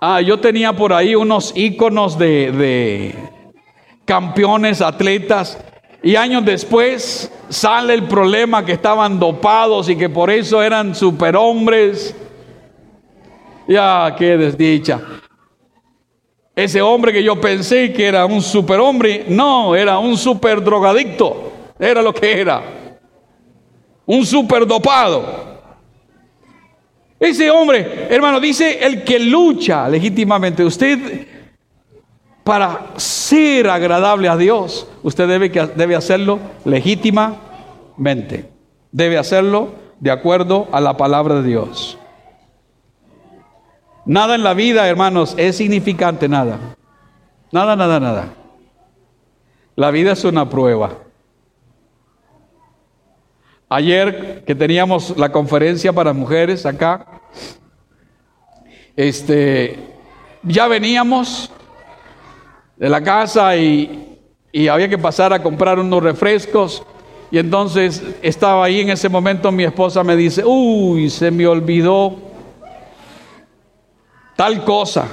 Ah, 0.01 0.21
yo 0.21 0.39
tenía 0.41 0.73
por 0.73 0.93
ahí 0.93 1.15
unos 1.15 1.53
íconos 1.57 2.19
de, 2.19 2.51
de 2.53 3.15
campeones, 4.05 4.83
atletas, 4.83 5.59
Y 6.05 6.17
años 6.17 6.45
después 6.45 7.31
sale 7.49 7.95
el 7.95 8.03
problema 8.09 8.65
que 8.65 8.73
estaban 8.73 9.21
dopados 9.21 9.89
y 9.89 9.95
que 9.95 10.09
por 10.09 10.31
eso 10.31 10.61
eran 10.61 10.97
superhombres. 10.97 12.17
Ya, 13.69 14.13
qué 14.19 14.37
desdicha. 14.37 15.01
Ese 16.55 16.83
hombre 16.83 17.13
que 17.13 17.23
yo 17.23 17.41
pensé 17.41 17.93
que 17.93 18.07
era 18.07 18.27
un 18.27 18.43
superhombre, 18.43 19.25
no, 19.29 19.75
era 19.75 19.99
un 19.99 20.17
super 20.19 20.63
drogadicto. 20.63 21.53
Era 21.79 22.03
lo 22.03 22.13
que 22.13 22.41
era. 22.41 22.63
Un 24.05 24.27
super 24.27 24.67
dopado. 24.67 25.53
Ese 27.19 27.51
hombre, 27.51 28.07
hermano, 28.11 28.39
dice 28.41 28.85
el 28.85 29.03
que 29.03 29.19
lucha 29.19 29.89
legítimamente. 29.89 30.65
Usted 30.65 31.27
para 32.45 32.93
ser 32.97 33.69
agradable 33.69 34.29
a 34.29 34.37
Dios, 34.37 34.89
usted 35.03 35.29
debe, 35.29 35.49
debe 35.49 35.95
hacerlo 35.95 36.41
legítimamente. 36.65 38.51
Debe 38.91 39.17
hacerlo 39.17 39.71
de 40.01 40.11
acuerdo 40.11 40.69
a 40.73 40.81
la 40.81 40.97
palabra 40.97 41.37
de 41.37 41.49
Dios. 41.49 41.99
Nada 44.05 44.35
en 44.35 44.43
la 44.43 44.55
vida, 44.55 44.89
hermanos, 44.89 45.35
es 45.37 45.57
significante, 45.57 46.29
nada. 46.29 46.59
Nada, 47.53 47.77
nada, 47.77 48.01
nada. 48.01 48.35
La 49.77 49.91
vida 49.91 50.13
es 50.13 50.25
una 50.25 50.49
prueba. 50.49 50.91
Ayer 53.69 54.45
que 54.45 54.55
teníamos 54.55 55.17
la 55.17 55.31
conferencia 55.33 55.93
para 55.93 56.13
mujeres 56.13 56.67
acá, 56.67 57.07
este, 58.97 59.79
ya 60.43 60.67
veníamos 60.67 61.51
de 62.77 62.89
la 62.89 63.03
casa 63.03 63.57
y, 63.57 64.09
había 64.71 64.89
que 64.89 64.99
pasar 64.99 65.33
a 65.33 65.43
comprar 65.43 65.79
unos 65.79 66.03
refrescos. 66.03 66.83
Y 67.31 67.39
entonces 67.39 68.03
estaba 68.21 68.65
ahí 68.65 68.81
en 68.81 68.91
ese 68.91 69.09
momento 69.09 69.51
mi 69.51 69.65
esposa 69.65 70.05
me 70.05 70.17
dice, 70.17 70.43
uy, 70.45 71.09
se 71.09 71.31
me 71.31 71.47
olvidó 71.47 72.32
tal 74.43 74.65
cosa. 74.65 75.07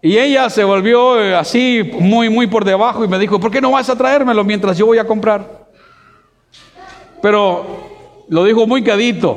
Y 0.00 0.16
ella 0.16 0.48
se 0.48 0.62
volvió 0.62 1.20
eh, 1.20 1.34
así 1.34 1.90
muy, 1.98 2.28
muy 2.28 2.46
por 2.46 2.64
debajo 2.64 3.04
y 3.04 3.08
me 3.08 3.18
dijo, 3.18 3.40
¿por 3.40 3.50
qué 3.50 3.60
no 3.60 3.72
vas 3.72 3.90
a 3.90 3.98
traérmelo 3.98 4.44
mientras 4.44 4.78
yo 4.78 4.86
voy 4.86 4.98
a 4.98 5.04
comprar? 5.04 5.66
Pero 7.20 7.66
lo 8.28 8.44
dijo 8.44 8.68
muy 8.68 8.84
cadito. 8.84 9.36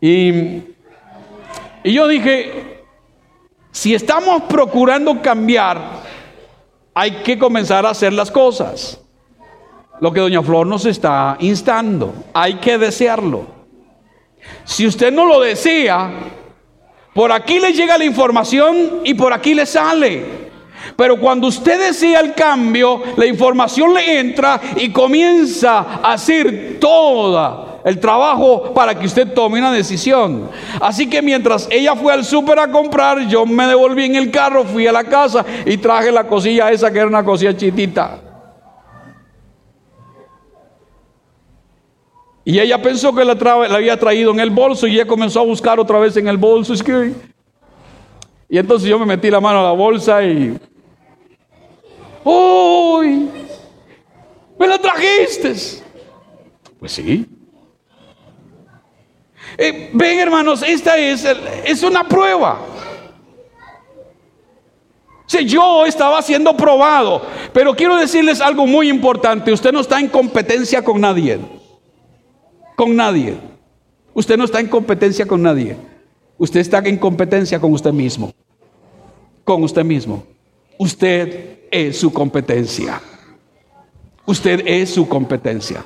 Y 0.00 0.64
y 1.84 1.92
yo 1.92 2.08
dije, 2.08 2.82
si 3.70 3.94
estamos 3.94 4.42
procurando 4.48 5.22
cambiar, 5.22 5.78
hay 6.92 7.22
que 7.22 7.38
comenzar 7.38 7.86
a 7.86 7.90
hacer 7.90 8.12
las 8.12 8.32
cosas. 8.32 9.00
Lo 10.00 10.12
que 10.12 10.18
doña 10.18 10.42
Flor 10.42 10.66
nos 10.66 10.86
está 10.86 11.36
instando, 11.38 12.12
hay 12.34 12.54
que 12.54 12.78
desearlo. 12.78 13.57
Si 14.64 14.86
usted 14.86 15.12
no 15.12 15.24
lo 15.24 15.40
desea, 15.40 16.10
por 17.14 17.32
aquí 17.32 17.58
le 17.58 17.72
llega 17.72 17.98
la 17.98 18.04
información 18.04 19.00
y 19.04 19.14
por 19.14 19.32
aquí 19.32 19.54
le 19.54 19.66
sale. 19.66 20.48
Pero 20.96 21.18
cuando 21.18 21.48
usted 21.48 21.86
desea 21.86 22.20
el 22.20 22.34
cambio, 22.34 23.02
la 23.16 23.26
información 23.26 23.94
le 23.94 24.20
entra 24.20 24.60
y 24.76 24.90
comienza 24.90 25.78
a 26.02 26.12
hacer 26.12 26.78
toda 26.80 27.80
el 27.84 27.98
trabajo 27.98 28.72
para 28.74 28.98
que 28.98 29.06
usted 29.06 29.32
tome 29.32 29.58
una 29.58 29.72
decisión. 29.72 30.50
Así 30.80 31.08
que 31.08 31.22
mientras 31.22 31.66
ella 31.70 31.96
fue 31.96 32.12
al 32.12 32.24
súper 32.24 32.58
a 32.58 32.70
comprar, 32.70 33.26
yo 33.28 33.46
me 33.46 33.66
devolví 33.66 34.04
en 34.04 34.16
el 34.16 34.30
carro, 34.30 34.64
fui 34.64 34.86
a 34.86 34.92
la 34.92 35.04
casa 35.04 35.44
y 35.64 35.76
traje 35.78 36.12
la 36.12 36.24
cosilla 36.24 36.70
esa 36.70 36.90
que 36.90 36.98
era 36.98 37.08
una 37.08 37.24
cosilla 37.24 37.56
chitita. 37.56 38.27
Y 42.48 42.58
ella 42.58 42.80
pensó 42.80 43.14
que 43.14 43.26
la, 43.26 43.32
había 43.32 43.98
traído 43.98 44.30
en 44.30 44.40
el 44.40 44.48
bolso 44.48 44.86
y 44.86 44.94
ella 44.94 45.06
comenzó 45.06 45.40
a 45.40 45.44
buscar 45.44 45.78
otra 45.78 45.98
vez 45.98 46.16
en 46.16 46.28
el 46.28 46.38
bolso. 46.38 46.72
Y 48.48 48.56
entonces 48.56 48.88
yo 48.88 48.98
me 48.98 49.04
metí 49.04 49.30
la 49.30 49.38
mano 49.38 49.60
a 49.60 49.64
la 49.64 49.72
bolsa 49.72 50.24
y... 50.24 50.58
¡Uy! 52.24 53.28
¿Me 54.58 54.66
la 54.66 54.78
trajiste? 54.78 55.54
Pues 56.80 56.92
sí. 56.92 57.26
Eh, 59.58 59.90
ven 59.92 60.18
hermanos, 60.18 60.62
esta 60.66 60.96
es, 60.96 61.26
es 61.66 61.82
una 61.82 62.08
prueba. 62.08 62.60
Si 65.26 65.44
yo 65.44 65.84
estaba 65.84 66.22
siendo 66.22 66.56
probado, 66.56 67.26
pero 67.52 67.76
quiero 67.76 67.96
decirles 67.96 68.40
algo 68.40 68.66
muy 68.66 68.88
importante, 68.88 69.52
usted 69.52 69.70
no 69.70 69.80
está 69.80 70.00
en 70.00 70.08
competencia 70.08 70.82
con 70.82 70.98
nadie. 70.98 71.57
Con 72.78 72.94
nadie. 72.94 73.36
Usted 74.14 74.36
no 74.36 74.44
está 74.44 74.60
en 74.60 74.68
competencia 74.68 75.26
con 75.26 75.42
nadie. 75.42 75.76
Usted 76.38 76.60
está 76.60 76.78
en 76.78 76.96
competencia 76.96 77.58
con 77.58 77.72
usted 77.72 77.92
mismo. 77.92 78.32
Con 79.42 79.64
usted 79.64 79.84
mismo. 79.84 80.22
Usted 80.78 81.58
es 81.72 81.98
su 81.98 82.12
competencia. 82.12 83.02
Usted 84.24 84.62
es 84.64 84.90
su 84.90 85.08
competencia. 85.08 85.84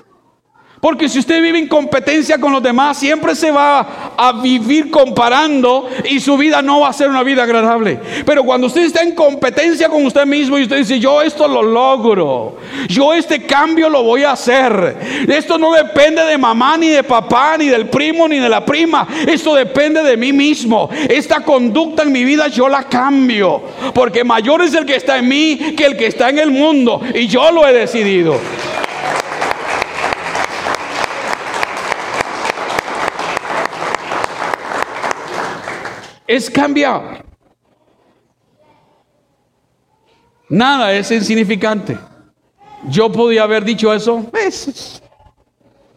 Porque 0.83 1.09
si 1.09 1.20
usted 1.20 1.41
vive 1.41 1.61
en 1.61 1.68
competencia 1.68 2.39
con 2.39 2.51
los 2.51 2.61
demás, 2.61 2.99
siempre 2.99 3.37
se 3.37 3.53
va 3.53 4.14
a 4.16 4.33
vivir 4.43 4.91
comparando 4.91 5.89
y 6.11 6.18
su 6.18 6.37
vida 6.37 6.61
no 6.61 6.80
va 6.80 6.89
a 6.89 6.93
ser 6.93 7.09
una 7.09 7.22
vida 7.22 7.45
agradable. 7.45 8.01
Pero 8.26 8.43
cuando 8.43 8.66
usted 8.66 8.83
está 8.83 9.01
en 9.01 9.14
competencia 9.14 9.89
con 9.89 10.05
usted 10.05 10.26
mismo 10.26 10.59
y 10.59 10.62
usted 10.62 10.78
dice, 10.78 10.99
yo 10.99 11.22
esto 11.22 11.47
lo 11.47 11.62
logro, 11.62 12.57
yo 12.89 13.14
este 13.14 13.47
cambio 13.47 13.89
lo 13.89 14.03
voy 14.03 14.24
a 14.24 14.33
hacer. 14.33 14.97
Esto 15.28 15.57
no 15.57 15.70
depende 15.72 16.24
de 16.24 16.37
mamá, 16.37 16.76
ni 16.76 16.89
de 16.89 17.05
papá, 17.05 17.57
ni 17.57 17.66
del 17.66 17.89
primo, 17.89 18.26
ni 18.26 18.41
de 18.41 18.49
la 18.49 18.66
prima. 18.66 19.07
Esto 19.28 19.55
depende 19.55 20.03
de 20.03 20.16
mí 20.16 20.33
mismo. 20.33 20.91
Esta 21.09 21.45
conducta 21.45 22.03
en 22.03 22.11
mi 22.11 22.24
vida 22.24 22.49
yo 22.49 22.68
la 22.68 22.89
cambio. 22.89 23.62
Porque 23.95 24.24
mayor 24.24 24.62
es 24.62 24.74
el 24.74 24.85
que 24.85 24.97
está 24.97 25.18
en 25.18 25.28
mí 25.28 25.74
que 25.76 25.87
el 25.87 25.97
que 25.97 26.09
está 26.09 26.28
en 26.28 26.41
el 26.41 26.51
mundo. 26.51 27.01
Y 27.14 27.28
yo 27.28 27.53
lo 27.53 27.68
he 27.68 27.72
decidido. 27.72 28.41
Es 36.35 36.49
cambiar. 36.49 37.24
Nada 40.49 40.93
es 40.93 41.11
insignificante. 41.11 41.99
Yo 42.89 43.11
podía 43.12 43.43
haber 43.43 43.64
dicho 43.64 43.93
eso. 43.93 44.30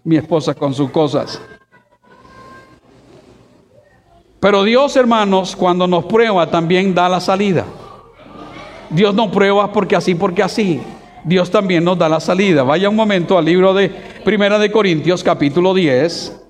Mi 0.04 0.18
esposa 0.18 0.54
con 0.54 0.74
sus 0.74 0.92
cosas. 0.92 1.42
Pero 4.40 4.64
Dios, 4.64 4.96
hermanos, 4.96 5.56
cuando 5.56 5.88
nos 5.88 6.06
prueba, 6.06 6.50
también 6.52 6.94
da 6.94 7.10
la 7.10 7.20
salida. 7.20 7.66
Dios 8.90 9.16
no 9.16 9.32
prueba 9.32 9.72
porque 9.72 9.96
así, 9.96 10.16
porque 10.16 10.44
así. 10.44 10.82
Dios 11.24 11.50
también 11.50 11.84
nos 11.84 11.98
da 11.98 12.08
la 12.08 12.20
salida. 12.20 12.62
Vaya 12.62 12.90
un 12.90 12.96
momento 12.96 13.38
al 13.38 13.46
libro 13.46 13.74
de 13.74 13.90
Primera 14.24 14.60
de 14.60 14.70
Corintios, 14.70 15.24
capítulo 15.24 15.74
10. 15.74 16.45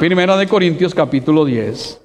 Primera 0.00 0.34
de 0.38 0.48
Corintios 0.48 0.94
capítulo 0.94 1.44
10. 1.44 2.00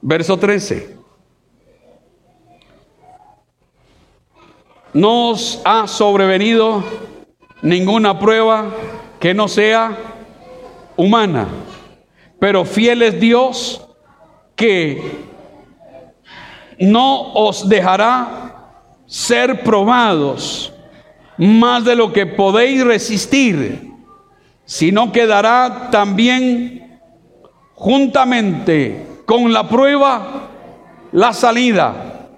Verso 0.00 0.38
13. 0.38 0.96
Nos 4.94 5.60
ha 5.66 5.86
sobrevenido 5.86 6.82
ninguna 7.60 8.18
prueba 8.18 8.70
que 9.20 9.34
no 9.34 9.46
sea 9.46 9.94
humana, 10.96 11.48
pero 12.40 12.64
fiel 12.64 13.02
es 13.02 13.20
Dios 13.20 13.86
que 14.56 15.26
no 16.78 17.34
os 17.34 17.68
dejará 17.68 18.70
ser 19.04 19.62
probados 19.62 20.71
más 21.38 21.84
de 21.84 21.96
lo 21.96 22.12
que 22.12 22.26
podéis 22.26 22.84
resistir, 22.84 23.92
sino 24.64 25.12
que 25.12 25.26
dará 25.26 25.88
también 25.90 27.00
juntamente 27.74 29.06
con 29.26 29.52
la 29.52 29.68
prueba 29.68 30.48
la 31.12 31.32
salida 31.32 32.28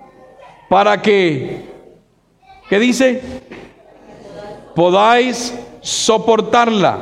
para 0.68 1.00
que, 1.00 1.64
¿qué 2.68 2.78
dice? 2.78 3.22
Podáis 4.74 5.56
soportarla, 5.80 6.98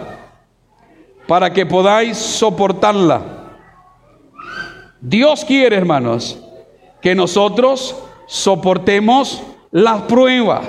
para 1.26 1.52
que 1.52 1.64
podáis 1.64 2.18
soportarla. 2.18 3.22
Dios 5.00 5.44
quiere, 5.44 5.76
hermanos, 5.76 6.38
que 7.00 7.14
nosotros 7.14 7.96
soportemos 8.26 9.42
las 9.70 10.02
pruebas. 10.02 10.66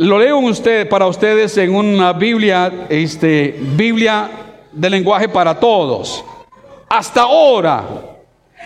Lo 0.00 0.18
leo 0.18 0.38
usted, 0.38 0.88
para 0.88 1.06
ustedes 1.06 1.58
en 1.58 1.74
una 1.74 2.14
Biblia, 2.14 2.86
este, 2.88 3.54
Biblia 3.60 4.30
de 4.72 4.88
lenguaje 4.88 5.28
para 5.28 5.60
todos. 5.60 6.24
Hasta 6.88 7.20
ahora, 7.20 7.84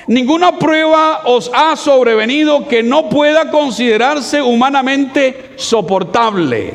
ninguna 0.07 0.57
prueba 0.57 1.23
os 1.25 1.51
ha 1.53 1.75
sobrevenido 1.75 2.69
que 2.69 2.85
no 2.85 3.09
pueda 3.09 3.51
considerarse 3.51 4.41
humanamente 4.41 5.55
soportable. 5.57 6.75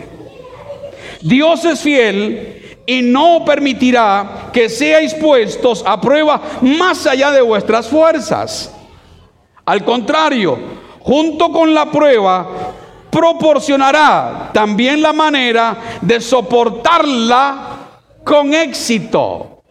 Dios 1.21 1.63
es 1.63 1.79
fiel 1.79 2.81
y 2.85 3.01
no 3.01 3.45
permitirá 3.45 4.49
que 4.51 4.67
seáis 4.67 5.13
puestos 5.13 5.85
a 5.87 6.01
prueba 6.01 6.41
más 6.59 7.07
allá 7.07 7.31
de 7.31 7.39
vuestras 7.39 7.87
fuerzas. 7.87 8.75
Al 9.63 9.85
contrario, 9.85 10.59
junto 10.99 11.49
con 11.49 11.73
la 11.73 11.89
prueba, 11.89 12.75
proporcionará 13.09 14.51
también 14.53 15.01
la 15.01 15.13
manera 15.13 15.77
de 16.01 16.21
soportarla 16.21 17.77
con 18.23 18.53
éxito. 18.53 19.63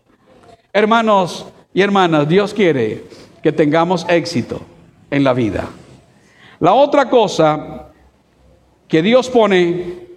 Hermanos 0.73 1.47
y 1.73 1.83
hermanas, 1.83 2.29
Dios 2.29 2.53
quiere 2.53 3.05
que 3.43 3.53
tengamos 3.53 4.05
éxito 4.09 4.61
en 5.11 5.25
la 5.25 5.33
vida. 5.33 5.69
La 6.61 6.75
otra 6.75 7.09
cosa 7.09 7.89
que 8.89 9.03
Dios 9.03 9.29
pone 9.29 10.09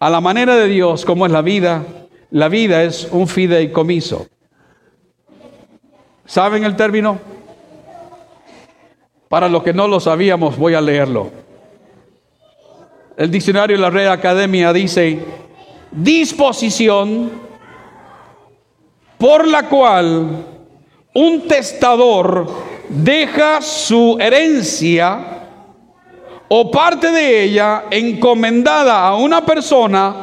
a 0.00 0.10
la 0.10 0.20
manera 0.20 0.56
de 0.56 0.66
Dios, 0.66 1.04
como 1.04 1.26
es 1.26 1.32
la 1.32 1.42
vida, 1.42 1.84
la 2.30 2.48
vida 2.48 2.82
es 2.82 3.08
un 3.12 3.28
fideicomiso. 3.28 4.26
¿Saben 6.24 6.64
el 6.64 6.74
término? 6.74 7.18
Para 9.28 9.48
los 9.48 9.62
que 9.62 9.72
no 9.72 9.86
lo 9.86 10.00
sabíamos, 10.00 10.56
voy 10.56 10.74
a 10.74 10.80
leerlo. 10.80 11.41
El 13.16 13.30
diccionario 13.30 13.76
de 13.76 13.82
la 13.82 13.90
Red 13.90 14.06
Academia 14.06 14.72
dice, 14.72 15.18
disposición 15.90 17.30
por 19.18 19.46
la 19.46 19.68
cual 19.68 20.46
un 21.14 21.46
testador 21.46 22.48
deja 22.88 23.60
su 23.60 24.16
herencia 24.18 25.48
o 26.48 26.70
parte 26.70 27.12
de 27.12 27.44
ella 27.44 27.84
encomendada 27.90 29.06
a 29.06 29.16
una 29.16 29.44
persona 29.44 30.14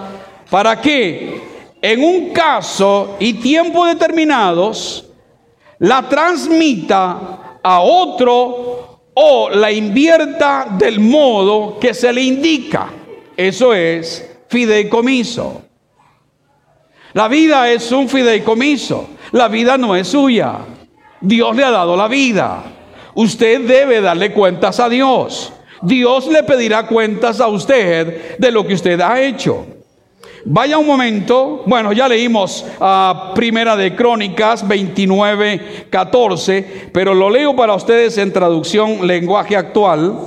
para 0.49 0.81
que 0.81 1.41
en 1.81 2.03
un 2.03 2.29
caso 2.31 3.15
y 3.19 3.33
tiempo 3.33 3.85
determinados 3.85 5.05
la 5.77 6.09
transmita 6.09 7.59
a 7.63 7.81
otro 7.81 8.88
o 9.13 9.49
la 9.49 9.71
invierta 9.71 10.67
del 10.77 10.99
modo 10.99 11.77
que 11.79 11.93
se 11.93 12.11
le 12.13 12.21
indica. 12.21 12.89
Eso 13.35 13.73
es 13.73 14.29
fideicomiso. 14.47 15.63
La 17.13 17.27
vida 17.27 17.71
es 17.71 17.91
un 17.91 18.07
fideicomiso. 18.07 19.09
La 19.31 19.47
vida 19.47 19.77
no 19.77 19.95
es 19.95 20.07
suya. 20.07 20.59
Dios 21.21 21.55
le 21.55 21.63
ha 21.63 21.71
dado 21.71 21.95
la 21.95 22.07
vida. 22.07 22.63
Usted 23.15 23.61
debe 23.61 24.01
darle 24.01 24.31
cuentas 24.31 24.79
a 24.79 24.89
Dios. 24.89 25.51
Dios 25.81 26.27
le 26.27 26.43
pedirá 26.43 26.87
cuentas 26.87 27.39
a 27.39 27.47
usted 27.47 28.37
de 28.37 28.51
lo 28.51 28.65
que 28.65 28.73
usted 28.73 28.99
ha 29.01 29.21
hecho. 29.21 29.65
Vaya 30.45 30.77
un 30.77 30.87
momento, 30.87 31.63
bueno, 31.65 31.91
ya 31.91 32.07
leímos 32.07 32.65
a 32.79 33.09
ah, 33.09 33.33
Primera 33.33 33.75
de 33.75 33.95
Crónicas 33.95 34.65
29, 34.67 35.87
14, 35.89 36.89
pero 36.93 37.13
lo 37.13 37.29
leo 37.29 37.55
para 37.55 37.75
ustedes 37.75 38.17
en 38.17 38.31
traducción 38.31 39.05
lenguaje 39.05 39.55
actual. 39.57 40.17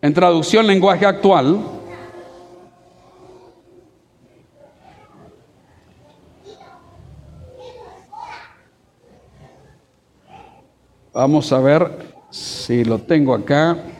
En 0.00 0.14
traducción 0.14 0.66
lenguaje 0.66 1.04
actual. 1.04 1.60
Vamos 11.12 11.52
a 11.52 11.60
ver 11.60 11.90
si 12.30 12.82
lo 12.82 12.98
tengo 12.98 13.34
acá. 13.34 13.93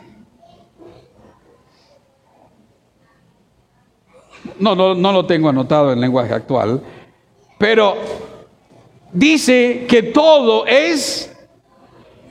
No, 4.59 4.75
no, 4.75 4.95
no 4.95 5.11
lo 5.11 5.25
tengo 5.25 5.49
anotado 5.49 5.91
en 5.91 5.99
lenguaje 5.99 6.33
actual, 6.33 6.81
pero 7.57 7.95
dice 9.11 9.85
que 9.87 10.03
todo 10.03 10.65
es 10.65 11.35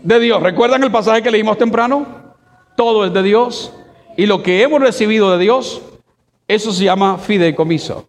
de 0.02 0.20
Dios. 0.20 0.42
¿Recuerdan 0.42 0.82
el 0.84 0.90
pasaje 0.90 1.22
que 1.22 1.30
leímos 1.30 1.58
temprano? 1.58 2.06
Todo 2.76 3.04
es 3.04 3.12
de 3.12 3.22
Dios 3.22 3.72
y 4.16 4.26
lo 4.26 4.42
que 4.42 4.62
hemos 4.62 4.80
recibido 4.80 5.32
de 5.32 5.42
Dios, 5.42 5.82
eso 6.46 6.72
se 6.72 6.84
llama 6.84 7.18
fideicomiso. 7.18 8.06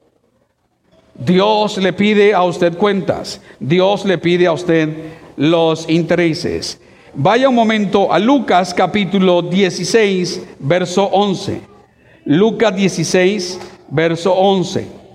Dios 1.16 1.78
le 1.78 1.94
pide 1.94 2.34
a 2.34 2.44
usted 2.44 2.78
cuentas, 2.78 3.42
Dios 3.60 4.06
le 4.06 4.18
pide 4.18 4.48
a 4.48 4.52
usted 4.52 4.90
los 5.38 5.90
intereses. 5.90 6.80
Vaya 7.14 7.50
un 7.50 7.56
momento 7.56 8.12
a 8.12 8.20
Lucas 8.20 8.74
capítulo 8.74 9.42
16, 9.42 10.44
verso 10.60 11.06
11. 11.06 11.62
Lucas 12.26 12.76
16, 12.76 13.60
verso 13.90 14.34
11. 14.34 15.06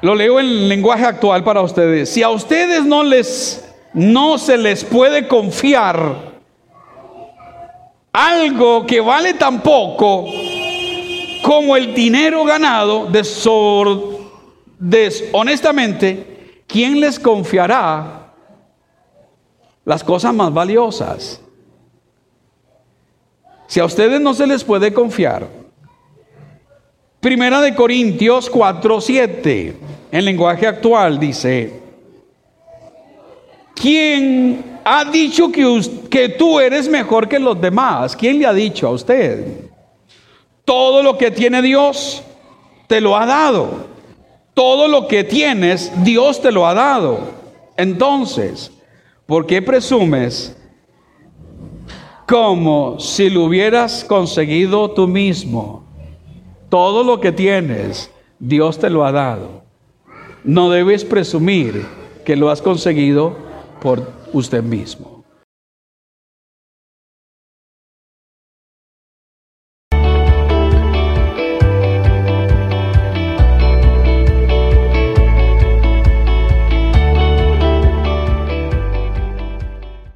Lo 0.00 0.14
leo 0.14 0.38
en 0.38 0.68
lenguaje 0.68 1.04
actual 1.04 1.42
para 1.42 1.60
ustedes. 1.60 2.08
Si 2.08 2.22
a 2.22 2.30
ustedes 2.30 2.84
no 2.84 3.02
les 3.02 3.64
no 3.94 4.38
se 4.38 4.56
les 4.56 4.84
puede 4.84 5.26
confiar 5.26 6.38
algo 8.12 8.86
que 8.86 9.00
vale 9.00 9.34
tan 9.34 9.60
poco 9.60 10.26
como 11.42 11.76
el 11.76 11.94
dinero 11.94 12.44
ganado 12.44 13.08
deshonestamente, 14.78 16.62
¿quién 16.66 17.00
les 17.00 17.18
confiará 17.18 18.32
las 19.84 20.04
cosas 20.04 20.34
más 20.34 20.52
valiosas? 20.52 21.40
Si 23.66 23.80
a 23.80 23.84
ustedes 23.84 24.20
no 24.20 24.34
se 24.34 24.46
les 24.46 24.64
puede 24.64 24.92
confiar, 24.92 25.48
Primera 27.20 27.60
de 27.60 27.74
Corintios 27.74 28.48
4, 28.48 29.00
7, 29.00 29.76
en 30.12 30.24
lenguaje 30.24 30.68
actual 30.68 31.18
dice, 31.18 31.80
¿quién 33.74 34.78
ha 34.90 35.04
dicho 35.04 35.52
que, 35.52 35.82
que 36.10 36.30
tú 36.30 36.58
eres 36.58 36.88
mejor 36.88 37.28
que 37.28 37.38
los 37.38 37.60
demás. 37.60 38.16
¿Quién 38.16 38.38
le 38.38 38.46
ha 38.46 38.54
dicho 38.54 38.86
a 38.86 38.90
usted? 38.90 39.67
Todo 40.68 41.02
lo 41.02 41.16
que 41.16 41.30
tiene 41.30 41.62
Dios 41.62 42.22
te 42.88 43.00
lo 43.00 43.16
ha 43.16 43.24
dado. 43.24 43.86
Todo 44.52 44.86
lo 44.86 45.08
que 45.08 45.24
tienes, 45.24 45.90
Dios 46.04 46.42
te 46.42 46.52
lo 46.52 46.66
ha 46.66 46.74
dado. 46.74 47.20
Entonces, 47.78 48.70
¿por 49.24 49.46
qué 49.46 49.62
presumes 49.62 50.54
como 52.26 53.00
si 53.00 53.30
lo 53.30 53.44
hubieras 53.44 54.04
conseguido 54.04 54.90
tú 54.90 55.08
mismo? 55.08 55.86
Todo 56.68 57.02
lo 57.02 57.18
que 57.18 57.32
tienes, 57.32 58.10
Dios 58.38 58.78
te 58.78 58.90
lo 58.90 59.06
ha 59.06 59.12
dado. 59.12 59.62
No 60.44 60.68
debes 60.68 61.02
presumir 61.02 61.86
que 62.26 62.36
lo 62.36 62.50
has 62.50 62.60
conseguido 62.60 63.38
por 63.80 64.12
usted 64.34 64.62
mismo. 64.62 65.17